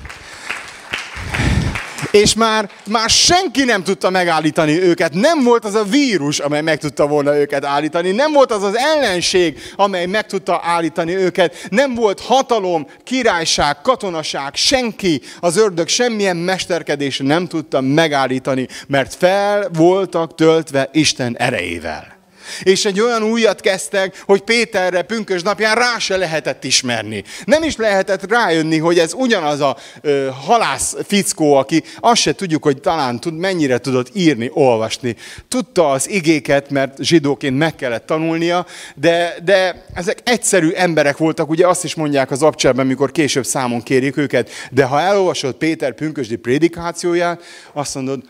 És 2.16 2.34
már, 2.34 2.70
már 2.86 3.10
senki 3.10 3.64
nem 3.64 3.84
tudta 3.84 4.10
megállítani 4.10 4.82
őket. 4.82 5.14
Nem 5.14 5.44
volt 5.44 5.66
az 5.66 5.74
a 5.74 5.84
vírus, 5.84 6.40
amely 6.40 6.62
meg 6.62 6.80
tudta 6.80 7.08
volna 7.08 7.38
őket 7.38 7.66
állítani. 7.66 8.12
Nem 8.12 8.32
volt 8.32 8.52
az 8.52 8.64
az 8.64 8.78
ellenség, 8.78 9.60
amely 9.76 10.06
meg 10.06 10.26
tudta 10.26 10.62
állítani 10.64 11.16
őket. 11.16 11.68
Nem 11.70 11.96
volt 11.96 12.20
hatalom, 12.20 12.88
királyság, 13.04 13.82
katonaság, 13.82 14.56
senki, 14.56 15.22
az 15.40 15.58
ördög 15.58 15.88
semmilyen 15.88 16.38
mesterkedés 16.38 17.18
nem 17.18 17.48
tudta 17.48 17.82
megállítani, 17.82 18.68
mert 18.88 19.16
fel 19.16 19.70
voltak 19.74 20.36
töltve 20.36 20.90
Isten 20.92 21.38
erejével. 21.38 22.15
És 22.64 22.86
egy 22.86 23.00
olyan 23.02 23.24
újat 23.24 23.62
kezdtek, 23.62 24.24
hogy 24.26 24.42
Péterre 24.42 25.02
pünkös 25.02 25.42
napján 25.42 25.76
rá 25.76 25.98
se 26.00 26.18
lehetett 26.18 26.64
ismerni. 26.64 27.24
Nem 27.46 27.64
is 27.64 27.76
lehetett 27.76 28.32
rájönni, 28.32 28.78
hogy 28.78 29.00
ez 29.00 29.14
ugyanaz 29.14 29.60
a 29.60 29.78
ö, 30.02 30.30
halász 30.46 30.96
fickó, 31.04 31.54
aki 31.54 31.84
azt 32.00 32.22
se 32.22 32.34
tudjuk, 32.34 32.64
hogy 32.64 32.82
talán 32.82 33.20
tud, 33.20 33.38
mennyire 33.38 33.78
tudott 33.78 34.10
írni, 34.14 34.50
olvasni. 34.54 35.16
Tudta 35.48 35.90
az 35.90 36.10
igéket, 36.10 36.70
mert 36.70 37.04
zsidóként 37.04 37.58
meg 37.58 37.76
kellett 37.76 38.06
tanulnia, 38.06 38.66
de, 38.96 39.36
de 39.44 39.86
ezek 39.94 40.20
egyszerű 40.24 40.70
emberek 40.72 41.18
voltak, 41.18 41.50
ugye 41.50 41.68
azt 41.68 41.84
is 41.84 41.96
mondják 41.96 42.32
az 42.32 42.42
abcselben, 42.42 42.88
mikor 42.88 43.12
később 43.12 43.46
számon 43.46 43.84
kérik 43.84 44.18
őket, 44.18 44.50
de 44.72 44.84
ha 44.84 45.02
elolvasod 45.02 45.54
Péter 45.54 45.94
pünkösdi 45.94 46.36
prédikációját, 46.36 47.44
azt 47.74 47.96
mondod, 47.96 48.24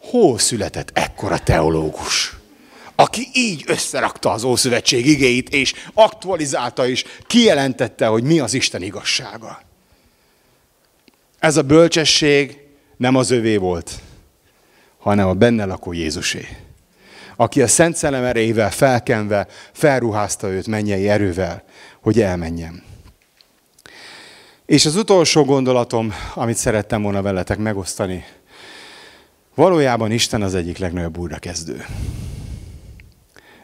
hol 0.00 0.38
született 0.38 0.90
ekkora 0.94 1.38
teológus? 1.38 2.39
Aki 3.00 3.28
így 3.32 3.64
összerakta 3.66 4.30
az 4.30 4.44
Ószövetség 4.44 5.06
igéit, 5.06 5.48
és 5.48 5.74
aktualizálta, 5.94 6.88
és 6.88 7.04
kijelentette, 7.26 8.06
hogy 8.06 8.22
mi 8.22 8.40
az 8.40 8.54
Isten 8.54 8.82
igazsága. 8.82 9.60
Ez 11.38 11.56
a 11.56 11.62
bölcsesség 11.62 12.58
nem 12.96 13.16
az 13.16 13.30
övé 13.30 13.56
volt, 13.56 13.90
hanem 14.98 15.28
a 15.28 15.34
benne 15.34 15.64
lakó 15.64 15.92
Jézusé. 15.92 16.48
Aki 17.36 17.62
a 17.62 17.68
Szent 17.68 17.96
Szellem 17.96 18.24
erejével 18.24 18.70
felkenve 18.70 19.46
felruházta 19.72 20.48
őt 20.48 20.66
mennyei 20.66 21.08
erővel, 21.08 21.64
hogy 22.00 22.20
elmenjen. 22.20 22.82
És 24.66 24.86
az 24.86 24.96
utolsó 24.96 25.44
gondolatom, 25.44 26.14
amit 26.34 26.56
szerettem 26.56 27.02
volna 27.02 27.22
veletek 27.22 27.58
megosztani, 27.58 28.24
valójában 29.54 30.10
Isten 30.10 30.42
az 30.42 30.54
egyik 30.54 30.78
legnagyobb 30.78 31.18
újrakezdő. 31.18 31.84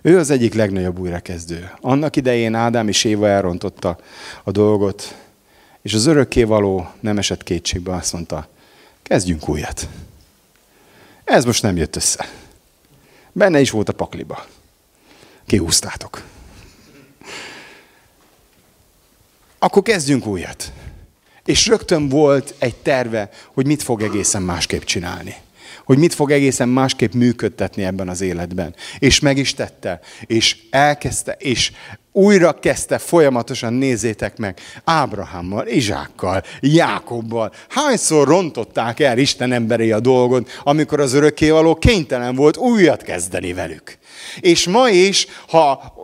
Ő 0.07 0.19
az 0.19 0.31
egyik 0.31 0.55
legnagyobb 0.55 0.99
újrakezdő. 0.99 1.71
Annak 1.81 2.17
idején 2.17 2.55
Ádám 2.55 2.89
és 2.89 3.05
Éva 3.05 3.29
elrontotta 3.29 3.99
a 4.45 4.51
dolgot, 4.51 5.17
és 5.83 5.95
az 5.95 6.07
örökkévaló 6.07 6.91
nem 7.01 7.19
esett 7.19 7.43
kétségbe, 7.43 7.95
azt 7.95 8.13
mondta, 8.13 8.49
kezdjünk 9.03 9.49
újat. 9.49 9.89
Ez 11.25 11.45
most 11.45 11.63
nem 11.63 11.77
jött 11.77 11.97
össze. 11.97 12.29
Benne 13.33 13.61
is 13.61 13.71
volt 13.71 13.89
a 13.89 13.93
pakliba. 13.93 14.47
Kihúztátok. 15.47 16.23
Akkor 19.59 19.83
kezdjünk 19.83 20.27
újat. 20.27 20.73
És 21.45 21.67
rögtön 21.67 22.09
volt 22.09 22.55
egy 22.59 22.77
terve, 22.77 23.31
hogy 23.53 23.67
mit 23.67 23.83
fog 23.83 24.03
egészen 24.03 24.43
másképp 24.43 24.83
csinálni 24.83 25.37
hogy 25.87 25.99
mit 25.99 26.15
fog 26.15 26.31
egészen 26.31 26.69
másképp 26.69 27.13
működtetni 27.13 27.85
ebben 27.85 28.09
az 28.09 28.21
életben. 28.21 28.75
És 28.99 29.21
meg 29.21 29.37
is 29.37 29.55
tette, 29.55 30.01
és 30.27 30.57
elkezdte, 30.71 31.37
és 31.39 31.73
újra 32.13 32.53
kezdte 32.53 32.99
folyamatosan, 32.99 33.73
nézzétek 33.73 34.37
meg, 34.37 34.59
Ábrahámmal, 34.85 35.67
Izsákkal, 35.67 36.43
Jákobbal. 36.61 37.53
Hányszor 37.69 38.29
rontották 38.29 39.01
el 39.01 39.19
Isten 39.19 39.53
emberi 39.53 39.93
a 39.93 40.01
dolgot, 40.01 40.61
amikor 40.63 41.01
az 41.01 41.13
örökkévaló 41.13 41.75
kénytelen 41.75 42.35
volt 42.35 42.57
újat 42.57 43.03
kezdeni 43.03 43.53
velük. 43.53 43.99
És 44.41 44.69
ma 44.69 44.89
is, 44.89 45.27
ha 45.49 45.95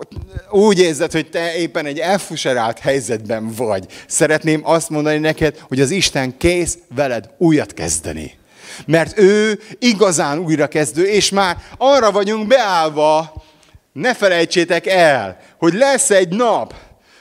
úgy 0.50 0.78
érzed, 0.78 1.12
hogy 1.12 1.30
te 1.30 1.56
éppen 1.56 1.86
egy 1.86 1.98
elfuserált 1.98 2.78
helyzetben 2.78 3.52
vagy, 3.56 3.86
szeretném 4.06 4.60
azt 4.64 4.90
mondani 4.90 5.18
neked, 5.18 5.58
hogy 5.68 5.80
az 5.80 5.90
Isten 5.90 6.36
kész 6.36 6.78
veled 6.94 7.30
újat 7.38 7.74
kezdeni. 7.74 8.40
Mert 8.86 9.18
ő 9.18 9.60
igazán 9.78 10.38
újrakezdő, 10.38 11.06
és 11.06 11.30
már 11.30 11.56
arra 11.78 12.10
vagyunk 12.10 12.46
beállva, 12.46 13.42
ne 13.92 14.14
felejtsétek 14.14 14.86
el, 14.86 15.38
hogy 15.58 15.74
lesz 15.74 16.10
egy 16.10 16.28
nap, 16.28 16.74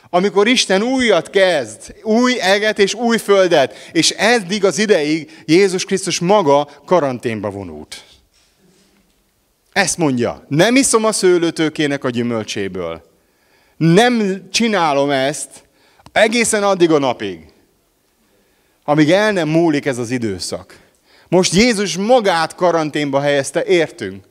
amikor 0.09 0.47
Isten 0.47 0.81
újat 0.81 1.29
kezd, 1.29 1.95
új 2.03 2.39
eget 2.39 2.79
és 2.79 2.93
új 2.93 3.17
földet, 3.17 3.89
és 3.91 4.09
eddig 4.09 4.65
az 4.65 4.77
ideig 4.77 5.43
Jézus 5.45 5.85
Krisztus 5.85 6.19
maga 6.19 6.69
karanténba 6.85 7.49
vonult. 7.49 8.03
Ezt 9.71 9.97
mondja, 9.97 10.45
nem 10.47 10.75
iszom 10.75 11.05
a 11.05 11.11
szőlőtőkének 11.11 12.03
a 12.03 12.09
gyümölcséből. 12.09 13.03
Nem 13.77 14.47
csinálom 14.51 15.09
ezt 15.09 15.49
egészen 16.11 16.63
addig 16.63 16.91
a 16.91 16.99
napig, 16.99 17.39
amíg 18.83 19.11
el 19.11 19.31
nem 19.31 19.49
múlik 19.49 19.85
ez 19.85 19.97
az 19.97 20.09
időszak. 20.09 20.79
Most 21.31 21.53
Jézus 21.53 21.97
magát 21.97 22.55
karanténba 22.55 23.19
helyezte, 23.19 23.63
értünk. 23.63 24.23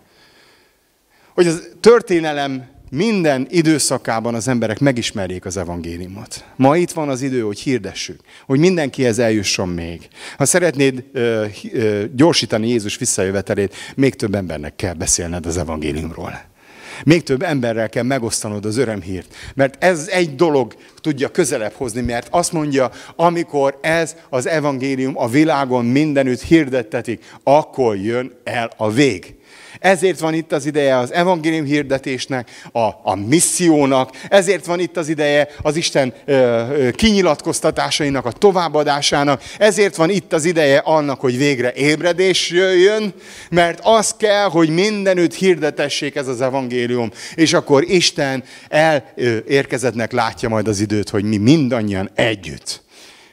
Hogy 1.35 1.47
az 1.47 1.69
történelem 1.81 2.69
minden 2.91 3.47
időszakában 3.51 4.35
az 4.35 4.49
emberek 4.49 4.79
megismerjék 4.79 5.45
az 5.45 5.57
evangéliumot. 5.57 6.45
Ma 6.57 6.77
itt 6.77 6.91
van 6.91 7.09
az 7.09 7.23
idő, 7.23 7.41
hogy 7.41 7.59
hirdessük, 7.59 8.21
hogy 8.47 8.59
mindenkihez 8.59 9.19
eljusson 9.19 9.69
még. 9.69 10.09
Ha 10.37 10.45
szeretnéd 10.45 11.05
ö, 11.13 11.45
ö, 11.73 12.05
gyorsítani 12.15 12.69
Jézus 12.69 12.97
visszajövetelét, 12.97 13.75
még 13.95 14.15
több 14.15 14.35
embernek 14.35 14.77
kell 14.77 14.95
beszélned 14.95 15.47
az 15.47 15.57
evangéliumról. 15.57 16.50
Még 17.05 17.23
több 17.23 17.43
emberrel 17.43 17.89
kell 17.89 18.03
megosztanod 18.03 18.65
az 18.65 18.77
örömhírt. 18.77 19.35
Mert 19.55 19.85
ez 19.85 20.09
egy 20.09 20.35
dolog 20.35 20.75
tudja 20.97 21.29
közelebb 21.29 21.73
hozni, 21.73 22.01
mert 22.01 22.29
azt 22.31 22.53
mondja, 22.53 22.91
amikor 23.17 23.79
ez 23.83 24.17
az 24.29 24.47
evangélium 24.47 25.19
a 25.19 25.29
világon 25.29 25.85
mindenütt 25.85 26.41
hirdettetik, 26.41 27.25
akkor 27.43 27.97
jön 27.97 28.33
el 28.45 28.71
a 28.77 28.91
vég. 28.91 29.35
Ezért 29.79 30.19
van 30.19 30.35
itt 30.35 30.53
az 30.53 30.67
ideje 30.67 30.97
az 30.97 31.13
evangélium 31.13 31.65
hirdetésnek, 31.65 32.51
a, 32.73 32.81
a 33.03 33.15
missziónak, 33.27 34.11
ezért 34.29 34.67
van 34.67 34.81
itt 34.81 34.97
az 34.97 35.09
ideje 35.09 35.49
az 35.63 35.77
Isten 35.77 36.15
ö, 36.25 36.33
ö, 36.33 36.91
kinyilatkoztatásainak, 36.91 38.25
a 38.25 38.33
továbbadásának, 38.33 39.43
ezért 39.59 39.97
van 39.97 40.11
itt 40.11 40.33
az 40.33 40.45
ideje 40.45 40.79
annak, 40.79 41.21
hogy 41.21 41.37
végre 41.37 41.73
ébredés 41.73 42.51
jöjjön, 42.51 43.15
mert 43.51 43.81
az 43.83 44.15
kell, 44.19 44.49
hogy 44.49 44.69
mindenütt 44.69 45.35
hirdetessék 45.35 46.15
ez 46.15 46.29
az 46.29 46.41
evangélium, 46.41 47.11
és 47.35 47.53
akkor 47.53 47.85
Isten 47.89 48.45
elérkezettnek 48.69 50.13
látja 50.13 50.49
majd 50.49 50.69
az 50.69 50.81
időt, 50.81 51.11
hogy 51.11 51.25
mi 51.25 51.37
mindannyian 51.37 52.11
együtt 52.15 52.83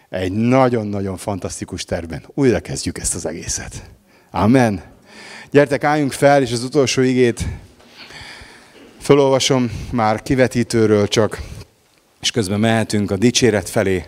egy 0.10 0.32
nagyon-nagyon 0.32 1.18
fantasztikus 1.18 1.84
tervben 1.84 2.24
újra 2.34 2.60
kezdjük 2.60 2.98
ezt 2.98 3.16
az 3.16 3.26
egészet. 3.26 3.84
Amen. 4.32 4.97
Gyertek, 5.52 5.84
álljunk 5.84 6.12
fel, 6.12 6.42
és 6.42 6.52
az 6.52 6.64
utolsó 6.64 7.02
igét 7.02 7.46
felolvasom 9.00 9.72
már 9.92 10.22
kivetítőről 10.22 11.08
csak, 11.08 11.42
és 12.22 12.32
közben 12.32 12.60
mehetünk 12.60 13.12
a 13.12 13.18
dicséret 13.18 13.70
felé. 13.70 14.06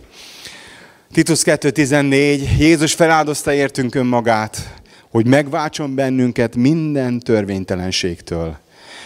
Titus 1.12 1.42
2.14, 1.44 2.58
Jézus 2.58 2.94
feláldozta 2.94 3.54
értünk 3.54 3.96
önmagát, 3.96 4.82
hogy 5.10 5.28
megváltson 5.28 5.96
bennünket 5.96 6.56
minden 6.56 7.20
törvénytelenségtől, 7.20 8.58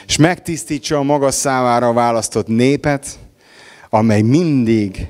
és 0.08 0.18
megtisztítsa 0.18 0.98
a 0.98 1.04
maga 1.04 1.32
számára 1.32 1.94
választott 1.94 2.48
népet, 2.48 3.08
amely 3.90 4.22
mindig 4.22 5.08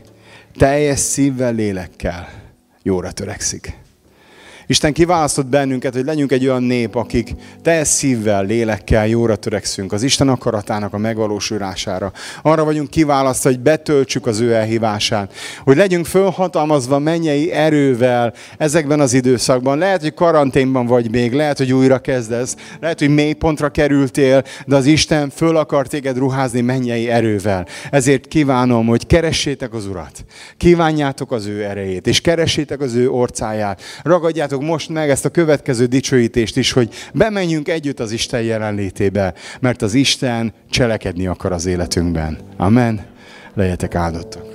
teljes 0.57 0.99
szívvel, 0.99 1.53
lélekkel 1.53 2.29
jóra 2.81 3.11
törekszik. 3.11 3.82
Isten 4.67 4.93
kiválasztott 4.93 5.45
bennünket, 5.45 5.93
hogy 5.93 6.05
legyünk 6.05 6.31
egy 6.31 6.47
olyan 6.47 6.63
nép, 6.63 6.95
akik 6.95 7.29
teljes 7.61 7.87
szívvel, 7.87 8.45
lélekkel 8.45 9.07
jóra 9.07 9.35
törekszünk 9.35 9.91
az 9.91 10.03
Isten 10.03 10.29
akaratának 10.29 10.93
a 10.93 10.97
megvalósulására. 10.97 12.11
Arra 12.41 12.63
vagyunk 12.63 12.89
kiválasztva, 12.89 13.49
hogy 13.49 13.59
betöltsük 13.59 14.25
az 14.25 14.39
ő 14.39 14.53
elhívását. 14.53 15.33
Hogy 15.63 15.75
legyünk 15.75 16.05
fölhatalmazva 16.05 16.99
mennyei 16.99 17.51
erővel 17.51 18.33
ezekben 18.57 18.99
az 18.99 19.13
időszakban. 19.13 19.77
Lehet, 19.77 20.01
hogy 20.01 20.13
karanténban 20.13 20.85
vagy 20.85 21.11
még, 21.11 21.33
lehet, 21.33 21.57
hogy 21.57 21.73
újra 21.73 21.99
kezdesz, 21.99 22.55
lehet, 22.79 22.99
hogy 22.99 23.09
mélypontra 23.09 23.69
kerültél, 23.69 24.43
de 24.65 24.75
az 24.75 24.85
Isten 24.85 25.29
föl 25.29 25.57
akar 25.57 25.87
téged 25.87 26.17
ruházni 26.17 26.61
mennyei 26.61 27.09
erővel. 27.09 27.65
Ezért 27.91 28.27
kívánom, 28.27 28.85
hogy 28.85 29.05
keressétek 29.07 29.73
az 29.73 29.87
Urat. 29.87 30.25
Kívánjátok 30.57 31.31
az 31.31 31.45
ő 31.45 31.63
erejét, 31.63 32.07
és 32.07 32.21
keressétek 32.21 32.81
az 32.81 32.93
ő 32.93 33.09
orcáját. 33.09 33.81
Ragadjátok 34.03 34.52
halljátok 34.53 34.61
most 34.61 34.89
meg 34.89 35.09
ezt 35.09 35.25
a 35.25 35.29
következő 35.29 35.85
dicsőítést 35.85 36.57
is, 36.57 36.71
hogy 36.71 36.89
bemenjünk 37.13 37.67
együtt 37.67 37.99
az 37.99 38.11
Isten 38.11 38.41
jelenlétébe, 38.41 39.33
mert 39.59 39.81
az 39.81 39.93
Isten 39.93 40.53
cselekedni 40.69 41.27
akar 41.27 41.51
az 41.51 41.65
életünkben. 41.65 42.37
Amen. 42.57 43.05
Legyetek 43.53 43.95
áldottak. 43.95 44.52